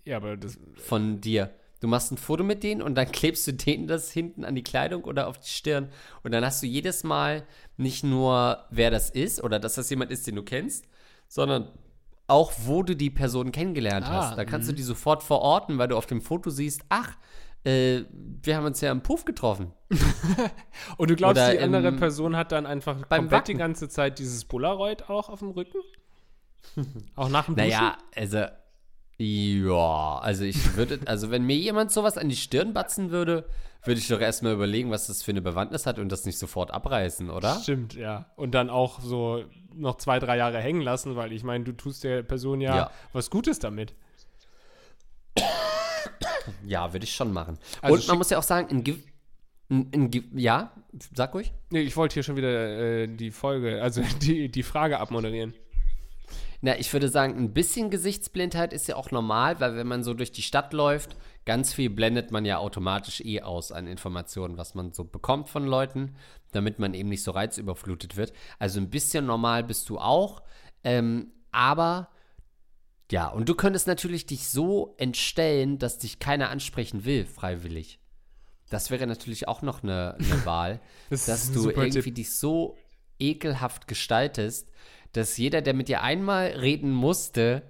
Ja, 0.05 0.17
aber 0.17 0.37
das, 0.37 0.57
von 0.77 1.21
dir. 1.21 1.51
Du 1.83 1.89
machst 1.89 2.11
ein 2.13 2.17
Foto 2.17 2.43
mit 2.45 2.63
denen 2.63 2.81
und 2.81 2.95
dann 2.95 3.11
klebst 3.11 3.45
du 3.45 3.51
denen 3.51 3.87
das 3.87 4.09
hinten 4.09 4.45
an 4.45 4.55
die 4.55 4.63
Kleidung 4.63 5.03
oder 5.03 5.27
auf 5.27 5.37
die 5.37 5.49
Stirn. 5.49 5.89
Und 6.23 6.31
dann 6.31 6.45
hast 6.45 6.63
du 6.63 6.67
jedes 6.67 7.03
Mal 7.03 7.43
nicht 7.75 8.03
nur, 8.05 8.63
wer 8.69 8.89
das 8.89 9.09
ist 9.09 9.43
oder 9.43 9.59
dass 9.59 9.75
das 9.75 9.89
jemand 9.89 10.09
ist, 10.09 10.25
den 10.25 10.35
du 10.37 10.43
kennst, 10.43 10.85
sondern 11.27 11.71
auch, 12.27 12.53
wo 12.63 12.83
du 12.83 12.95
die 12.95 13.09
Person 13.09 13.51
kennengelernt 13.51 14.05
Ah, 14.07 14.29
hast. 14.29 14.37
Da 14.37 14.45
kannst 14.45 14.69
du 14.69 14.73
die 14.73 14.81
sofort 14.81 15.23
verorten, 15.23 15.77
weil 15.77 15.89
du 15.89 15.97
auf 15.97 16.05
dem 16.05 16.21
Foto 16.21 16.49
siehst, 16.49 16.83
ach, 16.87 17.17
äh, 17.65 18.03
wir 18.41 18.55
haben 18.55 18.65
uns 18.65 18.79
ja 18.79 18.89
im 18.91 19.01
Puff 19.01 19.25
getroffen. 19.25 19.73
Und 20.97 21.09
du 21.09 21.15
glaubst, 21.17 21.41
Oder 21.41 21.51
die 21.51 21.59
andere 21.59 21.89
im- 21.89 21.97
Person 21.97 22.37
hat 22.37 22.53
dann 22.53 22.65
einfach 22.65 23.05
beim 23.07 23.23
komplett 23.23 23.47
die 23.49 23.51
Wacken. 23.53 23.57
ganze 23.59 23.89
Zeit 23.89 24.19
dieses 24.19 24.45
Polaroid 24.45 25.09
auch 25.09 25.27
auf 25.27 25.39
dem 25.39 25.49
Rücken? 25.51 25.79
auch 27.15 27.27
nach 27.29 27.45
dem 27.45 27.55
Duschen? 27.57 27.69
Naja, 27.69 27.97
also, 28.15 28.45
ja, 29.23 30.19
also 30.19 30.43
ich 30.43 30.75
würde, 30.75 30.99
also 31.05 31.31
wenn 31.31 31.43
mir 31.43 31.55
jemand 31.55 31.91
sowas 31.91 32.17
an 32.17 32.29
die 32.29 32.35
Stirn 32.35 32.73
batzen 32.73 33.11
würde, 33.11 33.45
würde 33.85 33.99
ich 33.99 34.07
doch 34.07 34.19
erstmal 34.19 34.53
überlegen, 34.53 34.91
was 34.91 35.07
das 35.07 35.23
für 35.23 35.31
eine 35.31 35.41
Bewandtnis 35.41 35.85
hat 35.85 35.99
und 35.99 36.09
das 36.11 36.25
nicht 36.25 36.37
sofort 36.37 36.71
abreißen, 36.71 37.29
oder? 37.29 37.59
Stimmt, 37.61 37.95
ja. 37.95 38.25
Und 38.35 38.51
dann 38.53 38.69
auch 38.69 38.99
so 39.01 39.43
noch 39.73 39.95
zwei, 39.97 40.19
drei 40.19 40.37
Jahre 40.37 40.59
hängen 40.59 40.81
lassen, 40.81 41.15
weil 41.15 41.31
ich 41.33 41.43
meine, 41.43 41.63
du 41.63 41.73
tust 41.73 42.03
der 42.03 42.23
Person 42.23 42.61
ja, 42.61 42.75
Ja. 42.75 42.91
was 43.11 43.29
Gutes 43.29 43.59
damit. 43.59 43.93
Ja, 46.65 46.93
würde 46.93 47.05
ich 47.05 47.13
schon 47.15 47.31
machen. 47.31 47.57
Also 47.81 47.95
und 47.95 48.07
man 48.07 48.17
muss 48.17 48.29
ja 48.29 48.37
auch 48.37 48.43
sagen, 48.43 48.69
in, 48.69 49.03
in, 49.69 50.09
in 50.11 50.37
ja, 50.37 50.71
sag 51.15 51.33
ruhig. 51.33 51.53
Nee, 51.69 51.81
ich 51.81 51.95
wollte 51.97 52.13
hier 52.13 52.23
schon 52.23 52.35
wieder 52.35 53.03
äh, 53.03 53.07
die 53.07 53.31
Folge, 53.31 53.81
also 53.81 54.01
die, 54.21 54.49
die 54.49 54.63
Frage 54.63 54.99
abmoderieren. 54.99 55.53
Na, 56.65 56.79
ich 56.79 56.93
würde 56.93 57.09
sagen, 57.09 57.37
ein 57.37 57.53
bisschen 57.53 57.89
Gesichtsblindheit 57.89 58.71
ist 58.71 58.87
ja 58.87 58.95
auch 58.95 59.11
normal, 59.11 59.59
weil 59.59 59.75
wenn 59.75 59.85
man 59.85 60.01
so 60.01 60.13
durch 60.13 60.31
die 60.31 60.41
Stadt 60.41 60.71
läuft, 60.71 61.17
ganz 61.43 61.73
viel 61.73 61.89
blendet 61.89 62.31
man 62.31 62.45
ja 62.45 62.57
automatisch 62.57 63.19
eh 63.19 63.41
aus 63.41 63.73
an 63.73 63.85
Informationen, 63.85 64.55
was 64.55 64.73
man 64.73 64.93
so 64.93 65.03
bekommt 65.03 65.49
von 65.49 65.67
Leuten, 65.67 66.15
damit 66.53 66.79
man 66.79 66.93
eben 66.93 67.09
nicht 67.09 67.21
so 67.21 67.31
reizüberflutet 67.31 68.15
wird. 68.15 68.31
Also 68.59 68.79
ein 68.79 68.89
bisschen 68.89 69.25
normal 69.25 69.65
bist 69.65 69.89
du 69.89 69.99
auch, 69.99 70.41
ähm, 70.85 71.33
aber 71.51 72.07
ja, 73.11 73.27
und 73.27 73.49
du 73.49 73.55
könntest 73.55 73.85
natürlich 73.85 74.25
dich 74.25 74.47
so 74.47 74.95
entstellen, 74.97 75.79
dass 75.79 75.97
dich 75.97 76.19
keiner 76.19 76.49
ansprechen 76.49 77.03
will, 77.03 77.25
freiwillig. 77.25 77.99
Das 78.69 78.89
wäre 78.89 79.05
natürlich 79.05 79.49
auch 79.49 79.63
noch 79.63 79.83
eine, 79.83 80.15
eine 80.17 80.45
Wahl, 80.45 80.79
Das 81.09 81.25
dass 81.25 81.51
du 81.51 81.71
irgendwie 81.71 82.03
Tipp. 82.03 82.15
dich 82.15 82.37
so 82.37 82.77
ekelhaft 83.19 83.89
gestaltest, 83.89 84.69
dass 85.13 85.37
jeder, 85.37 85.61
der 85.61 85.73
mit 85.73 85.87
dir 85.87 86.01
einmal 86.01 86.47
reden 86.47 86.91
musste, 86.91 87.63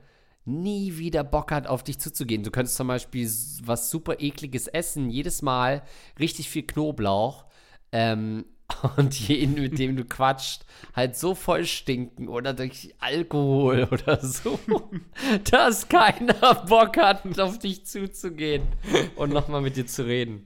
nie 0.46 0.98
wieder 0.98 1.24
Bock 1.24 1.52
hat, 1.52 1.68
auf 1.68 1.84
dich 1.84 2.00
zuzugehen. 2.00 2.44
Du 2.44 2.52
könntest 2.52 2.76
zum 2.76 2.88
Beispiel 2.88 3.30
was 3.64 3.90
super 3.90 4.20
ekliges 4.20 4.68
essen, 4.68 5.10
jedes 5.10 5.42
Mal 5.42 5.84
richtig 6.20 6.50
viel 6.50 6.64
Knoblauch 6.64 7.46
ähm, 7.92 8.46
und 8.98 9.14
jeden, 9.14 9.56
mit 9.56 9.78
dem 9.78 9.96
du 9.96 10.04
quatscht, 10.04 10.66
halt 10.96 11.16
so 11.16 11.36
voll 11.36 11.66
stinken 11.66 12.28
oder 12.28 12.54
durch 12.54 12.94
Alkohol 13.00 13.84
oder 13.92 14.20
so, 14.20 14.60
dass 15.52 15.88
keiner 15.88 16.66
Bock 16.68 16.98
hat, 16.98 17.40
auf 17.40 17.60
dich 17.60 17.86
zuzugehen 17.86 18.64
und 19.16 19.32
nochmal 19.32 19.62
mit 19.62 19.78
dir 19.78 19.88
zu 19.88 20.06
reden. 20.06 20.46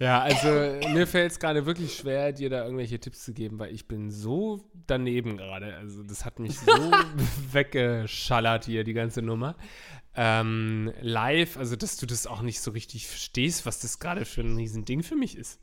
Ja, 0.00 0.22
also 0.22 0.48
mir 0.88 1.06
fällt 1.06 1.32
es 1.32 1.38
gerade 1.38 1.66
wirklich 1.66 1.94
schwer, 1.94 2.32
dir 2.32 2.48
da 2.48 2.64
irgendwelche 2.64 2.98
Tipps 2.98 3.22
zu 3.22 3.34
geben, 3.34 3.58
weil 3.58 3.74
ich 3.74 3.86
bin 3.86 4.10
so 4.10 4.64
daneben 4.86 5.36
gerade. 5.36 5.76
Also 5.76 6.02
das 6.02 6.24
hat 6.24 6.38
mich 6.38 6.58
so 6.58 6.72
weggeschallert 7.52 8.64
hier, 8.64 8.82
die 8.82 8.94
ganze 8.94 9.20
Nummer. 9.20 9.56
Ähm, 10.14 10.90
live, 11.02 11.58
also 11.58 11.76
dass 11.76 11.98
du 11.98 12.06
das 12.06 12.26
auch 12.26 12.40
nicht 12.40 12.62
so 12.62 12.70
richtig 12.70 13.08
verstehst, 13.08 13.66
was 13.66 13.78
das 13.78 13.98
gerade 13.98 14.24
für 14.24 14.40
ein 14.40 14.56
Riesending 14.56 15.02
für 15.02 15.16
mich 15.16 15.36
ist. 15.36 15.60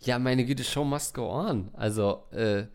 Ja, 0.00 0.18
meine 0.18 0.44
Güte, 0.44 0.64
Show 0.64 0.84
must 0.84 1.14
go 1.14 1.30
on. 1.30 1.70
Also, 1.74 2.24
äh, 2.32 2.66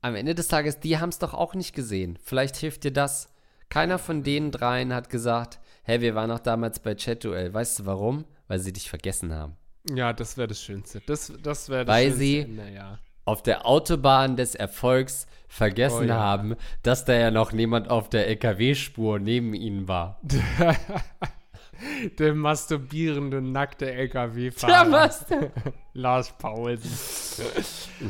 am 0.00 0.16
Ende 0.16 0.34
des 0.34 0.48
Tages, 0.48 0.80
die 0.80 0.98
haben 0.98 1.10
es 1.10 1.20
doch 1.20 1.32
auch 1.32 1.54
nicht 1.54 1.76
gesehen. 1.76 2.18
Vielleicht 2.24 2.56
hilft 2.56 2.82
dir 2.82 2.92
das. 2.92 3.32
Keiner 3.68 3.98
von 3.98 4.24
den 4.24 4.50
dreien 4.50 4.92
hat 4.92 5.10
gesagt, 5.10 5.60
hey, 5.84 6.00
wir 6.00 6.16
waren 6.16 6.30
auch 6.32 6.40
damals 6.40 6.80
bei 6.80 6.94
Chat-Duell. 6.94 7.54
Weißt 7.54 7.78
du 7.78 7.86
warum? 7.86 8.24
Weil 8.48 8.58
sie 8.58 8.72
dich 8.72 8.88
vergessen 8.90 9.32
haben. 9.32 9.56
Ja, 9.94 10.12
das 10.12 10.36
wäre 10.36 10.48
das 10.48 10.60
Schönste. 10.62 11.00
Das, 11.06 11.32
das 11.42 11.68
wäre 11.68 11.84
das 11.84 11.94
Weil 11.94 12.04
Schönste. 12.08 12.18
sie- 12.24 12.38
Ende, 12.40 12.70
ja. 12.72 12.98
Auf 13.24 13.42
der 13.42 13.66
Autobahn 13.66 14.36
des 14.36 14.54
Erfolgs 14.54 15.26
vergessen 15.48 16.04
Oh 16.04 16.08
ja. 16.08 16.14
haben, 16.16 16.56
dass 16.82 17.04
da 17.04 17.12
ja 17.12 17.30
noch 17.30 17.52
niemand 17.52 17.90
auf 17.90 18.08
der 18.08 18.26
LKW-Spur 18.26 19.18
neben 19.18 19.52
ihnen 19.54 19.86
war. 19.86 20.20
Der 22.18 22.34
masturbierende, 22.34 23.40
nackte 23.40 23.92
LKW-Fahrer. 23.92 24.90
was? 24.90 25.26
Lars 25.92 26.36
Paulsen. 26.36 26.90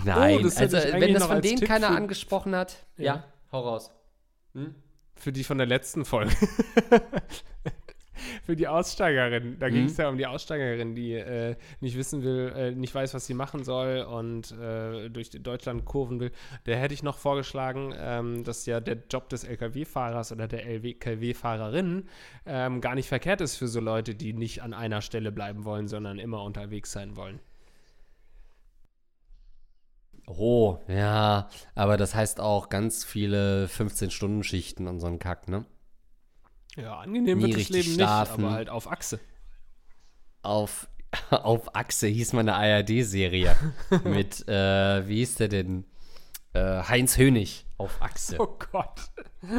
Nein, 0.04 0.38
Oh, 0.42 0.44
also 0.44 0.78
wenn 0.78 1.12
das 1.12 1.26
von 1.26 1.42
denen 1.42 1.58
Tipp 1.58 1.68
keiner 1.68 1.90
angesprochen 1.90 2.54
hat, 2.56 2.76
ja, 2.96 3.04
Ja. 3.16 3.24
hau 3.52 3.60
raus. 3.68 3.90
Für 5.16 5.32
die 5.32 5.44
von 5.44 5.58
der 5.58 5.66
letzten 5.66 6.04
Folge. 6.06 6.34
Für 8.48 8.56
die 8.56 8.66
Aussteigerin. 8.66 9.58
Da 9.58 9.68
ging 9.68 9.84
es 9.84 9.98
ja 9.98 10.08
um 10.08 10.16
die 10.16 10.26
Aussteigerin, 10.26 10.94
die 10.94 11.12
äh, 11.12 11.54
nicht 11.80 11.98
wissen 11.98 12.22
will, 12.22 12.50
äh, 12.56 12.70
nicht 12.70 12.94
weiß, 12.94 13.12
was 13.12 13.26
sie 13.26 13.34
machen 13.34 13.62
soll 13.62 14.00
und 14.00 14.52
äh, 14.52 15.10
durch 15.10 15.28
Deutschland 15.28 15.84
kurven 15.84 16.18
will. 16.18 16.32
Der 16.64 16.78
hätte 16.78 16.94
ich 16.94 17.02
noch 17.02 17.18
vorgeschlagen, 17.18 17.92
ähm, 17.94 18.44
dass 18.44 18.64
ja 18.64 18.80
der 18.80 18.96
Job 19.10 19.28
des 19.28 19.44
LKW-Fahrers 19.44 20.32
oder 20.32 20.48
der 20.48 20.64
LKW-Fahrerin 20.64 22.08
ähm, 22.46 22.80
gar 22.80 22.94
nicht 22.94 23.08
verkehrt 23.08 23.42
ist 23.42 23.56
für 23.56 23.68
so 23.68 23.80
Leute, 23.80 24.14
die 24.14 24.32
nicht 24.32 24.62
an 24.62 24.72
einer 24.72 25.02
Stelle 25.02 25.30
bleiben 25.30 25.66
wollen, 25.66 25.86
sondern 25.86 26.18
immer 26.18 26.42
unterwegs 26.42 26.90
sein 26.90 27.16
wollen. 27.16 27.40
Oh, 30.26 30.78
ja, 30.88 31.50
aber 31.74 31.98
das 31.98 32.14
heißt 32.14 32.40
auch 32.40 32.70
ganz 32.70 33.04
viele 33.04 33.66
15-Stunden-Schichten 33.66 34.86
und 34.86 35.00
so 35.00 35.06
ein 35.06 35.18
Kack, 35.18 35.48
ne? 35.48 35.66
Ja, 36.80 37.00
angenehm 37.00 37.42
wird 37.42 37.56
das 37.56 37.68
Leben 37.70 37.94
schlafen. 37.94 38.36
nicht, 38.36 38.46
aber 38.46 38.54
halt 38.54 38.68
auf 38.68 38.90
Achse. 38.90 39.18
Auf, 40.42 40.88
auf 41.30 41.74
Achse 41.74 42.06
hieß 42.06 42.32
meine 42.34 42.54
ARD-Serie 42.54 43.56
mit, 44.04 44.46
äh, 44.48 45.08
wie 45.08 45.16
hieß 45.16 45.36
der 45.36 45.48
denn? 45.48 45.84
Äh, 46.54 46.82
Heinz 46.84 47.18
Hönig 47.18 47.66
auf 47.78 48.02
Achse. 48.02 48.36
Oh 48.40 48.56
Gott. 48.72 49.00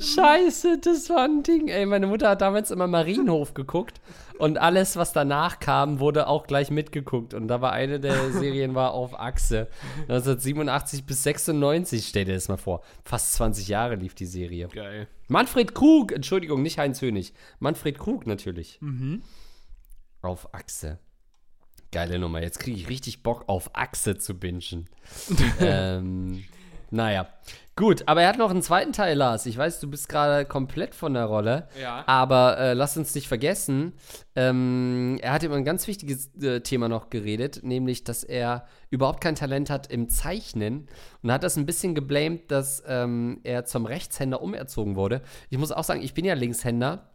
Scheiße, 0.00 0.78
das 0.78 1.10
war 1.10 1.24
ein 1.24 1.42
Ding. 1.42 1.68
Ey, 1.68 1.84
meine 1.84 2.06
Mutter 2.06 2.30
hat 2.30 2.40
damals 2.40 2.70
immer 2.70 2.86
Marienhof 2.86 3.52
geguckt 3.52 4.00
und 4.38 4.58
alles, 4.58 4.96
was 4.96 5.12
danach 5.12 5.60
kam, 5.60 6.00
wurde 6.00 6.26
auch 6.26 6.46
gleich 6.46 6.70
mitgeguckt. 6.70 7.34
Und 7.34 7.48
da 7.48 7.60
war 7.60 7.72
eine 7.72 8.00
der 8.00 8.32
Serien 8.32 8.74
war 8.74 8.92
auf 8.92 9.18
Achse. 9.18 9.68
1987 10.08 11.04
bis 11.04 11.22
96, 11.22 12.08
stell 12.08 12.24
dir 12.24 12.34
das 12.34 12.48
mal 12.48 12.56
vor. 12.56 12.82
Fast 13.04 13.34
20 13.34 13.68
Jahre 13.68 13.96
lief 13.96 14.14
die 14.14 14.26
Serie. 14.26 14.68
Geil. 14.68 15.06
Manfred 15.28 15.74
Krug, 15.74 16.12
Entschuldigung, 16.12 16.62
nicht 16.62 16.78
Heinz 16.78 17.02
Hönig. 17.02 17.34
Manfred 17.58 17.98
Krug 17.98 18.26
natürlich. 18.26 18.80
Auf 20.22 20.54
Achse. 20.54 20.98
Geile 21.94 22.18
Nummer. 22.18 22.42
Jetzt 22.42 22.58
kriege 22.58 22.76
ich 22.76 22.88
richtig 22.88 23.22
Bock, 23.22 23.44
auf 23.46 23.70
Achse 23.72 24.18
zu 24.18 24.34
bingen. 24.34 24.88
ähm, 25.60 26.42
naja. 26.90 27.28
Gut, 27.76 28.02
aber 28.06 28.22
er 28.22 28.30
hat 28.30 28.36
noch 28.36 28.50
einen 28.50 28.62
zweiten 28.62 28.92
Teil, 28.92 29.16
Lars. 29.16 29.46
Ich 29.46 29.56
weiß, 29.56 29.78
du 29.78 29.88
bist 29.88 30.08
gerade 30.08 30.44
komplett 30.44 30.96
von 30.96 31.14
der 31.14 31.26
Rolle. 31.26 31.68
Ja. 31.80 32.02
Aber 32.08 32.58
äh, 32.58 32.72
lass 32.72 32.96
uns 32.96 33.14
nicht 33.14 33.28
vergessen, 33.28 33.92
ähm, 34.34 35.20
er 35.22 35.34
hat 35.34 35.44
über 35.44 35.54
ein 35.54 35.64
ganz 35.64 35.86
wichtiges 35.86 36.34
äh, 36.42 36.62
Thema 36.62 36.88
noch 36.88 37.10
geredet, 37.10 37.60
nämlich, 37.62 38.02
dass 38.02 38.24
er 38.24 38.66
überhaupt 38.90 39.20
kein 39.20 39.36
Talent 39.36 39.70
hat 39.70 39.86
im 39.86 40.08
Zeichnen 40.08 40.88
und 41.22 41.30
hat 41.30 41.44
das 41.44 41.56
ein 41.56 41.64
bisschen 41.64 41.94
geblamed, 41.94 42.50
dass 42.50 42.82
ähm, 42.88 43.38
er 43.44 43.66
zum 43.66 43.86
Rechtshänder 43.86 44.42
umerzogen 44.42 44.96
wurde. 44.96 45.22
Ich 45.48 45.58
muss 45.58 45.70
auch 45.70 45.84
sagen, 45.84 46.02
ich 46.02 46.12
bin 46.12 46.24
ja 46.24 46.34
Linkshänder 46.34 47.08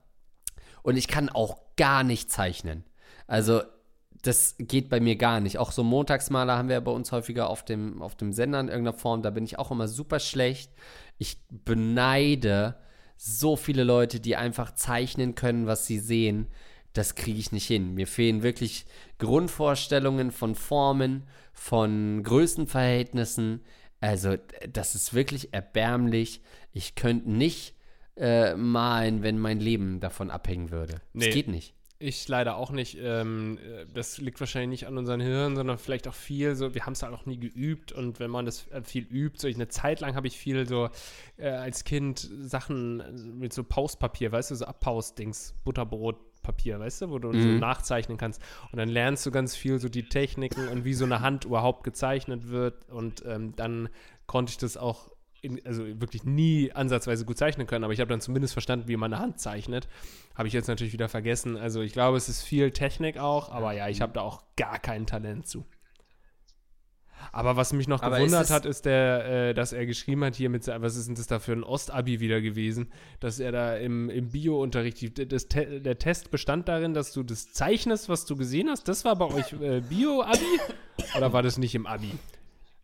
und 0.83 0.95
ich 0.95 1.09
kann 1.09 1.27
auch 1.27 1.57
gar 1.75 2.05
nicht 2.05 2.31
zeichnen. 2.31 2.85
Also, 3.27 3.61
das 4.23 4.55
geht 4.59 4.89
bei 4.89 4.99
mir 4.99 5.15
gar 5.15 5.39
nicht. 5.39 5.57
Auch 5.57 5.71
so 5.71 5.83
Montagsmaler 5.83 6.57
haben 6.57 6.67
wir 6.67 6.75
ja 6.75 6.79
bei 6.81 6.91
uns 6.91 7.11
häufiger 7.11 7.49
auf 7.49 7.63
dem, 7.63 8.01
auf 8.01 8.15
dem 8.15 8.33
Sender 8.33 8.59
in 8.59 8.67
irgendeiner 8.67 8.97
Form. 8.97 9.21
Da 9.21 9.29
bin 9.29 9.43
ich 9.45 9.57
auch 9.59 9.71
immer 9.71 9.87
super 9.87 10.19
schlecht. 10.19 10.71
Ich 11.17 11.37
beneide 11.49 12.75
so 13.17 13.55
viele 13.55 13.83
Leute, 13.83 14.19
die 14.19 14.35
einfach 14.35 14.73
zeichnen 14.73 15.35
können, 15.35 15.67
was 15.67 15.85
sie 15.85 15.99
sehen. 15.99 16.47
Das 16.93 17.15
kriege 17.15 17.39
ich 17.39 17.51
nicht 17.51 17.67
hin. 17.67 17.93
Mir 17.93 18.07
fehlen 18.07 18.43
wirklich 18.43 18.85
Grundvorstellungen 19.19 20.31
von 20.31 20.55
Formen, 20.55 21.23
von 21.53 22.23
Größenverhältnissen. 22.23 23.61
Also, 24.01 24.35
das 24.71 24.95
ist 24.95 25.13
wirklich 25.13 25.53
erbärmlich. 25.53 26.41
Ich 26.71 26.95
könnte 26.95 27.29
nicht 27.29 27.75
äh, 28.15 28.55
malen, 28.55 29.23
wenn 29.23 29.39
mein 29.39 29.59
Leben 29.59 29.99
davon 29.99 30.29
abhängen 30.31 30.71
würde. 30.71 30.93
Das 30.93 31.01
Nee. 31.13 31.29
geht 31.31 31.47
nicht. 31.47 31.73
Ich 32.01 32.25
leider 32.29 32.55
auch 32.55 32.71
nicht. 32.71 32.97
Ähm, 33.01 33.57
äh, 33.57 33.85
das 33.93 34.19
liegt 34.19 34.39
wahrscheinlich 34.39 34.69
nicht 34.81 34.87
an 34.87 34.97
unseren 34.97 35.19
Hirn, 35.19 35.57
sondern 35.57 35.77
vielleicht 35.77 36.07
auch 36.07 36.13
viel 36.13 36.55
so, 36.55 36.73
wir 36.73 36.85
haben 36.85 36.93
es 36.93 37.03
halt 37.03 37.13
auch 37.13 37.25
nie 37.25 37.37
geübt 37.37 37.91
und 37.91 38.21
wenn 38.21 38.31
man 38.31 38.45
das 38.45 38.67
äh, 38.69 38.81
viel 38.81 39.03
übt, 39.03 39.37
so 39.39 39.49
ich 39.49 39.55
eine 39.55 39.67
Zeit 39.67 39.99
lang 39.99 40.15
habe 40.15 40.27
ich 40.27 40.37
viel 40.37 40.65
so 40.65 40.89
äh, 41.35 41.49
als 41.49 41.83
Kind 41.83 42.19
Sachen 42.39 43.01
äh, 43.01 43.11
mit 43.11 43.51
so 43.51 43.65
Pauspapier, 43.65 44.31
weißt 44.31 44.51
du, 44.51 44.55
so 44.55 44.63
Abpaus-Dings, 44.65 45.55
Butterbrotpapier, 45.65 46.79
weißt 46.79 47.01
du, 47.01 47.09
wo 47.09 47.19
du 47.19 47.37
so 47.37 47.49
Mhm. 47.49 47.59
nachzeichnen 47.59 48.17
kannst. 48.17 48.41
Und 48.71 48.77
dann 48.77 48.87
lernst 48.87 49.25
du 49.25 49.31
ganz 49.31 49.57
viel 49.57 49.77
so 49.79 49.89
die 49.89 50.07
Techniken 50.07 50.69
und 50.69 50.85
wie 50.85 50.93
so 50.93 51.03
eine 51.03 51.19
Hand 51.19 51.43
überhaupt 51.43 51.83
gezeichnet 51.83 52.47
wird 52.47 52.87
und 52.89 53.23
ähm, 53.25 53.57
dann 53.57 53.89
konnte 54.25 54.51
ich 54.51 54.57
das 54.57 54.77
auch 54.77 55.11
in, 55.41 55.65
also 55.65 55.85
wirklich 55.99 56.23
nie 56.23 56.71
ansatzweise 56.71 57.25
gut 57.25 57.37
zeichnen 57.37 57.67
können, 57.67 57.83
aber 57.83 57.93
ich 57.93 57.99
habe 57.99 58.09
dann 58.09 58.21
zumindest 58.21 58.53
verstanden, 58.53 58.87
wie 58.87 58.97
man 58.97 59.13
eine 59.13 59.21
Hand 59.21 59.39
zeichnet. 59.39 59.87
Habe 60.35 60.47
ich 60.47 60.53
jetzt 60.53 60.67
natürlich 60.67 60.93
wieder 60.93 61.09
vergessen. 61.09 61.57
Also 61.57 61.81
ich 61.81 61.93
glaube, 61.93 62.17
es 62.17 62.29
ist 62.29 62.41
viel 62.41 62.71
Technik 62.71 63.17
auch, 63.17 63.51
aber 63.51 63.73
ja, 63.73 63.87
ich 63.89 64.01
habe 64.01 64.13
da 64.13 64.21
auch 64.21 64.43
gar 64.55 64.79
kein 64.79 65.05
Talent 65.05 65.47
zu. 65.47 65.65
Aber 67.31 67.55
was 67.55 67.73
mich 67.73 67.87
noch 67.87 68.01
Aber 68.01 68.17
gewundert 68.17 68.43
ist 68.43 68.51
hat, 68.51 68.65
ist 68.65 68.85
der, 68.85 69.49
äh, 69.49 69.53
dass 69.53 69.73
er 69.73 69.85
geschrieben 69.85 70.23
hat 70.23 70.35
hier 70.35 70.49
mit, 70.49 70.67
was 70.67 70.95
ist 70.95 71.07
denn 71.07 71.15
das 71.15 71.27
da 71.27 71.39
für 71.39 71.53
ein 71.53 71.63
Ostabi 71.63 72.19
wieder 72.19 72.41
gewesen, 72.41 72.91
dass 73.19 73.39
er 73.39 73.51
da 73.51 73.75
im, 73.75 74.09
im 74.09 74.29
Bio-Unterricht, 74.29 75.31
das, 75.31 75.47
Te 75.47 75.81
der 75.81 75.99
Test 75.99 76.31
bestand 76.31 76.67
darin, 76.67 76.93
dass 76.93 77.13
du 77.13 77.23
das 77.23 77.51
zeichnest, 77.51 78.09
was 78.09 78.25
du 78.25 78.35
gesehen 78.35 78.69
hast. 78.69 78.87
Das 78.87 79.05
war 79.05 79.15
bei 79.15 79.25
euch 79.25 79.53
äh, 79.53 79.81
Bio-Abi? 79.81 80.59
Oder 81.17 81.33
war 81.33 81.43
das 81.43 81.57
nicht 81.57 81.75
im 81.75 81.85
Abi? 81.85 82.11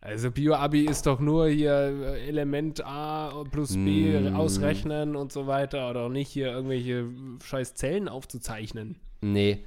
Also 0.00 0.30
Bio-Abi 0.30 0.84
ist 0.84 1.06
doch 1.06 1.18
nur 1.20 1.48
hier 1.48 1.72
äh, 1.72 2.28
Element 2.28 2.84
A 2.84 3.44
plus 3.50 3.74
B 3.74 4.20
Mm. 4.20 4.36
ausrechnen 4.36 5.16
und 5.16 5.32
so 5.32 5.46
weiter 5.46 5.90
oder 5.90 6.08
nicht 6.08 6.28
hier 6.30 6.48
irgendwelche 6.52 7.08
scheiß 7.44 7.74
Zellen 7.74 8.08
aufzuzeichnen. 8.08 8.96
Nee. 9.20 9.64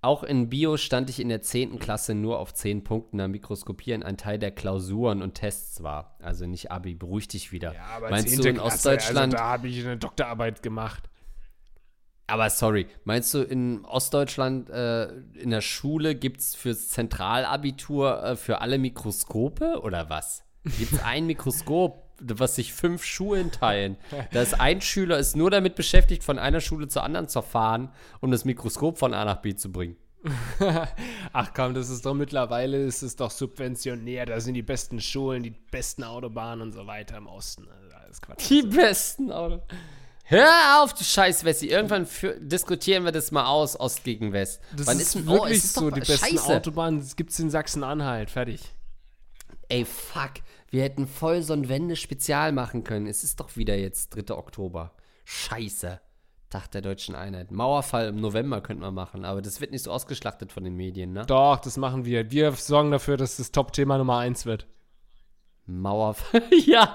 Auch 0.00 0.22
in 0.22 0.48
Bio 0.48 0.76
stand 0.76 1.10
ich 1.10 1.18
in 1.20 1.28
der 1.28 1.42
10. 1.42 1.78
Klasse 1.80 2.14
nur 2.14 2.38
auf 2.38 2.54
10 2.54 2.84
Punkten 2.84 3.18
am 3.20 3.32
Mikroskopieren. 3.32 4.02
Ein 4.04 4.16
Teil 4.16 4.38
der 4.38 4.52
Klausuren 4.52 5.22
und 5.22 5.34
Tests 5.34 5.82
war. 5.82 6.16
Also 6.20 6.46
nicht 6.46 6.70
Abi, 6.70 6.94
beruhig 6.94 7.26
dich 7.26 7.50
wieder. 7.50 7.74
Meinst 8.08 8.36
du 8.38 8.42
10. 8.42 8.46
in 8.50 8.54
Klasse, 8.58 8.74
Ostdeutschland? 8.74 9.34
Also 9.34 9.36
da 9.44 9.50
habe 9.50 9.66
ich 9.68 9.84
eine 9.84 9.96
Doktorarbeit 9.96 10.62
gemacht. 10.62 11.08
Aber 12.28 12.50
sorry, 12.50 12.86
meinst 13.04 13.32
du 13.32 13.42
in 13.42 13.84
Ostdeutschland 13.86 14.68
äh, 14.70 15.08
in 15.32 15.50
der 15.50 15.62
Schule 15.62 16.14
gibt 16.14 16.40
es 16.40 16.54
fürs 16.54 16.88
Zentralabitur 16.88 18.22
äh, 18.22 18.36
für 18.36 18.60
alle 18.60 18.78
Mikroskope 18.78 19.80
oder 19.82 20.10
was? 20.10 20.44
Gibt 20.78 20.92
es 20.92 21.02
ein 21.02 21.26
Mikroskop, 21.26 22.04
was 22.20 22.56
sich 22.56 22.74
fünf 22.74 23.02
Schulen 23.02 23.50
teilen? 23.50 23.96
Da 24.32 24.42
ist 24.42 24.60
ein 24.60 24.82
Schüler 24.82 25.18
ist 25.18 25.36
nur 25.36 25.50
damit 25.50 25.74
beschäftigt, 25.74 26.22
von 26.22 26.38
einer 26.38 26.60
Schule 26.60 26.88
zur 26.88 27.02
anderen 27.02 27.28
zu 27.28 27.40
fahren, 27.40 27.90
um 28.20 28.30
das 28.30 28.44
Mikroskop 28.44 28.98
von 28.98 29.14
A 29.14 29.24
nach 29.24 29.40
B 29.40 29.54
zu 29.54 29.72
bringen. 29.72 29.96
Ach 31.32 31.54
komm, 31.54 31.72
das 31.72 31.88
ist 31.88 32.04
doch 32.04 32.12
mittlerweile, 32.12 32.76
ist 32.84 33.02
es 33.02 33.16
doch 33.16 33.30
subventionär. 33.30 34.26
Da 34.26 34.40
sind 34.40 34.54
die 34.54 34.62
besten 34.62 35.00
Schulen, 35.00 35.44
die 35.44 35.50
besten 35.50 36.04
Autobahnen 36.04 36.60
und 36.60 36.72
so 36.72 36.86
weiter 36.86 37.16
im 37.16 37.26
Osten. 37.26 37.66
Also, 37.68 37.96
alles 37.96 38.20
Quatsch. 38.20 38.50
Die 38.50 38.62
besten 38.62 39.32
Autos. 39.32 39.62
Hör 40.30 40.82
auf, 40.82 40.92
du 40.92 41.04
scheiß 41.04 41.44
Wessi. 41.44 41.68
Irgendwann 41.68 42.04
für, 42.04 42.38
diskutieren 42.38 43.04
wir 43.04 43.12
das 43.12 43.30
mal 43.30 43.46
aus, 43.46 43.78
Ost 43.80 44.04
gegen 44.04 44.32
West. 44.34 44.60
Das 44.76 44.86
Wann 44.86 45.00
ist 45.00 45.14
denn- 45.14 45.26
oh, 45.28 45.32
wirklich 45.32 45.58
es 45.58 45.64
ist 45.64 45.74
so. 45.74 45.90
Die 45.90 46.00
besten 46.00 46.18
scheiße. 46.18 46.56
Autobahnen 46.56 47.02
gibt 47.16 47.30
es 47.30 47.38
in 47.38 47.48
Sachsen-Anhalt. 47.50 48.30
Fertig. 48.30 48.60
Ey, 49.68 49.84
fuck. 49.86 50.32
Wir 50.70 50.82
hätten 50.82 51.06
voll 51.06 51.42
so 51.42 51.54
ein 51.54 51.68
Wende-Spezial 51.70 52.52
machen 52.52 52.84
können. 52.84 53.06
Es 53.06 53.24
ist 53.24 53.40
doch 53.40 53.56
wieder 53.56 53.76
jetzt 53.76 54.10
3. 54.16 54.34
Oktober. 54.34 54.92
Scheiße. 55.24 55.98
Tag 56.50 56.70
der 56.72 56.80
deutschen 56.82 57.14
Einheit. 57.14 57.50
Mauerfall 57.50 58.08
im 58.08 58.20
November 58.20 58.60
könnten 58.62 58.82
wir 58.82 58.90
machen, 58.90 59.24
aber 59.24 59.40
das 59.42 59.60
wird 59.60 59.70
nicht 59.70 59.84
so 59.84 59.92
ausgeschlachtet 59.92 60.52
von 60.52 60.64
den 60.64 60.76
Medien, 60.76 61.12
ne? 61.12 61.24
Doch, 61.26 61.58
das 61.58 61.76
machen 61.76 62.04
wir. 62.06 62.30
Wir 62.30 62.52
sorgen 62.52 62.90
dafür, 62.90 63.16
dass 63.18 63.36
das 63.36 63.50
Top-Thema 63.52 63.98
Nummer 63.98 64.18
1 64.18 64.46
wird. 64.46 64.66
Mauerfall. 65.68 66.42
ja. 66.66 66.92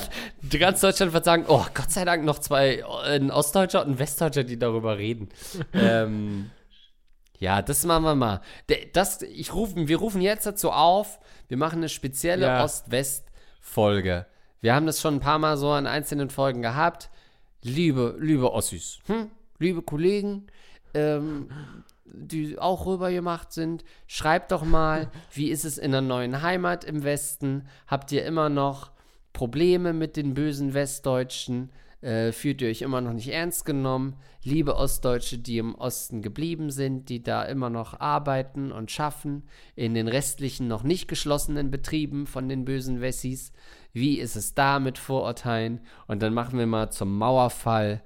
Ganz 0.58 0.80
Deutschland 0.80 1.12
wird 1.12 1.24
sagen, 1.24 1.44
oh, 1.48 1.64
Gott 1.74 1.90
sei 1.90 2.04
Dank 2.04 2.24
noch 2.24 2.38
zwei, 2.38 2.78
äh, 2.78 3.16
ein 3.16 3.30
Ostdeutscher 3.30 3.84
und 3.84 3.92
ein 3.92 3.98
Westdeutscher, 3.98 4.42
die 4.44 4.58
darüber 4.58 4.98
reden. 4.98 5.28
ähm, 5.72 6.50
ja, 7.38 7.60
das 7.60 7.84
machen 7.84 8.04
wir 8.04 8.14
mal. 8.14 8.40
Das, 8.94 9.22
ich 9.22 9.52
rufen, 9.54 9.88
wir 9.88 9.98
rufen 9.98 10.22
jetzt 10.22 10.46
dazu 10.46 10.70
auf, 10.70 11.20
wir 11.48 11.58
machen 11.58 11.76
eine 11.76 11.90
spezielle 11.90 12.46
Ja. 12.46 12.64
Ost-West-Folge. 12.64 14.26
Wir 14.62 14.74
haben 14.74 14.86
das 14.86 15.00
schon 15.00 15.14
ein 15.14 15.20
paar 15.20 15.38
Mal 15.38 15.58
so 15.58 15.70
an 15.70 15.86
einzelnen 15.86 16.30
Folgen 16.30 16.62
gehabt. 16.62 17.10
Liebe, 17.62 18.16
liebe 18.18 18.52
Ossis, 18.52 19.00
hm? 19.06 19.30
liebe 19.58 19.82
Kollegen, 19.82 20.46
ähm, 20.94 21.48
die 22.12 22.58
auch 22.58 22.86
rüber 22.86 23.10
gemacht 23.10 23.52
sind. 23.52 23.84
Schreibt 24.06 24.52
doch 24.52 24.64
mal, 24.64 25.10
wie 25.32 25.50
ist 25.50 25.64
es 25.64 25.78
in 25.78 25.92
der 25.92 26.00
neuen 26.00 26.42
Heimat 26.42 26.84
im 26.84 27.04
Westen? 27.04 27.66
Habt 27.86 28.12
ihr 28.12 28.24
immer 28.24 28.48
noch 28.48 28.90
Probleme 29.32 29.92
mit 29.92 30.16
den 30.16 30.34
bösen 30.34 30.74
Westdeutschen? 30.74 31.70
Äh, 32.00 32.32
fühlt 32.32 32.60
ihr 32.62 32.68
euch 32.68 32.82
immer 32.82 33.00
noch 33.00 33.12
nicht 33.12 33.28
ernst 33.28 33.64
genommen? 33.64 34.16
Liebe 34.42 34.76
Ostdeutsche, 34.76 35.38
die 35.38 35.58
im 35.58 35.74
Osten 35.74 36.22
geblieben 36.22 36.70
sind, 36.70 37.08
die 37.08 37.22
da 37.22 37.42
immer 37.42 37.70
noch 37.70 37.98
arbeiten 37.98 38.70
und 38.70 38.90
schaffen, 38.90 39.48
in 39.74 39.94
den 39.94 40.06
restlichen 40.06 40.68
noch 40.68 40.82
nicht 40.82 41.08
geschlossenen 41.08 41.70
Betrieben 41.70 42.26
von 42.26 42.48
den 42.48 42.64
bösen 42.64 43.00
Wessis. 43.00 43.52
Wie 43.92 44.18
ist 44.18 44.36
es 44.36 44.54
da 44.54 44.78
mit 44.78 44.98
Vorurteilen? 44.98 45.80
Und 46.06 46.22
dann 46.22 46.34
machen 46.34 46.58
wir 46.58 46.66
mal 46.66 46.90
zum 46.90 47.16
Mauerfall 47.16 48.02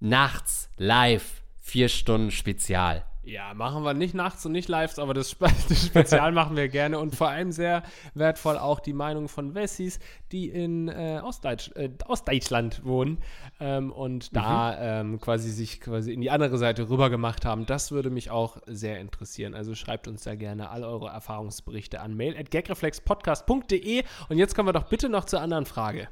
nachts 0.00 0.70
live 0.76 1.42
vier 1.60 1.88
Stunden 1.88 2.30
Spezial. 2.30 3.04
Ja, 3.26 3.54
machen 3.54 3.82
wir 3.82 3.92
nicht 3.92 4.14
nachts 4.14 4.46
und 4.46 4.52
nicht 4.52 4.68
live, 4.68 4.96
aber 5.00 5.12
das, 5.12 5.32
Spe 5.32 5.48
das 5.68 5.86
Spezial 5.86 6.30
machen 6.30 6.56
wir 6.56 6.68
gerne 6.68 7.00
und 7.00 7.16
vor 7.16 7.28
allem 7.28 7.50
sehr 7.50 7.82
wertvoll 8.14 8.56
auch 8.56 8.78
die 8.78 8.92
Meinung 8.92 9.28
von 9.28 9.56
Wessis, 9.56 9.98
die 10.30 10.48
in 10.48 10.86
äh, 10.86 11.20
Ostdeutsch, 11.24 11.72
äh, 11.74 11.90
Ostdeutschland 12.06 12.84
wohnen 12.84 13.18
ähm, 13.58 13.90
und 13.90 14.30
mhm. 14.30 14.36
da 14.36 15.00
ähm, 15.00 15.20
quasi 15.20 15.50
sich 15.50 15.80
quasi 15.80 16.12
in 16.12 16.20
die 16.20 16.30
andere 16.30 16.56
Seite 16.56 16.88
rüber 16.88 17.10
gemacht 17.10 17.44
haben. 17.44 17.66
Das 17.66 17.90
würde 17.90 18.10
mich 18.10 18.30
auch 18.30 18.58
sehr 18.66 19.00
interessieren. 19.00 19.54
Also 19.54 19.74
schreibt 19.74 20.06
uns 20.06 20.22
da 20.22 20.36
gerne 20.36 20.70
all 20.70 20.84
eure 20.84 21.08
Erfahrungsberichte 21.08 22.00
an 22.00 22.14
mail 22.14 22.38
at 22.38 22.52
gagreflexpodcast.de 22.52 24.04
und 24.28 24.38
jetzt 24.38 24.54
kommen 24.54 24.68
wir 24.68 24.72
doch 24.72 24.88
bitte 24.88 25.08
noch 25.08 25.24
zur 25.24 25.40
anderen 25.40 25.66
Frage. 25.66 26.06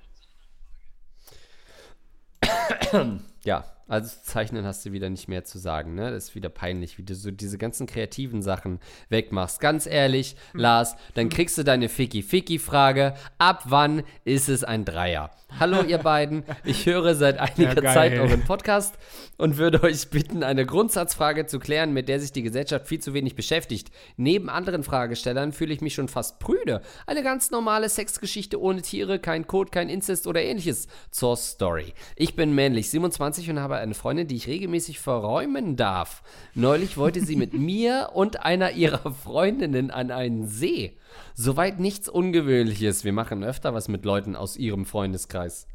Ja, 3.44 3.64
also 3.86 4.10
zeichnen 4.22 4.64
hast 4.64 4.86
du 4.86 4.92
wieder 4.92 5.10
nicht 5.10 5.28
mehr 5.28 5.44
zu 5.44 5.58
sagen, 5.58 5.94
ne? 5.94 6.10
Das 6.10 6.24
ist 6.24 6.34
wieder 6.34 6.48
peinlich, 6.48 6.96
wie 6.96 7.02
du 7.02 7.14
so 7.14 7.30
diese 7.30 7.58
ganzen 7.58 7.86
kreativen 7.86 8.40
Sachen 8.40 8.80
wegmachst. 9.10 9.60
Ganz 9.60 9.86
ehrlich, 9.86 10.36
hm. 10.52 10.60
Lars, 10.60 10.96
dann 11.14 11.28
kriegst 11.28 11.58
du 11.58 11.64
deine 11.64 11.88
Ficky-Ficky-Frage. 11.88 13.14
Ab 13.38 13.64
wann 13.66 14.02
ist 14.24 14.48
es 14.48 14.64
ein 14.64 14.84
Dreier? 14.84 15.30
Hallo, 15.60 15.82
ihr 15.82 15.98
beiden. 16.04 16.44
Ich 16.64 16.86
höre 16.86 17.14
seit 17.14 17.38
einiger 17.38 17.82
ja, 17.82 17.92
Zeit 17.92 18.18
euren 18.18 18.42
Podcast 18.42 18.94
und 19.36 19.56
würde 19.58 19.82
euch 19.82 20.08
bitten, 20.08 20.42
eine 20.42 20.66
Grundsatzfrage 20.66 21.46
zu 21.46 21.58
klären, 21.58 21.92
mit 21.92 22.08
der 22.08 22.20
sich 22.20 22.32
die 22.32 22.42
Gesellschaft 22.42 22.88
viel 22.88 23.00
zu 23.00 23.14
wenig 23.14 23.36
beschäftigt. 23.36 23.90
Neben 24.16 24.48
anderen 24.48 24.82
Fragestellern 24.82 25.52
fühle 25.52 25.74
ich 25.74 25.80
mich 25.80 25.94
schon 25.94 26.08
fast 26.08 26.38
prüde. 26.38 26.80
Eine 27.06 27.22
ganz 27.22 27.50
normale 27.50 27.88
Sexgeschichte 27.88 28.60
ohne 28.60 28.82
Tiere, 28.82 29.18
kein 29.18 29.46
Code, 29.46 29.70
kein 29.70 29.88
Inzest 29.88 30.26
oder 30.26 30.42
ähnliches. 30.42 30.88
Zur 31.10 31.36
Story. 31.36 31.92
Ich 32.16 32.34
bin 32.34 32.54
männlich, 32.54 32.90
27 32.90 33.50
und 33.50 33.60
habe 33.60 33.73
eine 33.78 33.94
Freundin, 33.94 34.26
die 34.26 34.36
ich 34.36 34.48
regelmäßig 34.48 35.00
verräumen 35.00 35.76
darf. 35.76 36.22
Neulich 36.54 36.96
wollte 36.96 37.24
sie 37.24 37.36
mit 37.36 37.52
mir 37.58 38.10
und 38.14 38.44
einer 38.44 38.72
ihrer 38.72 39.12
Freundinnen 39.12 39.90
an 39.90 40.10
einen 40.10 40.46
See. 40.46 40.96
Soweit 41.34 41.80
nichts 41.80 42.08
Ungewöhnliches. 42.08 43.04
Wir 43.04 43.12
machen 43.12 43.44
öfter 43.44 43.74
was 43.74 43.88
mit 43.88 44.04
Leuten 44.04 44.36
aus 44.36 44.56
ihrem 44.56 44.84
Freundeskreis. 44.84 45.66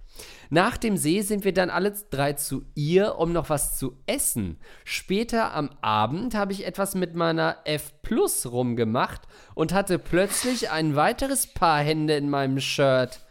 Nach 0.49 0.77
dem 0.77 0.97
See 0.97 1.21
sind 1.21 1.45
wir 1.45 1.53
dann 1.53 1.69
alle 1.69 1.93
drei 2.09 2.33
zu 2.33 2.65
ihr, 2.75 3.17
um 3.17 3.31
noch 3.31 3.49
was 3.49 3.77
zu 3.77 3.97
essen. 4.07 4.57
Später 4.83 5.53
am 5.53 5.69
Abend 5.81 6.35
habe 6.35 6.51
ich 6.53 6.65
etwas 6.65 6.95
mit 6.95 7.15
meiner 7.15 7.57
F 7.65 7.93
Plus 8.01 8.51
rumgemacht 8.51 9.21
und 9.53 9.73
hatte 9.73 9.99
plötzlich 9.99 10.71
ein 10.71 10.95
weiteres 10.95 11.47
Paar 11.47 11.79
Hände 11.79 12.15
in 12.15 12.29
meinem 12.29 12.59
Shirt. 12.59 13.21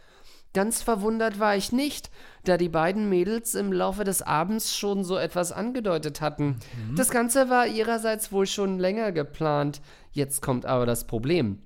Ganz 0.53 0.81
verwundert 0.81 1.39
war 1.39 1.55
ich 1.55 1.71
nicht, 1.71 2.09
da 2.43 2.57
die 2.57 2.69
beiden 2.69 3.09
Mädels 3.09 3.55
im 3.55 3.71
Laufe 3.71 4.03
des 4.03 4.21
Abends 4.21 4.77
schon 4.77 5.03
so 5.03 5.17
etwas 5.17 5.51
angedeutet 5.51 6.21
hatten. 6.21 6.59
Mhm. 6.89 6.95
Das 6.95 7.09
Ganze 7.09 7.49
war 7.49 7.67
ihrerseits 7.67 8.31
wohl 8.31 8.47
schon 8.47 8.79
länger 8.79 9.11
geplant. 9.11 9.81
Jetzt 10.11 10.41
kommt 10.41 10.65
aber 10.65 10.85
das 10.85 11.05
Problem. 11.05 11.59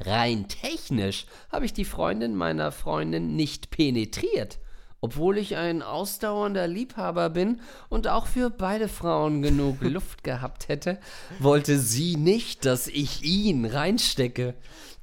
Rein 0.00 0.48
technisch 0.48 1.26
habe 1.50 1.64
ich 1.64 1.72
die 1.72 1.84
Freundin 1.84 2.34
meiner 2.34 2.72
Freundin 2.72 3.36
nicht 3.36 3.70
penetriert. 3.70 4.58
Obwohl 5.04 5.36
ich 5.36 5.56
ein 5.56 5.82
ausdauernder 5.82 6.68
Liebhaber 6.68 7.28
bin 7.28 7.60
und 7.88 8.06
auch 8.06 8.26
für 8.26 8.50
beide 8.50 8.86
Frauen 8.86 9.42
genug 9.42 9.80
Luft 9.80 10.22
gehabt 10.22 10.68
hätte, 10.68 10.98
wollte 11.40 11.78
sie 11.78 12.16
nicht, 12.16 12.64
dass 12.64 12.86
ich 12.86 13.24
ihn 13.24 13.64
reinstecke. 13.64 14.54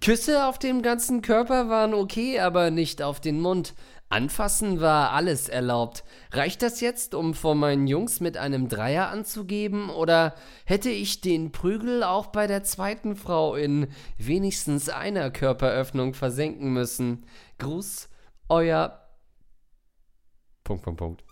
Küsse 0.01 0.45
auf 0.45 0.57
dem 0.57 0.81
ganzen 0.81 1.21
Körper 1.21 1.67
waren 1.67 1.93
okay, 1.93 2.39
aber 2.39 2.71
nicht 2.71 3.01
auf 3.01 3.19
den 3.19 3.41
Mund. 3.41 3.73
Anfassen 4.09 4.81
war 4.81 5.11
alles 5.11 5.49
erlaubt. 5.49 6.03
Reicht 6.31 6.63
das 6.63 6.81
jetzt, 6.81 7.13
um 7.13 7.35
vor 7.35 7.53
meinen 7.53 7.85
Jungs 7.85 8.19
mit 8.19 8.37
einem 8.37 8.67
Dreier 8.67 9.09
anzugeben? 9.09 9.91
Oder 9.91 10.33
hätte 10.65 10.89
ich 10.89 11.21
den 11.21 11.51
Prügel 11.51 12.03
auch 12.03 12.27
bei 12.27 12.47
der 12.47 12.63
zweiten 12.63 13.15
Frau 13.15 13.53
in 13.55 13.87
wenigstens 14.17 14.89
einer 14.89 15.29
Körperöffnung 15.29 16.15
versenken 16.15 16.73
müssen? 16.73 17.23
Gruß, 17.59 18.09
euer. 18.49 18.99
Punkt, 20.63 20.83
Punkt, 20.83 20.97
Punkt. 20.97 21.23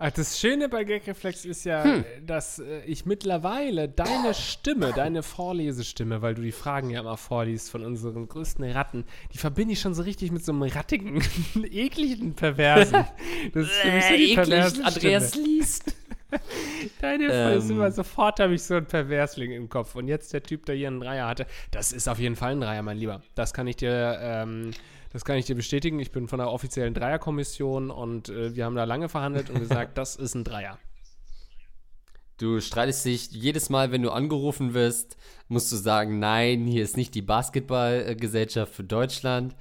Ach, 0.00 0.12
das 0.12 0.38
Schöne 0.38 0.68
bei 0.68 0.84
Gagreflex 0.84 1.44
ist 1.44 1.64
ja, 1.64 1.82
hm. 1.82 2.04
dass 2.24 2.60
äh, 2.60 2.84
ich 2.84 3.04
mittlerweile 3.04 3.88
deine 3.88 4.32
Stimme, 4.32 4.92
deine 4.94 5.24
Vorlesestimme, 5.24 6.22
weil 6.22 6.36
du 6.36 6.42
die 6.42 6.52
Fragen 6.52 6.90
ja 6.90 7.00
immer 7.00 7.16
vorliest 7.16 7.68
von 7.68 7.84
unseren 7.84 8.28
größten 8.28 8.64
Ratten, 8.64 9.04
die 9.32 9.38
verbinde 9.38 9.72
ich 9.72 9.80
schon 9.80 9.94
so 9.94 10.02
richtig 10.02 10.30
mit 10.30 10.44
so 10.44 10.52
einem 10.52 10.62
rattigen, 10.62 11.20
ekligen 11.64 12.34
Perversen. 12.34 13.06
Das 13.52 13.64
ist 13.64 13.72
für 13.72 13.90
mich 13.90 14.04
so 14.04 14.16
die 14.16 14.34
perverse 14.36 14.84
Andreas 14.84 15.30
Stimme. 15.30 15.46
liest. 15.46 15.94
Deine 17.00 17.24
ähm. 17.24 17.58
ist 17.58 17.70
immer 17.70 17.90
sofort 17.90 18.38
habe 18.38 18.54
ich 18.54 18.62
so 18.62 18.74
ein 18.74 18.86
Perversling 18.86 19.50
im 19.50 19.68
Kopf. 19.68 19.96
Und 19.96 20.06
jetzt 20.06 20.32
der 20.32 20.44
Typ, 20.44 20.66
der 20.66 20.76
hier 20.76 20.88
einen 20.88 21.00
Dreier 21.00 21.26
hatte, 21.26 21.46
das 21.72 21.92
ist 21.92 22.08
auf 22.08 22.20
jeden 22.20 22.36
Fall 22.36 22.52
ein 22.52 22.60
Dreier, 22.60 22.82
mein 22.82 22.98
Lieber. 22.98 23.22
Das 23.34 23.52
kann 23.52 23.66
ich 23.66 23.76
dir 23.76 24.18
ähm, 24.20 24.70
das 25.12 25.24
kann 25.24 25.36
ich 25.36 25.46
dir 25.46 25.54
bestätigen. 25.54 25.98
Ich 26.00 26.12
bin 26.12 26.28
von 26.28 26.38
der 26.38 26.50
offiziellen 26.50 26.94
Dreierkommission 26.94 27.90
und 27.90 28.28
äh, 28.28 28.54
wir 28.54 28.64
haben 28.64 28.76
da 28.76 28.84
lange 28.84 29.08
verhandelt 29.08 29.50
und 29.50 29.60
gesagt, 29.60 29.98
das 29.98 30.16
ist 30.16 30.34
ein 30.34 30.44
Dreier. 30.44 30.78
Du 32.38 32.60
streitest 32.60 33.04
dich 33.04 33.32
jedes 33.32 33.68
Mal, 33.68 33.90
wenn 33.90 34.02
du 34.02 34.12
angerufen 34.12 34.72
wirst, 34.72 35.16
musst 35.48 35.72
du 35.72 35.76
sagen, 35.76 36.20
nein, 36.20 36.66
hier 36.66 36.84
ist 36.84 36.96
nicht 36.96 37.16
die 37.16 37.22
Basketballgesellschaft 37.22 38.72
für 38.72 38.84
Deutschland. 38.84 39.56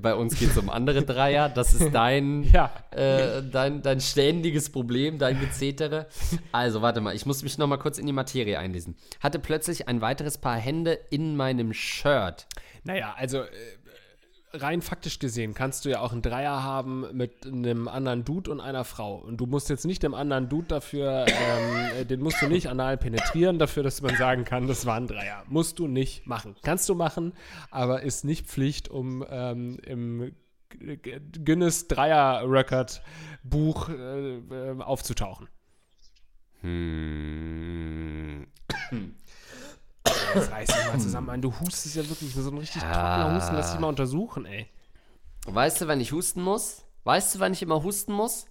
Bei 0.00 0.14
uns 0.14 0.38
geht 0.38 0.50
es 0.50 0.56
um 0.56 0.70
andere 0.70 1.02
Dreier. 1.06 1.48
Das 1.48 1.74
ist 1.74 1.92
dein, 1.92 2.44
ja. 2.52 2.72
äh, 2.92 3.42
dein, 3.42 3.82
dein 3.82 4.00
ständiges 4.00 4.70
Problem, 4.70 5.18
dein 5.18 5.40
Gezetere. 5.40 6.06
Also, 6.52 6.80
warte 6.80 7.00
mal, 7.00 7.12
ich 7.16 7.26
muss 7.26 7.42
mich 7.42 7.58
noch 7.58 7.66
mal 7.66 7.78
kurz 7.78 7.98
in 7.98 8.06
die 8.06 8.12
Materie 8.12 8.56
einlesen. 8.56 8.94
Hatte 9.18 9.40
plötzlich 9.40 9.88
ein 9.88 10.00
weiteres 10.00 10.38
Paar 10.38 10.58
Hände 10.58 10.92
in 11.10 11.34
meinem 11.34 11.72
Shirt. 11.72 12.46
Naja, 12.84 13.14
also 13.16 13.38
äh, 13.38 13.48
rein 14.54 14.82
faktisch 14.82 15.18
gesehen 15.18 15.54
kannst 15.54 15.84
du 15.84 15.90
ja 15.90 16.00
auch 16.00 16.12
einen 16.12 16.22
Dreier 16.22 16.62
haben 16.62 17.06
mit 17.12 17.46
einem 17.46 17.88
anderen 17.88 18.24
Dude 18.24 18.50
und 18.50 18.60
einer 18.60 18.84
Frau. 18.84 19.16
Und 19.16 19.38
du 19.38 19.46
musst 19.46 19.70
jetzt 19.70 19.84
nicht 19.84 20.02
dem 20.02 20.14
anderen 20.14 20.48
Dude 20.48 20.68
dafür, 20.68 21.26
ähm, 21.26 22.00
äh, 22.00 22.04
den 22.04 22.20
musst 22.20 22.40
du 22.42 22.48
nicht 22.48 22.68
anal 22.68 22.96
penetrieren, 22.96 23.58
dafür, 23.58 23.82
dass 23.82 24.02
man 24.02 24.16
sagen 24.16 24.44
kann, 24.44 24.66
das 24.66 24.86
war 24.86 24.96
ein 24.96 25.06
Dreier. 25.06 25.44
Musst 25.48 25.78
du 25.78 25.88
nicht 25.88 26.26
machen. 26.26 26.56
Kannst 26.62 26.88
du 26.88 26.94
machen, 26.94 27.32
aber 27.70 28.02
ist 28.02 28.24
nicht 28.24 28.46
Pflicht, 28.46 28.88
um 28.88 29.24
ähm, 29.28 29.78
im 29.84 30.32
Guinness 31.44 31.88
Dreier 31.88 32.42
Record 32.46 33.02
Buch 33.42 33.88
äh, 33.88 34.36
äh, 34.36 34.80
aufzutauchen. 34.80 35.48
Hm. 36.60 38.46
Jetzt 40.06 40.50
reiß 40.50 40.66
dich 40.68 40.86
mal 40.86 41.00
zusammen 41.00 41.30
an. 41.30 41.42
Du 41.42 41.52
hustest 41.60 41.94
ja 41.94 42.08
wirklich 42.08 42.34
so 42.34 42.50
ein 42.50 42.58
richtig 42.58 42.82
ja. 42.82 42.92
trockener 42.92 43.36
Husten. 43.36 43.54
Lass 43.54 43.72
dich 43.72 43.80
mal 43.80 43.88
untersuchen, 43.88 44.46
ey. 44.46 44.68
Weißt 45.46 45.80
du, 45.80 45.88
wann 45.88 46.00
ich 46.00 46.12
husten 46.12 46.42
muss? 46.42 46.84
Weißt 47.04 47.34
du, 47.34 47.40
wann 47.40 47.52
ich 47.52 47.62
immer 47.62 47.82
husten 47.82 48.12
muss? 48.12 48.46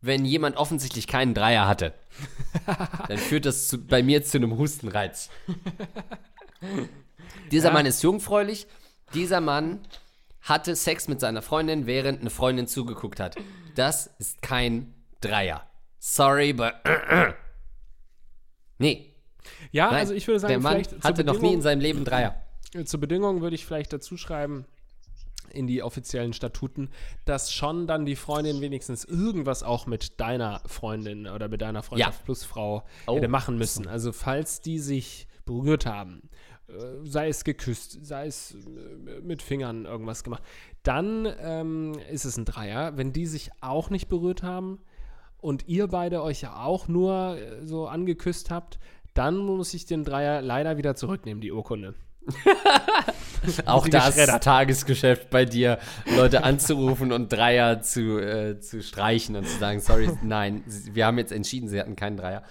Wenn 0.00 0.24
jemand 0.24 0.56
offensichtlich 0.56 1.06
keinen 1.06 1.34
Dreier 1.34 1.66
hatte. 1.66 1.94
Dann 3.08 3.18
führt 3.18 3.46
das 3.46 3.68
zu, 3.68 3.78
bei 3.78 4.02
mir 4.02 4.22
zu 4.22 4.38
einem 4.38 4.56
Hustenreiz. 4.56 5.30
Dieser 7.50 7.68
ja. 7.68 7.74
Mann 7.74 7.86
ist 7.86 8.02
jungfräulich. 8.02 8.66
Dieser 9.14 9.40
Mann 9.40 9.80
hatte 10.42 10.76
Sex 10.76 11.08
mit 11.08 11.20
seiner 11.20 11.42
Freundin, 11.42 11.86
während 11.86 12.20
eine 12.20 12.30
Freundin 12.30 12.66
zugeguckt 12.66 13.20
hat. 13.20 13.36
Das 13.74 14.06
ist 14.18 14.40
kein 14.42 14.94
Dreier. 15.20 15.68
Sorry, 15.98 16.52
but. 16.52 16.74
nee, 18.78 19.07
ja, 19.72 19.90
Nein, 19.90 20.00
also 20.00 20.14
ich 20.14 20.26
würde 20.26 20.40
sagen, 20.40 20.52
der 20.52 20.60
Mann 20.60 20.82
hatte 21.02 21.24
noch 21.24 21.40
nie 21.40 21.52
in 21.52 21.62
seinem 21.62 21.80
Leben 21.80 22.04
Dreier. 22.04 22.42
Zur 22.84 23.00
Bedingung 23.00 23.40
würde 23.40 23.54
ich 23.54 23.64
vielleicht 23.64 23.92
dazu 23.92 24.16
schreiben, 24.16 24.66
in 25.50 25.66
die 25.66 25.82
offiziellen 25.82 26.32
Statuten, 26.32 26.90
dass 27.24 27.52
schon 27.52 27.86
dann 27.86 28.04
die 28.04 28.16
Freundin 28.16 28.60
wenigstens 28.60 29.04
irgendwas 29.04 29.62
auch 29.62 29.86
mit 29.86 30.20
deiner 30.20 30.60
Freundin 30.66 31.26
oder 31.26 31.48
mit 31.48 31.62
deiner 31.62 31.82
Freundschaft 31.82 32.20
ja. 32.20 32.24
plus 32.24 32.44
Frau 32.44 32.84
oh. 33.06 33.16
hätte 33.16 33.28
machen 33.28 33.58
müssen. 33.58 33.88
Also 33.88 34.12
falls 34.12 34.60
die 34.60 34.78
sich 34.78 35.26
berührt 35.44 35.86
haben, 35.86 36.28
äh, 36.68 36.72
sei 37.04 37.28
es 37.28 37.44
geküsst, 37.44 38.04
sei 38.04 38.26
es 38.26 38.54
äh, 38.54 39.20
mit 39.22 39.42
Fingern 39.42 39.84
irgendwas 39.86 40.24
gemacht, 40.24 40.42
dann 40.82 41.26
ähm, 41.40 41.98
ist 42.10 42.24
es 42.24 42.36
ein 42.36 42.44
Dreier. 42.44 42.96
Wenn 42.96 43.12
die 43.12 43.26
sich 43.26 43.50
auch 43.60 43.90
nicht 43.90 44.08
berührt 44.08 44.42
haben 44.42 44.80
und 45.38 45.68
ihr 45.68 45.86
beide 45.86 46.22
euch 46.22 46.42
ja 46.42 46.62
auch 46.62 46.88
nur 46.88 47.38
äh, 47.38 47.66
so 47.66 47.88
angeküsst 47.88 48.50
habt, 48.50 48.78
dann 49.18 49.36
muss 49.36 49.74
ich 49.74 49.84
den 49.84 50.04
Dreier 50.04 50.40
leider 50.42 50.76
wieder 50.76 50.94
zurücknehmen, 50.94 51.40
die 51.40 51.50
Urkunde. 51.50 51.94
Auch 53.66 53.88
das. 53.88 54.16
Tagesgeschäft 54.40 55.30
bei 55.30 55.44
dir, 55.44 55.78
Leute 56.16 56.44
anzurufen 56.44 57.10
und 57.12 57.32
Dreier 57.32 57.80
zu, 57.80 58.18
äh, 58.18 58.60
zu 58.60 58.82
streichen 58.82 59.34
und 59.36 59.48
zu 59.48 59.58
sagen, 59.58 59.80
sorry, 59.80 60.10
nein, 60.22 60.62
wir 60.66 61.06
haben 61.06 61.18
jetzt 61.18 61.32
entschieden, 61.32 61.68
sie 61.68 61.80
hatten 61.80 61.96
keinen 61.96 62.16
Dreier. 62.16 62.42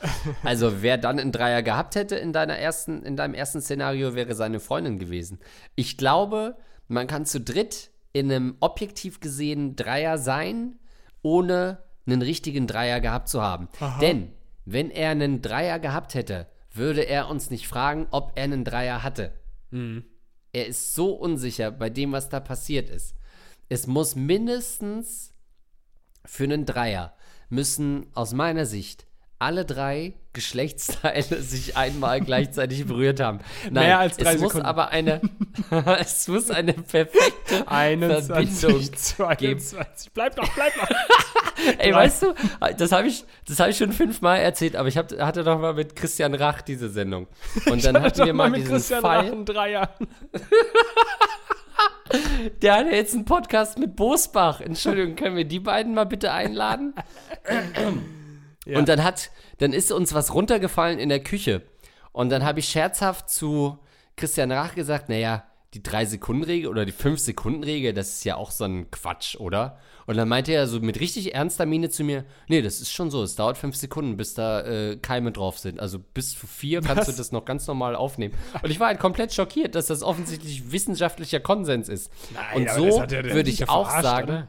Also 0.43 0.82
wer 0.82 0.97
dann 0.97 1.20
einen 1.20 1.32
Dreier 1.32 1.63
gehabt 1.63 1.95
hätte 1.95 2.15
in 2.15 2.34
deiner 2.34 2.57
ersten, 2.57 3.03
in 3.03 3.15
deinem 3.15 3.34
ersten 3.34 3.61
Szenario, 3.61 4.15
wäre 4.15 4.36
seine 4.36 4.59
Freundin 4.59 4.99
gewesen. 4.99 5.39
Ich 5.76 5.97
glaube, 5.97 6.57
man 6.88 7.07
kann 7.07 7.26
zu 7.26 7.39
dritt 7.39 7.91
in 8.13 8.32
einem 8.32 8.57
objektiv 8.59 9.20
gesehen 9.20 9.76
Dreier 9.76 10.18
sein, 10.18 10.80
ohne 11.22 11.80
einen 12.05 12.22
richtigen 12.22 12.68
Dreier 12.68 12.99
gehabt 12.99 13.30
zu 13.30 13.41
haben. 13.41 13.68
Denn 14.01 14.34
wenn 14.65 14.89
er 14.89 15.11
einen 15.11 15.41
Dreier 15.41 15.80
gehabt 15.80 16.13
hätte, 16.13 16.47
würde 16.78 17.01
er 17.01 17.30
uns 17.30 17.49
nicht 17.49 17.67
fragen, 17.67 18.07
ob 18.11 18.34
er 18.36 18.45
einen 18.45 18.63
Dreier 18.63 19.03
hatte. 19.03 19.34
Er 20.53 20.67
ist 20.67 20.95
so 20.95 21.11
unsicher 21.13 21.71
bei 21.71 21.89
dem, 21.89 22.11
was 22.11 22.30
da 22.30 22.39
passiert 22.39 22.89
ist. 22.89 23.15
Es 23.69 23.86
muss 23.86 24.15
mindestens 24.15 25.34
für 26.25 26.45
einen 26.45 26.65
Dreier 26.65 27.15
müssen 27.49 28.07
aus 28.13 28.34
meiner 28.34 28.65
Sicht 28.65 29.05
alle 29.39 29.65
drei 29.65 30.13
Geschlechtsteile 30.33 31.23
sich 31.41 31.77
einmal 31.77 32.21
gleichzeitig 32.21 32.85
berührt 32.85 33.19
haben. 33.19 33.39
Nein, 33.65 33.88
Mehr 33.88 33.99
als 33.99 34.17
drei 34.17 34.33
es 34.33 34.41
muss 34.41 34.51
Sekunden. 34.53 34.67
aber 34.67 34.89
eine, 34.89 35.21
es 35.99 36.27
muss 36.27 36.49
eine 36.51 36.73
perfekte 36.73 37.65
Verbindung 37.65 37.67
21, 37.67 38.95
22. 38.95 40.11
Bleib 40.13 40.38
noch, 40.38 40.53
bleib 40.53 40.75
noch. 40.77 40.89
Ey, 41.79 41.93
weißt 41.93 42.23
du, 42.23 42.33
das 42.77 42.91
habe 42.91 43.07
ich, 43.07 43.25
das 43.47 43.59
habe 43.59 43.71
ich 43.71 43.77
schon 43.77 43.91
fünfmal 43.91 44.39
erzählt, 44.39 44.75
aber 44.75 44.89
ich 44.89 44.97
hab, 44.97 45.11
hatte 45.19 45.43
doch 45.43 45.59
mal 45.59 45.73
mit 45.73 45.95
Christian 45.95 46.35
Rach 46.35 46.61
diese 46.61 46.89
Sendung. 46.89 47.27
Und 47.69 47.83
dann 47.83 47.99
hatten 48.01 48.25
wir 48.25 48.33
mal 48.33 48.49
mit 48.49 48.61
diesen 48.61 48.73
Christian 48.73 49.01
Fall. 49.01 49.25
Rachen 49.25 49.45
Dreier. 49.45 49.89
Der 52.61 52.75
hat 52.75 52.85
ja 52.85 52.93
jetzt 52.93 53.15
einen 53.15 53.25
Podcast 53.25 53.79
mit 53.79 53.95
Bosbach. 53.95 54.61
Entschuldigung, 54.61 55.15
können 55.15 55.35
wir 55.35 55.45
die 55.45 55.59
beiden 55.59 55.93
mal 55.93 56.05
bitte 56.05 56.31
einladen? 56.31 56.93
Ja. 58.68 58.78
Und 58.78 58.89
dann 58.89 59.03
hat, 59.03 59.32
dann 59.59 59.74
ist 59.74 59.91
uns 59.91 60.13
was 60.13 60.34
runtergefallen 60.34 60.99
in 60.99 61.09
der 61.09 61.24
Küche. 61.24 61.61
Und 62.11 62.30
dann 62.30 62.43
habe 62.43 62.59
ich 62.59 62.68
scherzhaft 62.68 63.30
zu 63.30 63.80
Christian 64.15 64.51
Rach 64.51 64.76
gesagt, 64.76 65.07
naja, 65.07 65.43
die 65.74 65.82
3-Sekunden-Regel 65.82 66.70
oder 66.70 66.86
die 66.86 66.93
5-Sekunden-Regel, 66.93 67.93
das 67.93 68.09
ist 68.09 68.24
ja 68.24 68.36
auch 68.36 68.51
so 68.51 68.63
ein 68.63 68.89
Quatsch, 68.89 69.36
oder? 69.36 69.78
Und 70.05 70.15
dann 70.15 70.28
meinte 70.30 70.53
er 70.53 70.68
so 70.68 70.80
mit 70.80 70.99
richtig 70.99 71.36
ernster 71.36 71.65
Miene 71.65 71.89
zu 71.89 72.03
mir, 72.03 72.24
nee, 72.47 72.61
das 72.61 72.80
ist 72.80 72.91
schon 72.91 73.11
so, 73.11 73.22
es 73.24 73.36
dauert 73.36 73.57
5 73.57 73.76
Sekunden, 73.76 74.15
bis 74.15 74.34
da 74.34 74.61
äh, 74.61 74.97
Keime 74.97 75.34
drauf 75.34 75.59
sind. 75.59 75.80
Also 75.80 75.99
bis 75.99 76.39
zu 76.39 76.47
4 76.47 76.82
kannst 76.82 77.09
du 77.09 77.11
das 77.11 77.32
noch 77.32 77.43
ganz 77.43 77.68
normal 77.68 77.95
aufnehmen. 77.95 78.34
Und 78.63 78.72
ich 78.72 78.80
war 78.80 78.88
halt 78.88 78.99
komplett 78.99 79.34
schockiert, 79.34 79.76
dass 79.76 79.88
das 79.88 80.03
offensichtlich 80.03 80.72
wissenschaftlicher 80.72 81.41
Konsens 81.41 81.89
ist. 81.89 82.11
Und 82.55 82.70
aber 82.70 82.82
das 82.86 83.11
so 83.11 83.34
würde 83.34 83.49
ich 83.49 83.68
auch 83.70 83.89
sagen, 83.89 84.30
oder? 84.30 84.47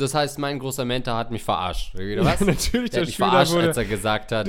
Das 0.00 0.14
heißt, 0.14 0.38
mein 0.38 0.58
großer 0.58 0.84
Mentor 0.84 1.14
hat 1.16 1.30
mich 1.30 1.42
verarscht. 1.44 1.96
Wieder 1.98 2.24
was? 2.24 2.40
natürlich, 2.40 2.90
Der 2.90 3.00
der 3.00 3.00
hat 3.02 3.06
mich 3.06 3.16
Schüler, 3.16 3.28
verarscht, 3.30 3.54
als 3.54 3.76
wurde, 3.76 3.80
er 3.80 3.84
gesagt 3.88 4.32
hat, 4.32 4.48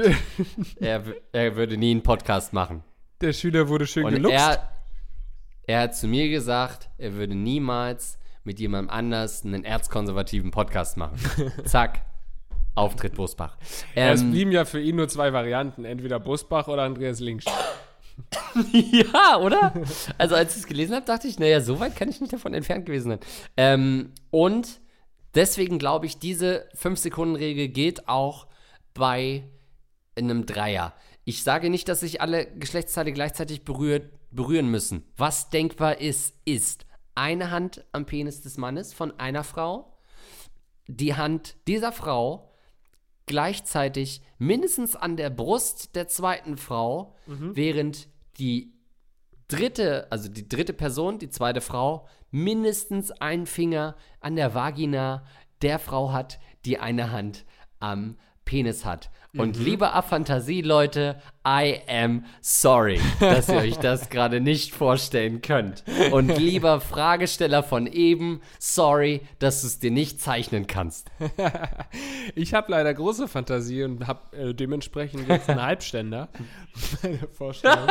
er, 0.80 1.04
er 1.32 1.56
würde 1.56 1.78
nie 1.78 1.91
einen 1.91 2.04
Podcast 2.04 2.54
machen. 2.54 2.84
der 3.22 3.34
Schüler 3.34 3.68
wurde 3.68 3.86
schön 3.88 4.06
Und 4.06 4.14
geluchst. 4.16 4.36
er, 4.38 4.70
er 5.68 5.82
hat 5.82 5.95
zu 5.95 6.08
mir 6.08 6.30
gesagt, 6.30 6.89
er 6.97 7.14
würde 7.14 7.36
niemals 7.36 8.18
mit 8.43 8.60
jemandem 8.60 8.89
anders 8.89 9.45
einen 9.45 9.64
erzkonservativen 9.64 10.49
Podcast 10.52 10.97
machen. 10.97 11.18
Zack. 11.66 12.02
Auftritt 12.74 13.16
Bosbach. 13.16 13.58
es 13.95 14.22
Ähm, 14.22 14.32
blieben 14.32 14.52
ja 14.52 14.64
für 14.66 14.80
ihn 14.80 14.95
nur 14.95 15.08
zwei 15.10 15.34
Varianten, 15.34 15.84
entweder 15.86 16.20
Busbach 16.20 16.68
oder 16.70 16.84
Andreas 16.84 17.20
Links. 17.20 17.45
ja, 18.72 19.38
oder? 19.38 19.74
Also 20.18 20.36
als 20.36 20.54
ich 20.56 20.62
es 20.62 20.68
gelesen 20.68 20.95
habe, 20.95 21.06
dachte 21.06 21.28
ich, 21.28 21.38
naja, 21.39 21.62
so 21.62 21.80
weit 21.80 21.95
kann 21.95 22.10
ich 22.10 22.22
nicht 22.22 22.34
davon 22.34 22.54
entfernt 22.54 22.86
gewesen 22.86 23.10
sein. 23.12 23.20
Ähm, 23.58 24.12
und 24.30 24.80
deswegen 25.36 25.79
glaube 25.79 26.05
ich, 26.05 26.17
diese 26.17 26.67
5-Sekunden-Regel 26.75 27.69
geht 27.69 28.07
auch 28.07 28.47
bei 28.93 29.49
einem 30.15 30.45
Dreier. 30.45 30.93
Ich 31.23 31.43
sage 31.43 31.69
nicht, 31.69 31.88
dass 31.88 32.01
sich 32.01 32.21
alle 32.21 32.47
Geschlechtsteile 32.57 33.13
gleichzeitig 33.13 33.63
berührt, 33.63 34.11
berühren 34.32 34.67
müssen. 34.67 35.05
Was 35.17 35.49
denkbar 35.49 35.99
ist, 35.99 36.36
ist 36.45 36.86
eine 37.15 37.51
Hand 37.51 37.86
am 37.91 38.05
Penis 38.05 38.41
des 38.41 38.57
Mannes 38.57 38.93
von 38.93 39.19
einer 39.19 39.43
Frau, 39.43 39.97
die 40.88 41.15
Hand 41.15 41.55
dieser 41.67 41.91
Frau 41.91 42.51
gleichzeitig 43.25 44.21
mindestens 44.39 44.95
an 44.95 45.15
der 45.15 45.29
Brust 45.29 45.95
der 45.95 46.07
zweiten 46.07 46.57
Frau, 46.57 47.15
während 47.53 48.09
die 48.39 48.73
dritte, 49.52 50.08
also 50.10 50.30
die 50.30 50.47
dritte 50.47 50.74
Person, 50.74 51.20
die 51.20 51.30
zweite 51.30 51.62
Frau, 51.62 52.08
mindestens 52.32 53.12
einen 53.12 53.45
Finger 53.45 53.95
an 54.20 54.36
der 54.36 54.54
Vagina 54.54 55.24
der 55.62 55.80
Frau 55.80 56.12
hat, 56.12 56.39
die 56.66 56.80
eine 56.80 57.12
Hand 57.12 57.45
am 57.80 58.18
Penis 58.45 58.86
hat. 58.86 59.10
Und 59.38 59.58
liebe 59.58 59.93
Aphantasie-Leute, 59.93 61.22
I 61.47 61.80
am 61.88 62.26
sorry, 62.41 62.99
dass 63.22 63.47
ihr 63.47 63.56
euch 63.56 63.78
das 63.78 64.10
gerade 64.10 64.41
nicht 64.41 64.76
vorstellen 64.76 65.41
könnt. 65.41 65.86
Und 66.12 66.38
lieber 66.38 66.82
Fragesteller 66.82 67.64
von 67.64 67.88
eben, 67.88 68.41
sorry, 68.60 69.22
dass 69.39 69.62
du 69.62 69.68
es 69.68 69.80
dir 69.80 69.91
nicht 69.91 70.20
zeichnen 70.20 70.68
kannst. 70.68 71.10
Ich 72.36 72.54
habe 72.54 72.72
leider 72.72 72.93
große 72.93 73.28
Fantasie 73.28 73.84
und 73.84 74.08
habe 74.08 74.38
äh, 74.38 74.54
dementsprechend 74.54 75.28
jetzt 75.28 75.49
einen 75.49 75.62
Halbständer. 75.62 76.30
Meine 77.04 77.28
Vorstellung. 77.28 77.89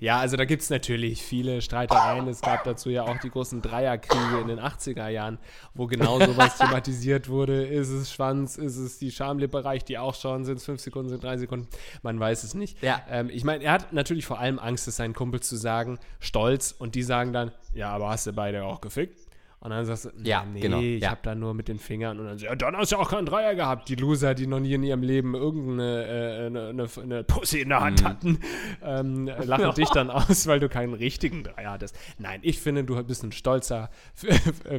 Ja, 0.00 0.18
also 0.18 0.38
da 0.38 0.46
gibt 0.46 0.62
es 0.62 0.70
natürlich 0.70 1.22
viele 1.22 1.60
Streitereien. 1.60 2.26
Es 2.26 2.40
gab 2.40 2.64
dazu 2.64 2.88
ja 2.88 3.04
auch 3.04 3.18
die 3.18 3.30
großen 3.30 3.60
Dreierkriege 3.60 4.40
in 4.40 4.48
den 4.48 4.58
80er 4.58 5.08
Jahren, 5.08 5.38
wo 5.74 5.86
genau 5.86 6.18
sowas 6.24 6.56
thematisiert 6.56 7.28
wurde. 7.28 7.66
Ist 7.66 7.90
es 7.90 8.10
Schwanz, 8.10 8.56
ist 8.56 8.76
es 8.76 8.98
die 8.98 9.10
Schamlippe, 9.10 9.62
die 9.86 9.98
auch 9.98 10.14
schon, 10.14 10.44
sind 10.46 10.56
es 10.56 10.64
fünf 10.64 10.80
Sekunden, 10.80 11.10
sind 11.10 11.22
drei 11.22 11.36
Sekunden? 11.36 11.68
Man 12.02 12.18
weiß 12.18 12.44
es 12.44 12.54
nicht. 12.54 12.82
Ja. 12.82 13.02
Ähm, 13.10 13.28
ich 13.30 13.44
meine, 13.44 13.62
er 13.62 13.72
hat 13.72 13.92
natürlich 13.92 14.24
vor 14.24 14.38
allem 14.38 14.58
Angst, 14.58 14.88
es 14.88 14.96
seinen 14.96 15.14
Kumpel 15.14 15.40
zu 15.40 15.56
sagen, 15.56 15.98
stolz, 16.18 16.72
und 16.72 16.94
die 16.94 17.02
sagen 17.02 17.34
dann, 17.34 17.52
ja, 17.74 17.90
aber 17.90 18.08
hast 18.08 18.26
du 18.26 18.32
beide 18.32 18.64
auch 18.64 18.80
gefickt? 18.80 19.19
Und 19.62 19.70
dann 19.70 19.84
sagst 19.84 20.06
du, 20.06 20.10
Ja, 20.24 20.42
nee, 20.44 20.60
genau, 20.60 20.80
ich 20.80 21.02
ja. 21.02 21.10
habe 21.10 21.20
da 21.22 21.34
nur 21.34 21.52
mit 21.52 21.68
den 21.68 21.78
Fingern 21.78 22.18
und 22.18 22.24
dann 22.26 22.38
ja, 22.38 22.54
dann 22.56 22.74
hast 22.76 22.92
du 22.92 22.96
ja 22.96 23.02
auch 23.02 23.10
keinen 23.10 23.26
Dreier 23.26 23.54
gehabt. 23.54 23.90
Die 23.90 23.94
Loser, 23.94 24.34
die 24.34 24.46
noch 24.46 24.58
nie 24.58 24.72
in 24.72 24.82
ihrem 24.82 25.02
Leben 25.02 25.34
irgendeine 25.34 26.06
äh, 26.06 26.46
eine, 26.46 26.68
eine, 26.68 26.88
eine 27.02 27.24
Pussy 27.24 27.60
in 27.60 27.68
der 27.68 27.80
Mhm. 27.80 27.84
Hand 27.84 28.04
hatten, 28.04 28.40
ähm, 28.82 29.26
lachen 29.26 29.74
dich 29.76 29.90
dann 29.90 30.08
aus, 30.10 30.46
weil 30.46 30.60
du 30.60 30.70
keinen 30.70 30.94
richtigen 30.94 31.44
Dreier 31.44 31.72
hattest. 31.72 31.94
Nein, 32.18 32.40
ich 32.42 32.58
finde, 32.58 32.84
du 32.84 33.02
bist 33.04 33.22
ein 33.22 33.32
stolzer 33.32 33.90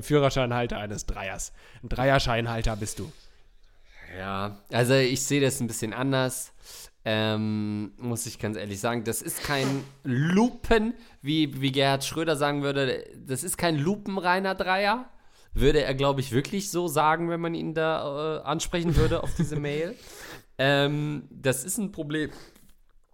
Führerscheinhalter 0.02 0.78
eines 0.78 1.06
Dreiers. 1.06 1.54
Ein 1.84 1.90
Dreierscheinhalter 1.90 2.76
bist 2.76 2.98
du. 3.00 3.12
Ja, 4.18 4.58
also 4.72 4.96
ich 4.96 5.22
sehe 5.22 5.42
das 5.42 5.60
ein 5.62 5.68
bisschen 5.68 5.94
anders. 5.94 6.54
Ähm, 7.04 7.94
muss 7.98 8.28
ich 8.28 8.38
ganz 8.38 8.58
ehrlich 8.58 8.80
sagen, 8.80 9.04
das 9.04 9.24
ist 9.24 9.44
kein 9.44 9.84
Lupen, 10.04 10.94
wie, 11.22 11.60
wie 11.60 11.72
Gerhard 11.72 12.04
Schröder 12.04 12.36
sagen 12.36 12.62
würde, 12.62 13.06
das 13.26 13.44
ist 13.44 13.58
kein 13.58 13.78
lupenreiner 13.78 14.54
Dreier. 14.54 15.10
Würde 15.54 15.84
er, 15.84 15.96
glaube 15.96 16.22
ich, 16.22 16.32
wirklich 16.32 16.70
so 16.70 16.88
sagen, 16.88 17.30
wenn 17.30 17.42
man 17.42 17.56
ihn 17.56 17.74
da 17.74 18.38
äh, 18.38 18.44
ansprechen 18.44 18.96
würde 18.96 19.24
auf 19.24 19.34
diese 19.36 19.56
Mail. 19.60 19.96
Ähm, 20.58 21.28
das 21.32 21.64
ist 21.64 21.78
ein 21.80 21.92
Problem. 21.92 22.30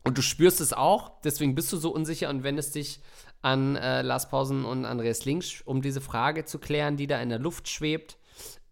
Und 0.03 0.17
du 0.17 0.21
spürst 0.21 0.61
es 0.61 0.73
auch, 0.73 1.21
deswegen 1.21 1.55
bist 1.55 1.71
du 1.71 1.77
so 1.77 1.91
unsicher 1.91 2.29
und 2.29 2.43
wendest 2.43 2.75
dich 2.75 2.99
an 3.41 3.75
äh, 3.77 4.01
Lars 4.01 4.29
Pausen 4.29 4.65
und 4.65 4.85
Andreas 4.85 5.25
Links, 5.25 5.61
um 5.63 5.81
diese 5.81 6.01
Frage 6.01 6.45
zu 6.45 6.59
klären, 6.59 6.97
die 6.97 7.07
da 7.07 7.21
in 7.21 7.29
der 7.29 7.39
Luft 7.39 7.69
schwebt. 7.69 8.17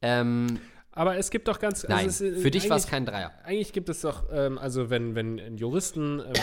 Ähm, 0.02 0.60
Aber 0.96 1.18
es 1.18 1.30
gibt 1.30 1.50
doch 1.50 1.60
ganz. 1.60 1.84
also 1.84 1.94
nein, 1.94 2.08
es 2.08 2.22
ist, 2.22 2.38
äh, 2.38 2.40
für 2.42 2.52
dich 2.52 2.70
war 2.70 2.78
es 2.78 2.88
kein 2.88 3.06
Dreier. 3.06 3.32
Eigentlich 3.44 3.74
gibt 3.74 3.90
es 3.90 4.00
doch, 4.02 4.24
ähm, 4.32 4.58
also 4.58 4.90
wenn, 4.90 5.14
wenn 5.14 5.58
Juristen 5.58 6.22
ähm, 6.22 6.34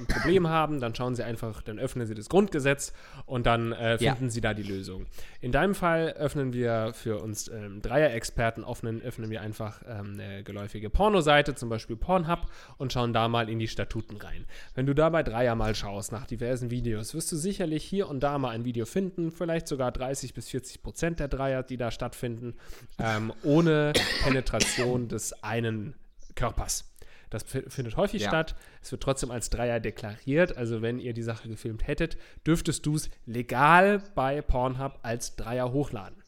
ein 0.00 0.06
Problem 0.06 0.48
haben, 0.48 0.80
dann 0.80 0.94
schauen 0.94 1.14
sie 1.14 1.22
einfach, 1.24 1.62
dann 1.62 1.78
öffnen 1.78 2.06
sie 2.06 2.14
das 2.14 2.28
Grundgesetz 2.28 2.92
und 3.24 3.46
dann 3.46 3.72
äh, 3.72 3.96
Ja. 4.02 4.14
finden 4.14 4.28
sie 4.30 4.42
da 4.42 4.52
die 4.52 4.62
Lösung. 4.62 5.06
In 5.40 5.50
deinem 5.50 5.74
Fall 5.74 6.10
öffnen 6.18 6.52
wir 6.52 6.92
für 6.94 7.18
uns 7.22 7.48
ähm, 7.48 7.80
Dreier-Experten, 7.80 8.64
öffnen, 8.64 9.00
öffnen 9.02 9.30
wir 9.30 9.40
einfach 9.40 9.80
ähm, 9.88 10.12
eine 10.20 10.42
geläufige 10.44 10.90
Pornoseite, 10.90 11.54
zum 11.54 11.70
Beispiel 11.70 11.96
Pornhub, 11.96 12.40
und 12.76 12.92
schauen 12.92 13.14
da 13.14 13.28
mal 13.28 13.48
in 13.48 13.58
die 13.58 13.68
Statuten 13.68 14.18
rein. 14.18 14.44
Wenn 14.74 14.84
du 14.84 14.94
dabei 14.94 15.22
Dreier 15.22 15.54
mal 15.54 15.74
schaust 15.74 16.12
nach 16.12 16.26
diversen 16.26 16.70
Videos, 16.70 17.14
wirst 17.14 17.32
du 17.32 17.36
sicherlich 17.36 17.82
hier 17.82 18.08
und 18.10 18.20
da 18.20 18.36
mal 18.38 18.50
ein 18.50 18.66
Video 18.66 18.84
finden, 18.84 19.30
vielleicht 19.30 19.68
sogar 19.68 19.90
30 19.90 20.34
bis 20.34 20.50
40 20.50 20.82
Prozent 20.82 21.18
der 21.18 21.28
Dreier, 21.28 21.62
die 21.62 21.78
da 21.78 21.90
stattfinden, 21.90 22.54
ähm, 22.98 23.32
ohne 23.42 23.94
Penetration 24.22 25.08
des 25.08 25.32
einen 25.42 25.94
Körpers. 26.34 26.88
Das 27.30 27.44
findet 27.44 27.96
häufig 27.96 28.22
Ja. 28.22 28.28
statt. 28.28 28.54
Es 28.82 28.92
wird 28.92 29.02
trotzdem 29.02 29.30
als 29.30 29.48
Dreier 29.48 29.80
deklariert. 29.80 30.56
Also 30.58 30.82
wenn 30.82 30.98
ihr 30.98 31.14
die 31.14 31.22
Sache 31.22 31.48
gefilmt 31.48 31.86
hättet, 31.86 32.18
dürftest 32.46 32.84
du 32.84 32.96
es 32.96 33.08
legal 33.24 34.02
bei 34.14 34.42
Pornhub 34.42 34.98
als 35.02 35.34
Dreier 35.36 35.72
hochladen. 35.72 36.21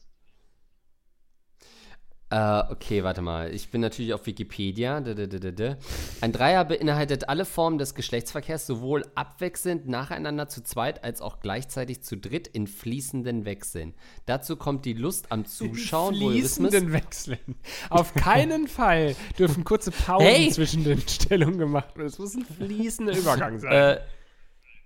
Äh, 2.35 2.63
okay, 2.69 3.01
warte 3.05 3.21
mal. 3.21 3.53
Ich 3.55 3.69
bin 3.69 3.79
natürlich 3.79 4.13
auf 4.13 4.25
Wikipedia. 4.25 4.97
Ein 4.97 6.31
Dreier 6.33 6.65
beinhaltet 6.65 7.29
alle 7.29 7.45
Formen 7.45 7.77
des 7.77 7.95
Geschlechtsverkehrs, 7.95 8.67
sowohl 8.67 9.05
abwechselnd 9.15 9.87
nacheinander 9.87 10.49
zu 10.49 10.61
zweit 10.61 11.05
als 11.05 11.21
auch 11.21 11.39
gleichzeitig 11.39 12.01
zu 12.01 12.17
dritt 12.17 12.49
in 12.49 12.67
fließenden 12.67 13.45
Wechseln. 13.45 13.93
Dazu 14.25 14.57
kommt 14.57 14.83
die 14.83 14.91
Lust 14.91 15.31
am 15.31 15.45
Zuschauen. 15.45 16.13
In 16.15 16.31
fließenden 16.31 16.91
Wechseln. 16.91 17.55
Auf 17.89 18.13
keinen 18.13 18.67
Fall 18.67 19.15
dürfen 19.39 19.63
kurze 19.63 19.91
Pausen 19.91 20.27
hey. 20.27 20.51
zwischen 20.51 20.83
den 20.83 20.99
Stellungen 21.07 21.57
gemacht 21.57 21.95
werden. 21.95 22.07
Es 22.07 22.19
muss 22.19 22.35
ein 22.35 22.43
fließender 22.43 23.17
Übergang 23.17 23.59
sein. 23.59 23.71
Äh, 23.71 24.01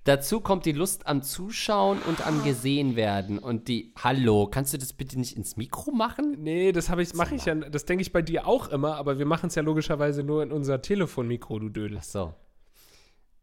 Dazu 0.06 0.40
kommt 0.40 0.66
die 0.66 0.72
Lust 0.72 1.08
am 1.08 1.22
Zuschauen 1.22 2.00
und 2.08 2.26
am 2.26 2.44
Gesehenwerden 2.44 3.38
und 3.38 3.68
die 3.68 3.94
Hallo, 4.02 4.48
kannst 4.48 4.74
du 4.74 4.78
das 4.78 4.94
bitte 4.94 5.20
nicht 5.20 5.36
ins 5.36 5.58
Mikro 5.58 5.92
machen? 5.92 6.38
Nee, 6.40 6.72
das 6.72 6.90
habe 6.90 7.04
ich 7.04 7.14
mache 7.14 7.36
ich 7.36 7.46
ja, 7.46 7.56
das 7.56 7.86
denke 7.86 8.02
ich 8.02 8.14
bei 8.14 8.22
dir 8.22 8.48
auch 8.48 8.70
immer, 8.70 8.96
aber 8.96 9.20
wir 9.20 9.26
machen 9.26 9.48
es 9.48 9.56
ja 9.56 9.62
logischerweise 9.62 10.24
nur 10.24 10.42
in 10.42 10.52
unser 10.52 10.82
Telefonmikro, 10.82 11.60
du 11.60 11.70
Dödel. 11.70 11.98
Ach 12.00 12.04
so. 12.04 12.34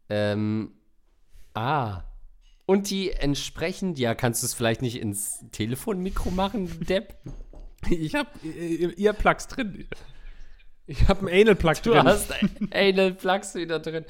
Ähm 0.09 0.71
ah. 1.53 2.03
Und 2.65 2.89
die 2.89 3.11
entsprechend, 3.11 3.99
ja, 3.99 4.13
kannst 4.15 4.41
du 4.43 4.47
es 4.47 4.53
vielleicht 4.53 4.81
nicht 4.81 4.99
ins 4.99 5.45
Telefonmikro 5.51 6.31
machen, 6.31 6.85
Depp? 6.85 7.15
Ich 7.89 8.15
habe 8.15 8.29
ihr 8.45 9.13
Plugs 9.13 9.47
drin. 9.47 9.87
Ich 10.89 11.09
habe 11.09 11.27
einen 11.27 11.41
Anal-Plug 11.41 11.73
drin. 11.83 11.93
Du 11.93 12.03
hast 12.03 12.33
Anal-Plugs 12.71 13.55
wieder 13.55 13.79
drin. 13.79 14.05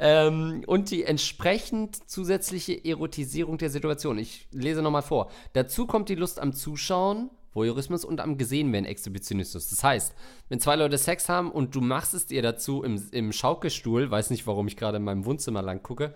ähm, 0.00 0.64
und 0.66 0.90
die 0.90 1.04
entsprechend 1.04 2.08
zusätzliche 2.10 2.82
Erotisierung 2.82 3.58
der 3.58 3.68
Situation. 3.68 4.16
Ich 4.18 4.48
lese 4.50 4.80
nochmal 4.80 5.02
vor. 5.02 5.30
Dazu 5.52 5.86
kommt 5.86 6.08
die 6.08 6.14
Lust 6.14 6.40
am 6.40 6.54
Zuschauen, 6.54 7.28
Voyeurismus 7.52 8.06
und 8.06 8.22
am 8.22 8.38
Gesehenwerden, 8.38 8.86
Exhibitionismus. 8.86 9.68
Das 9.68 9.84
heißt, 9.84 10.14
wenn 10.48 10.60
zwei 10.60 10.76
Leute 10.76 10.96
Sex 10.96 11.28
haben 11.28 11.52
und 11.52 11.74
du 11.74 11.82
machst 11.82 12.14
es 12.14 12.24
dir 12.26 12.40
dazu 12.40 12.82
im, 12.82 13.06
im 13.12 13.30
Schaukelstuhl, 13.30 14.10
weiß 14.10 14.30
nicht, 14.30 14.46
warum 14.46 14.66
ich 14.66 14.78
gerade 14.78 14.96
in 14.96 15.04
meinem 15.04 15.26
Wohnzimmer 15.26 15.60
lang 15.60 15.82
gucke, 15.82 16.14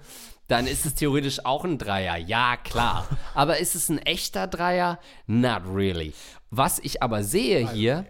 dann 0.48 0.66
ist 0.66 0.86
es 0.86 0.94
theoretisch 0.94 1.44
auch 1.44 1.66
ein 1.66 1.76
Dreier. 1.76 2.16
Ja, 2.16 2.56
klar. 2.56 3.06
Aber 3.34 3.58
ist 3.58 3.74
es 3.74 3.90
ein 3.90 3.98
echter 3.98 4.46
Dreier? 4.46 4.98
Not 5.26 5.62
really. 5.72 6.14
Was 6.50 6.78
ich 6.78 7.02
aber 7.02 7.22
sehe 7.22 7.70
hier 7.70 8.06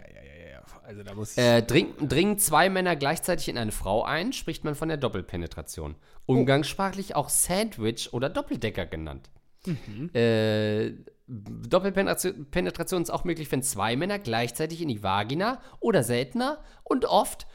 also 0.89 1.03
da 1.03 1.15
muss 1.15 1.37
äh, 1.37 1.63
dringen, 1.63 2.09
dringen 2.09 2.39
zwei 2.39 2.71
Männer 2.71 2.97
gleichzeitig 2.97 3.51
in 3.51 3.59
eine 3.59 3.73
Frau 3.73 4.05
ein, 4.05 4.33
spricht 4.33 4.65
man 4.65 4.75
von 4.75 4.89
der 4.89 4.97
Doppelpenetration. 4.97 5.97
Umgangssprachlich 6.25 7.15
auch 7.15 7.29
Sandwich 7.29 8.15
oder 8.15 8.31
Doppeldecker 8.31 8.87
genannt. 8.87 9.29
Mhm. 9.67 10.09
Äh, 10.15 10.93
Doppelpenetration 11.27 13.03
ist 13.03 13.11
auch 13.11 13.25
möglich, 13.25 13.53
wenn 13.53 13.63
zwei 13.63 13.97
Männer 13.97 14.19
gleichzeitig 14.19 14.81
in 14.81 14.89
die 14.89 15.03
Vagina 15.03 15.61
oder 15.79 16.03
seltener 16.03 16.59
und 16.85 17.05
oft 17.05 17.47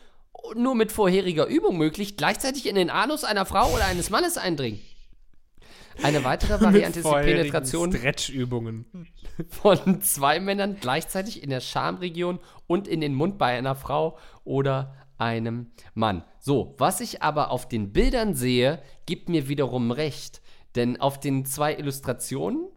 nur 0.56 0.76
mit 0.76 0.92
vorheriger 0.92 1.48
Übung 1.48 1.80
möglich, 1.80 2.18
gleichzeitig 2.18 2.68
in 2.68 2.76
den 2.76 2.92
Anus 2.92 3.24
einer 3.24 3.48
Frau 3.48 3.74
oder 3.74 3.86
eines 3.86 4.12
Mannes 4.12 4.38
eindringen. 4.38 4.80
Eine 6.02 6.24
weitere 6.24 6.60
Variante 6.62 7.00
ist 7.00 7.08
die 7.08 7.12
Penetration 7.12 7.92
Stretchübungen 7.92 8.86
von 9.50 10.02
zwei 10.02 10.40
Männern 10.40 10.78
gleichzeitig 10.80 11.44
in 11.44 11.50
der 11.50 11.60
Schamregion 11.60 12.40
und 12.68 12.88
in 12.88 13.02
den 13.02 13.14
Mund 13.14 13.38
bei 13.38 13.58
einer 13.58 13.76
Frau 13.76 14.18
oder 14.44 14.96
einem 15.18 15.72
Mann. 15.94 16.24
So, 16.40 16.76
was 16.78 17.00
ich 17.02 17.22
aber 17.22 17.52
auf 17.52 17.68
den 17.68 17.94
Bildern 17.94 18.34
sehe, 18.34 18.82
gibt 19.06 19.30
mir 19.30 19.48
wiederum 19.48 19.92
recht. 19.92 20.42
Denn 20.76 21.00
auf 21.00 21.20
den 21.20 21.46
zwei 21.46 21.76
Illustrationen, 21.76 22.68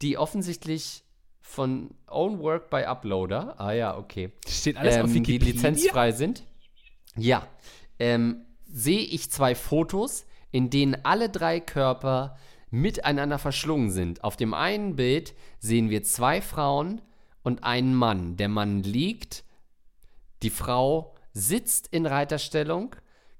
die 0.00 0.16
offensichtlich 0.16 1.02
von 1.40 1.90
Own 2.06 2.38
Work 2.40 2.70
by 2.70 2.84
Uploader, 2.84 3.60
ah 3.60 3.72
ja, 3.72 3.98
okay, 3.98 4.32
steht 4.46 4.76
alles 4.76 4.96
ähm, 4.96 5.04
auf 5.04 5.12
Wikipedia? 5.12 5.46
die 5.46 5.52
lizenzfrei 5.52 6.12
sind, 6.12 6.44
ja, 7.16 7.46
ähm, 7.98 8.46
sehe 8.66 9.00
ich 9.00 9.30
zwei 9.30 9.54
Fotos, 9.54 10.24
in 10.50 10.70
denen 10.70 11.04
alle 11.04 11.28
drei 11.28 11.60
Körper 11.60 12.36
miteinander 12.72 13.38
verschlungen 13.38 13.90
sind. 13.90 14.24
Auf 14.24 14.36
dem 14.36 14.54
einen 14.54 14.96
Bild 14.96 15.34
sehen 15.60 15.90
wir 15.90 16.02
zwei 16.02 16.40
Frauen 16.40 17.00
und 17.42 17.62
einen 17.62 17.94
Mann. 17.94 18.36
Der 18.36 18.48
Mann 18.48 18.82
liegt, 18.82 19.44
die 20.42 20.50
Frau 20.50 21.14
sitzt 21.32 21.86
in 21.88 22.06
Reiterstellung, 22.06 22.96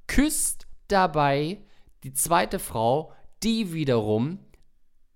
küsst 0.06 0.66
dabei 0.86 1.62
die 2.04 2.12
zweite 2.12 2.58
Frau, 2.58 3.12
die 3.42 3.72
wiederum 3.72 4.38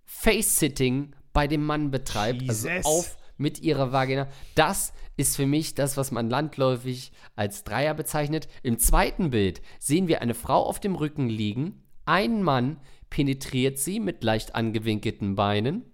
Face-Sitting 0.06 1.14
bei 1.32 1.46
dem 1.46 1.64
Mann 1.64 1.90
betreibt, 1.90 2.48
also 2.48 2.68
Jesus. 2.68 2.86
also 2.86 2.98
auf 2.98 3.16
mit 3.36 3.60
ihrer 3.60 3.92
Vagina. 3.92 4.28
Das 4.54 4.94
ist 5.18 5.36
für 5.36 5.46
mich 5.46 5.74
das, 5.74 5.98
was 5.98 6.10
man 6.10 6.30
landläufig 6.30 7.12
als 7.34 7.64
Dreier 7.64 7.92
bezeichnet. 7.92 8.48
Im 8.62 8.78
zweiten 8.78 9.28
Bild 9.28 9.60
sehen 9.78 10.08
wir 10.08 10.22
eine 10.22 10.34
Frau 10.34 10.62
auf 10.62 10.80
dem 10.80 10.94
Rücken 10.94 11.28
liegen, 11.28 11.82
einen 12.06 12.42
Mann, 12.42 12.78
penetriert 13.16 13.78
sie 13.78 13.98
mit 13.98 14.22
leicht 14.22 14.54
angewinkelten 14.54 15.36
Beinen, 15.36 15.86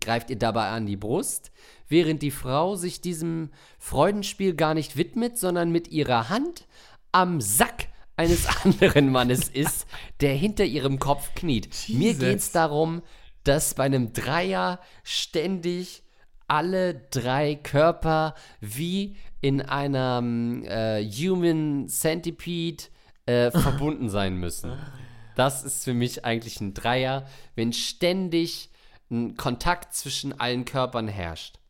greift 0.00 0.30
ihr 0.30 0.36
dabei 0.36 0.70
an 0.70 0.84
die 0.84 0.96
Brust, 0.96 1.52
während 1.86 2.22
die 2.22 2.32
Frau 2.32 2.74
sich 2.74 3.00
diesem 3.00 3.50
Freudenspiel 3.78 4.52
gar 4.52 4.74
nicht 4.74 4.96
widmet, 4.96 5.38
sondern 5.38 5.70
mit 5.70 5.92
ihrer 5.92 6.28
Hand 6.28 6.66
am 7.12 7.40
Sack 7.40 7.86
eines 8.16 8.48
anderen 8.64 9.12
Mannes 9.12 9.48
ist, 9.48 9.86
der 10.20 10.34
hinter 10.34 10.64
ihrem 10.64 10.98
Kopf 10.98 11.36
kniet. 11.36 11.72
Jesus. 11.72 11.88
Mir 11.88 12.14
geht 12.14 12.38
es 12.38 12.50
darum, 12.50 13.02
dass 13.44 13.74
bei 13.74 13.84
einem 13.84 14.12
Dreier 14.12 14.80
ständig 15.04 16.02
alle 16.48 16.94
drei 17.12 17.54
Körper 17.54 18.34
wie 18.60 19.14
in 19.40 19.60
einer 19.60 20.20
äh, 20.64 21.04
Human 21.04 21.86
Centipede 21.86 22.86
äh, 23.26 23.52
verbunden 23.52 24.08
sein 24.08 24.34
müssen. 24.34 24.72
Das 25.36 25.62
ist 25.62 25.84
für 25.84 25.94
mich 25.94 26.24
eigentlich 26.24 26.60
ein 26.60 26.74
Dreier, 26.74 27.28
wenn 27.54 27.72
ständig 27.72 28.70
ein 29.10 29.36
Kontakt 29.36 29.94
zwischen 29.94 30.40
allen 30.40 30.64
Körpern 30.64 31.06
herrscht. 31.06 31.60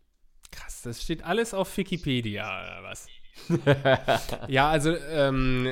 Krass, 0.53 0.81
das 0.83 1.03
steht 1.03 1.25
alles 1.25 1.53
auf 1.53 1.77
Wikipedia, 1.77 2.47
oder 2.47 2.83
was? 2.83 3.09
ja, 4.49 4.71
also, 4.71 4.97
ähm, 4.97 5.69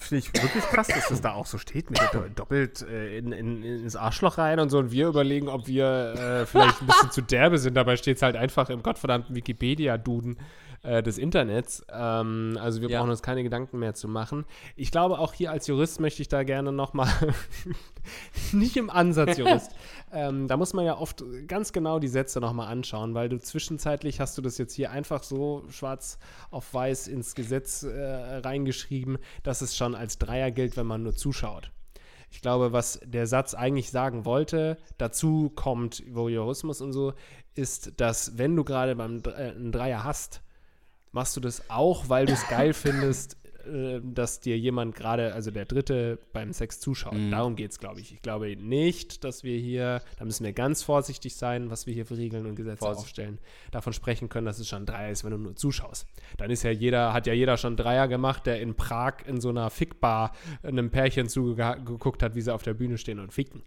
finde 0.00 0.24
ich 0.26 0.42
wirklich 0.42 0.64
krass, 0.64 0.88
dass 0.88 1.08
das 1.08 1.20
da 1.20 1.32
auch 1.32 1.46
so 1.46 1.58
steht, 1.58 1.90
mit 1.90 2.00
der 2.12 2.28
doppelt 2.28 2.82
äh, 2.82 3.16
in, 3.18 3.32
in, 3.32 3.62
ins 3.62 3.96
Arschloch 3.96 4.38
rein 4.38 4.60
und 4.60 4.70
so. 4.70 4.78
Und 4.78 4.90
wir 4.90 5.08
überlegen, 5.08 5.48
ob 5.48 5.66
wir 5.66 6.14
äh, 6.14 6.46
vielleicht 6.46 6.82
ein 6.82 6.86
bisschen 6.86 7.10
zu 7.10 7.22
derbe 7.22 7.58
sind. 7.58 7.74
Dabei 7.74 7.96
steht 7.96 8.16
es 8.16 8.22
halt 8.22 8.36
einfach 8.36 8.68
im 8.68 8.82
gottverdammten 8.82 9.34
Wikipedia-Duden 9.34 10.38
äh, 10.86 11.02
des 11.02 11.18
Internets. 11.18 11.84
Ähm, 11.92 12.56
also 12.60 12.80
wir 12.80 12.88
ja. 12.88 12.98
brauchen 12.98 13.10
uns 13.10 13.22
keine 13.22 13.42
Gedanken 13.42 13.78
mehr 13.78 13.94
zu 13.94 14.08
machen. 14.08 14.44
Ich 14.76 14.90
glaube, 14.90 15.18
auch 15.18 15.34
hier 15.34 15.50
als 15.50 15.66
Jurist 15.66 16.00
möchte 16.00 16.22
ich 16.22 16.28
da 16.28 16.44
gerne 16.44 16.72
nochmal, 16.72 17.08
nicht 18.52 18.76
im 18.76 18.88
Ansatz 18.88 19.36
Jurist, 19.36 19.72
ähm, 20.12 20.46
da 20.48 20.56
muss 20.56 20.72
man 20.72 20.84
ja 20.84 20.96
oft 20.96 21.24
ganz 21.48 21.72
genau 21.72 21.98
die 21.98 22.08
Sätze 22.08 22.40
nochmal 22.40 22.68
anschauen, 22.68 23.14
weil 23.14 23.28
du 23.28 23.38
zwischenzeitlich 23.38 24.20
hast 24.20 24.38
du 24.38 24.42
das 24.42 24.58
jetzt 24.58 24.74
hier 24.74 24.90
einfach 24.90 25.22
so 25.22 25.64
schwarz 25.70 26.18
auf 26.50 26.72
weiß 26.72 27.08
ins 27.08 27.34
Gesetz 27.34 27.82
äh, 27.82 28.36
reingeschrieben, 28.36 29.18
dass 29.42 29.62
es 29.62 29.76
schon 29.76 29.94
als 29.94 30.18
Dreier 30.18 30.50
gilt, 30.50 30.76
wenn 30.76 30.86
man 30.86 31.02
nur 31.02 31.14
zuschaut. 31.14 31.72
Ich 32.30 32.40
glaube, 32.42 32.72
was 32.72 33.00
der 33.04 33.26
Satz 33.26 33.54
eigentlich 33.54 33.90
sagen 33.90 34.24
wollte, 34.24 34.78
dazu 34.98 35.50
kommt 35.54 36.02
Voyeurismus 36.08 36.80
und 36.80 36.92
so, 36.92 37.14
ist, 37.54 38.00
dass 38.00 38.36
wenn 38.38 38.54
du 38.54 38.64
gerade 38.64 38.94
beim 38.94 39.22
äh, 39.24 39.50
einen 39.50 39.72
Dreier 39.72 40.04
hast, 40.04 40.42
machst 41.16 41.34
du 41.34 41.40
das 41.40 41.70
auch, 41.70 42.08
weil 42.08 42.26
du 42.26 42.34
es 42.34 42.46
geil 42.46 42.74
findest, 42.74 43.38
äh, 43.66 44.00
dass 44.04 44.38
dir 44.38 44.58
jemand 44.58 44.94
gerade, 44.94 45.32
also 45.32 45.50
der 45.50 45.64
Dritte, 45.64 46.18
beim 46.34 46.52
Sex 46.52 46.78
zuschaut. 46.78 47.14
Mhm. 47.14 47.30
Darum 47.30 47.56
geht 47.56 47.72
es, 47.72 47.80
glaube 47.80 48.00
ich. 48.00 48.12
Ich 48.12 48.20
glaube 48.20 48.54
nicht, 48.54 49.24
dass 49.24 49.42
wir 49.42 49.58
hier, 49.58 50.02
da 50.18 50.26
müssen 50.26 50.44
wir 50.44 50.52
ganz 50.52 50.82
vorsichtig 50.82 51.34
sein, 51.34 51.70
was 51.70 51.86
wir 51.86 51.94
hier 51.94 52.04
für 52.04 52.18
Regeln 52.18 52.44
und 52.44 52.54
Gesetze 52.54 52.84
Vorsicht. 52.84 53.06
aufstellen, 53.06 53.38
davon 53.70 53.94
sprechen 53.94 54.28
können, 54.28 54.44
dass 54.44 54.58
es 54.58 54.68
schon 54.68 54.84
Dreier 54.84 55.10
ist, 55.10 55.24
wenn 55.24 55.30
du 55.32 55.38
nur 55.38 55.56
zuschaust. 55.56 56.06
Dann 56.36 56.50
ist 56.50 56.62
ja 56.62 56.70
jeder, 56.70 57.14
hat 57.14 57.26
ja 57.26 57.32
jeder 57.32 57.56
schon 57.56 57.76
Dreier 57.76 58.08
gemacht, 58.08 58.44
der 58.44 58.60
in 58.60 58.74
Prag 58.74 59.24
in 59.26 59.40
so 59.40 59.48
einer 59.48 59.70
Fickbar 59.70 60.32
einem 60.62 60.90
Pärchen 60.90 61.30
zugeguckt 61.30 62.22
hat, 62.22 62.34
wie 62.34 62.42
sie 62.42 62.52
auf 62.52 62.62
der 62.62 62.74
Bühne 62.74 62.98
stehen 62.98 63.20
und 63.20 63.32
ficken. 63.32 63.62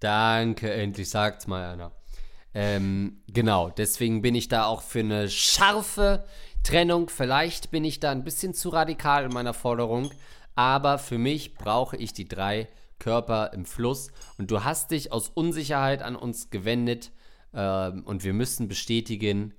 Danke, 0.00 0.70
endlich 0.70 1.08
sagt's 1.08 1.46
mal 1.46 1.72
einer. 1.72 1.92
Ähm, 2.58 3.18
genau, 3.26 3.68
deswegen 3.68 4.22
bin 4.22 4.34
ich 4.34 4.48
da 4.48 4.64
auch 4.64 4.80
für 4.80 5.00
eine 5.00 5.28
scharfe 5.28 6.24
Trennung. 6.62 7.10
Vielleicht 7.10 7.70
bin 7.70 7.84
ich 7.84 8.00
da 8.00 8.10
ein 8.10 8.24
bisschen 8.24 8.54
zu 8.54 8.70
radikal 8.70 9.26
in 9.26 9.32
meiner 9.32 9.52
Forderung, 9.52 10.10
aber 10.54 10.96
für 10.96 11.18
mich 11.18 11.54
brauche 11.54 11.98
ich 11.98 12.14
die 12.14 12.26
drei 12.26 12.66
Körper 12.98 13.52
im 13.52 13.66
Fluss. 13.66 14.10
Und 14.38 14.50
du 14.50 14.64
hast 14.64 14.90
dich 14.92 15.12
aus 15.12 15.28
Unsicherheit 15.28 16.00
an 16.00 16.16
uns 16.16 16.48
gewendet 16.48 17.12
ähm, 17.52 18.04
und 18.04 18.24
wir 18.24 18.32
müssen 18.32 18.68
bestätigen, 18.68 19.52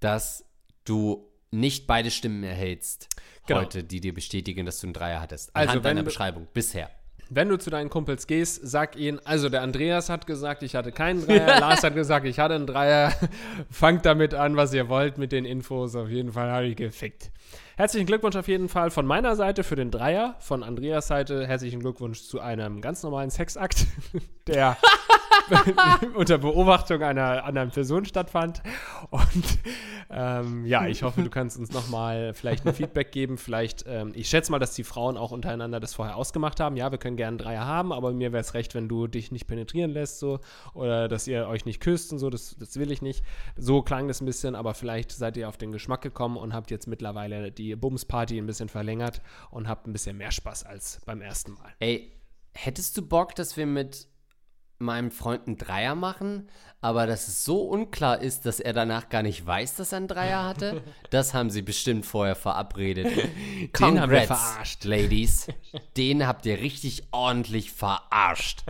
dass 0.00 0.44
du 0.84 1.32
nicht 1.50 1.86
beide 1.86 2.10
Stimmen 2.10 2.44
erhältst 2.44 3.08
genau. 3.46 3.60
heute, 3.60 3.82
die 3.82 4.02
dir 4.02 4.12
bestätigen, 4.12 4.66
dass 4.66 4.78
du 4.80 4.88
einen 4.88 4.92
Dreier 4.92 5.22
hattest. 5.22 5.56
Anhand 5.56 5.70
also 5.70 5.80
deiner 5.80 6.02
Beschreibung 6.02 6.48
bisher. 6.52 6.90
Wenn 7.30 7.48
du 7.48 7.58
zu 7.58 7.70
deinen 7.70 7.90
Kumpels 7.90 8.26
gehst, 8.26 8.60
sag 8.62 8.96
ihnen, 8.96 9.20
also 9.24 9.48
der 9.48 9.62
Andreas 9.62 10.08
hat 10.08 10.26
gesagt, 10.26 10.62
ich 10.62 10.74
hatte 10.74 10.92
keinen 10.92 11.20
Dreier, 11.26 11.60
Lars 11.60 11.82
hat 11.82 11.94
gesagt, 11.94 12.26
ich 12.26 12.38
hatte 12.38 12.54
einen 12.54 12.66
Dreier. 12.66 13.12
Fangt 13.70 14.06
damit 14.06 14.34
an, 14.34 14.56
was 14.56 14.72
ihr 14.72 14.88
wollt 14.88 15.18
mit 15.18 15.32
den 15.32 15.44
Infos. 15.44 15.94
Auf 15.94 16.08
jeden 16.08 16.32
Fall 16.32 16.50
habe 16.50 16.66
ich 16.66 16.76
gefickt. 16.76 17.30
Herzlichen 17.76 18.06
Glückwunsch 18.06 18.34
auf 18.34 18.48
jeden 18.48 18.68
Fall 18.68 18.90
von 18.90 19.06
meiner 19.06 19.36
Seite 19.36 19.62
für 19.62 19.76
den 19.76 19.90
Dreier. 19.90 20.34
Von 20.40 20.62
Andreas 20.62 21.06
Seite 21.06 21.46
herzlichen 21.46 21.80
Glückwunsch 21.80 22.22
zu 22.22 22.40
einem 22.40 22.80
ganz 22.80 23.02
normalen 23.02 23.30
Sexakt, 23.30 23.86
der 24.46 24.76
unter 26.14 26.38
Beobachtung 26.38 27.02
einer 27.02 27.44
anderen 27.44 27.70
Person 27.70 28.04
stattfand. 28.04 28.62
Und 29.10 29.58
ähm, 30.10 30.64
ja, 30.66 30.86
ich 30.86 31.02
hoffe, 31.02 31.22
du 31.22 31.30
kannst 31.30 31.58
uns 31.58 31.72
nochmal 31.72 32.34
vielleicht 32.34 32.66
ein 32.66 32.74
Feedback 32.74 33.12
geben. 33.12 33.38
Vielleicht, 33.38 33.84
ähm, 33.86 34.12
ich 34.14 34.28
schätze 34.28 34.50
mal, 34.50 34.58
dass 34.58 34.74
die 34.74 34.84
Frauen 34.84 35.16
auch 35.16 35.30
untereinander 35.30 35.80
das 35.80 35.94
vorher 35.94 36.16
ausgemacht 36.16 36.60
haben. 36.60 36.76
Ja, 36.76 36.90
wir 36.90 36.98
können 36.98 37.16
gerne 37.16 37.36
Dreier 37.36 37.66
haben, 37.66 37.92
aber 37.92 38.12
mir 38.12 38.32
wäre 38.32 38.40
es 38.40 38.54
recht, 38.54 38.74
wenn 38.74 38.88
du 38.88 39.06
dich 39.06 39.32
nicht 39.32 39.46
penetrieren 39.46 39.90
lässt, 39.90 40.18
so. 40.18 40.40
Oder 40.74 41.08
dass 41.08 41.26
ihr 41.26 41.46
euch 41.48 41.64
nicht 41.64 41.80
küsst 41.80 42.12
und 42.12 42.18
so. 42.18 42.30
Das, 42.30 42.56
das 42.58 42.76
will 42.78 42.90
ich 42.90 43.02
nicht. 43.02 43.22
So 43.56 43.82
klang 43.82 44.08
das 44.08 44.20
ein 44.20 44.26
bisschen, 44.26 44.54
aber 44.54 44.74
vielleicht 44.74 45.12
seid 45.12 45.36
ihr 45.36 45.48
auf 45.48 45.56
den 45.56 45.72
Geschmack 45.72 46.02
gekommen 46.02 46.36
und 46.36 46.54
habt 46.54 46.70
jetzt 46.70 46.86
mittlerweile 46.86 47.52
die 47.52 47.76
Bums-Party 47.76 48.38
ein 48.38 48.46
bisschen 48.46 48.68
verlängert 48.68 49.20
und 49.50 49.68
habt 49.68 49.86
ein 49.86 49.92
bisschen 49.92 50.16
mehr 50.16 50.30
Spaß 50.30 50.64
als 50.64 51.00
beim 51.04 51.20
ersten 51.20 51.52
Mal. 51.52 51.72
Ey, 51.80 52.12
hättest 52.54 52.96
du 52.96 53.02
Bock, 53.02 53.34
dass 53.34 53.56
wir 53.56 53.66
mit 53.66 54.08
meinem 54.78 55.10
Freund 55.10 55.46
einen 55.46 55.58
Dreier 55.58 55.94
machen, 55.94 56.48
aber 56.80 57.06
dass 57.06 57.26
es 57.26 57.44
so 57.44 57.62
unklar 57.62 58.20
ist, 58.20 58.46
dass 58.46 58.60
er 58.60 58.72
danach 58.72 59.08
gar 59.08 59.22
nicht 59.22 59.44
weiß, 59.44 59.76
dass 59.76 59.92
er 59.92 59.98
einen 59.98 60.08
Dreier 60.08 60.44
hatte? 60.44 60.82
Das 61.10 61.32
haben 61.32 61.48
sie 61.48 61.62
bestimmt 61.62 62.04
vorher 62.04 62.34
verabredet. 62.36 63.06
Den 63.78 63.98
haben 63.98 64.10
wir 64.10 64.22
verarscht. 64.22 64.84
Ladies. 64.84 65.46
Den 65.96 66.26
habt 66.26 66.44
ihr 66.44 66.58
richtig 66.58 67.04
ordentlich 67.12 67.72
verarscht. 67.72 68.64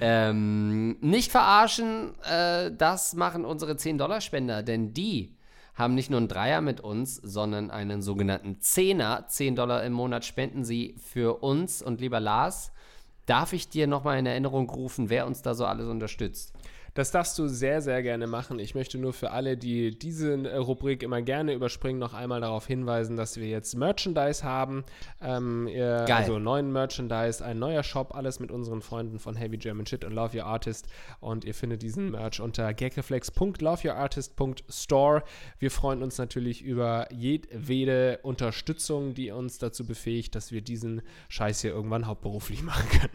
ähm, 0.00 0.98
nicht 1.00 1.30
verarschen, 1.30 2.14
äh, 2.24 2.72
das 2.76 3.14
machen 3.14 3.44
unsere 3.44 3.74
10-Dollar-Spender, 3.74 4.64
denn 4.64 4.94
die 4.94 5.38
haben 5.78 5.94
nicht 5.94 6.10
nur 6.10 6.18
einen 6.18 6.28
Dreier 6.28 6.60
mit 6.60 6.80
uns, 6.80 7.14
sondern 7.16 7.70
einen 7.70 8.02
sogenannten 8.02 8.60
Zehner. 8.60 9.26
10 9.28 9.54
Dollar 9.54 9.84
im 9.84 9.92
Monat 9.92 10.24
spenden 10.24 10.64
sie 10.64 10.96
für 10.98 11.40
uns. 11.40 11.82
Und 11.82 12.00
lieber 12.00 12.18
Lars, 12.18 12.72
darf 13.28 13.52
ich 13.52 13.68
dir 13.68 13.86
nochmal 13.86 14.18
in 14.18 14.26
Erinnerung 14.26 14.70
rufen, 14.70 15.10
wer 15.10 15.26
uns 15.26 15.42
da 15.42 15.54
so 15.54 15.66
alles 15.66 15.86
unterstützt? 15.86 16.52
Das 16.98 17.10
darfst 17.12 17.38
du 17.38 17.46
sehr, 17.46 17.80
sehr 17.80 18.02
gerne 18.02 18.26
machen. 18.26 18.58
Ich 18.58 18.74
möchte 18.74 18.98
nur 18.98 19.12
für 19.12 19.30
alle, 19.30 19.56
die 19.56 19.96
diese 19.96 20.32
äh, 20.32 20.56
Rubrik 20.56 21.04
immer 21.04 21.22
gerne 21.22 21.54
überspringen, 21.54 22.00
noch 22.00 22.12
einmal 22.12 22.40
darauf 22.40 22.66
hinweisen, 22.66 23.16
dass 23.16 23.36
wir 23.36 23.46
jetzt 23.46 23.76
Merchandise 23.76 24.42
haben. 24.42 24.82
Ähm, 25.22 25.68
ihr, 25.68 26.06
Geil. 26.08 26.16
Also 26.16 26.40
neuen 26.40 26.72
Merchandise, 26.72 27.44
ein 27.44 27.60
neuer 27.60 27.84
Shop, 27.84 28.16
alles 28.16 28.40
mit 28.40 28.50
unseren 28.50 28.82
Freunden 28.82 29.20
von 29.20 29.36
Heavy 29.36 29.58
German 29.58 29.86
Shit 29.86 30.04
und 30.04 30.12
Love 30.12 30.38
Your 30.38 30.46
Artist. 30.46 30.88
Und 31.20 31.44
ihr 31.44 31.54
findet 31.54 31.82
diesen 31.82 32.10
Merch 32.10 32.40
unter 32.40 32.74
gagreflex.loveyourartist.store. 32.74 35.22
Wir 35.60 35.70
freuen 35.70 36.02
uns 36.02 36.18
natürlich 36.18 36.62
über 36.62 37.06
jedwede 37.12 38.18
Unterstützung, 38.24 39.14
die 39.14 39.30
uns 39.30 39.58
dazu 39.58 39.86
befähigt, 39.86 40.34
dass 40.34 40.50
wir 40.50 40.62
diesen 40.62 41.02
Scheiß 41.28 41.60
hier 41.60 41.70
irgendwann 41.70 42.08
hauptberuflich 42.08 42.62
machen 42.64 42.88
können. 42.88 43.12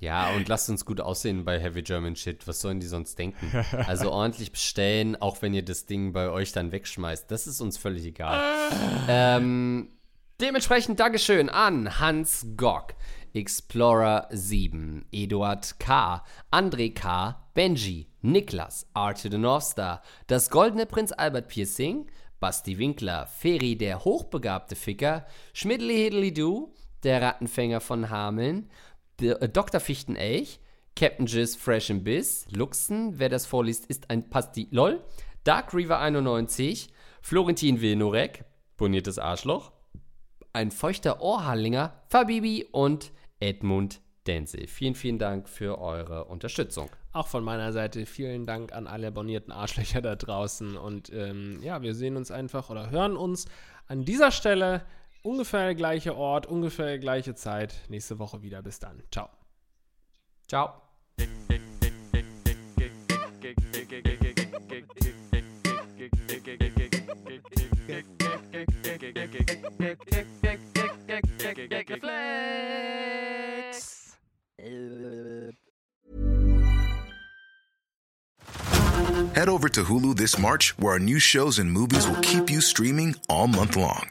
Ja, 0.00 0.30
und 0.30 0.48
lasst 0.48 0.70
uns 0.70 0.86
gut 0.86 1.00
aussehen 1.00 1.44
bei 1.44 1.60
Heavy 1.60 1.82
German 1.82 2.16
Shit. 2.16 2.48
Was 2.48 2.62
sollen 2.62 2.80
die 2.80 2.86
sonst 2.86 3.18
denken? 3.18 3.52
Also 3.86 4.10
ordentlich 4.12 4.50
bestellen, 4.50 5.14
auch 5.14 5.42
wenn 5.42 5.52
ihr 5.52 5.64
das 5.64 5.84
Ding 5.84 6.14
bei 6.14 6.30
euch 6.30 6.52
dann 6.52 6.72
wegschmeißt. 6.72 7.30
Das 7.30 7.46
ist 7.46 7.60
uns 7.60 7.76
völlig 7.76 8.06
egal. 8.06 8.40
ähm, 9.08 9.90
dementsprechend 10.40 10.98
Dankeschön 10.98 11.50
an 11.50 12.00
Hans 12.00 12.46
Gock, 12.56 12.94
Explorer 13.34 14.26
7, 14.30 15.04
Eduard 15.12 15.78
K., 15.78 16.24
André 16.50 16.94
K., 16.94 17.38
Benji, 17.52 18.08
Niklas, 18.22 18.86
Arte 18.94 19.30
the 19.30 19.36
North 19.36 19.64
Star, 19.64 20.02
das 20.28 20.48
goldene 20.48 20.86
Prinz 20.86 21.12
Albert 21.12 21.48
Piercing, 21.48 22.06
Basti 22.40 22.78
Winkler, 22.78 23.26
Feri 23.26 23.76
der 23.76 24.02
hochbegabte 24.02 24.76
Ficker, 24.76 25.26
Schmidli 25.52 25.96
Hiddly 25.96 26.32
Du, 26.32 26.74
der 27.02 27.20
Rattenfänger 27.22 27.80
von 27.80 28.10
Hameln, 28.10 28.70
Dr. 29.20 29.80
Fichtenelch, 29.80 30.60
Captain 30.96 31.26
Jizz 31.26 31.56
Fresh 31.56 31.90
and 31.90 32.04
Biss, 32.04 32.46
Luxen, 32.50 33.18
wer 33.18 33.28
das 33.28 33.46
vorliest, 33.46 33.86
ist 33.86 34.10
ein 34.10 34.28
Pasti. 34.30 34.68
LOL, 34.70 35.02
Dark 35.44 35.72
Reaver 35.72 35.98
91, 35.98 36.88
Florentin 37.22 37.80
Wilnorek, 37.80 38.44
boniertes 38.76 39.18
Arschloch, 39.18 39.72
ein 40.52 40.70
feuchter 40.70 41.20
Ohrhallinger, 41.20 41.92
Fabibi 42.08 42.66
und 42.72 43.12
Edmund 43.38 44.00
Denzel. 44.26 44.66
Vielen, 44.66 44.94
vielen 44.94 45.18
Dank 45.18 45.48
für 45.48 45.78
eure 45.78 46.26
Unterstützung. 46.26 46.90
Auch 47.12 47.26
von 47.26 47.42
meiner 47.42 47.72
Seite 47.72 48.04
vielen 48.06 48.46
Dank 48.46 48.72
an 48.72 48.86
alle 48.86 49.08
abonnierten 49.08 49.52
Arschlöcher 49.52 50.02
da 50.02 50.16
draußen. 50.16 50.76
Und 50.76 51.10
ähm, 51.12 51.60
ja, 51.62 51.82
wir 51.82 51.94
sehen 51.94 52.16
uns 52.16 52.30
einfach 52.30 52.70
oder 52.70 52.90
hören 52.90 53.16
uns 53.16 53.46
an 53.86 54.04
dieser 54.04 54.30
Stelle 54.30 54.82
ungefähr 55.22 55.64
der 55.66 55.74
gleiche 55.74 56.16
Ort, 56.16 56.46
ungefähr 56.46 56.86
der 56.86 56.98
gleiche 56.98 57.34
Zeit. 57.34 57.74
Nächste 57.88 58.18
Woche 58.18 58.42
wieder. 58.42 58.62
Bis 58.62 58.78
dann. 58.78 59.02
Ciao. 59.10 59.28
Ciao. 60.48 60.82
Head 79.34 79.48
over 79.48 79.68
to 79.70 79.84
Hulu 79.84 80.14
this 80.16 80.38
March, 80.38 80.76
where 80.78 80.92
our 80.92 80.98
new 80.98 81.18
shows 81.18 81.58
and 81.58 81.72
movies 81.72 82.06
will 82.06 82.20
keep 82.20 82.50
you 82.50 82.60
streaming 82.60 83.14
all 83.28 83.46
month 83.46 83.76
long. 83.76 84.10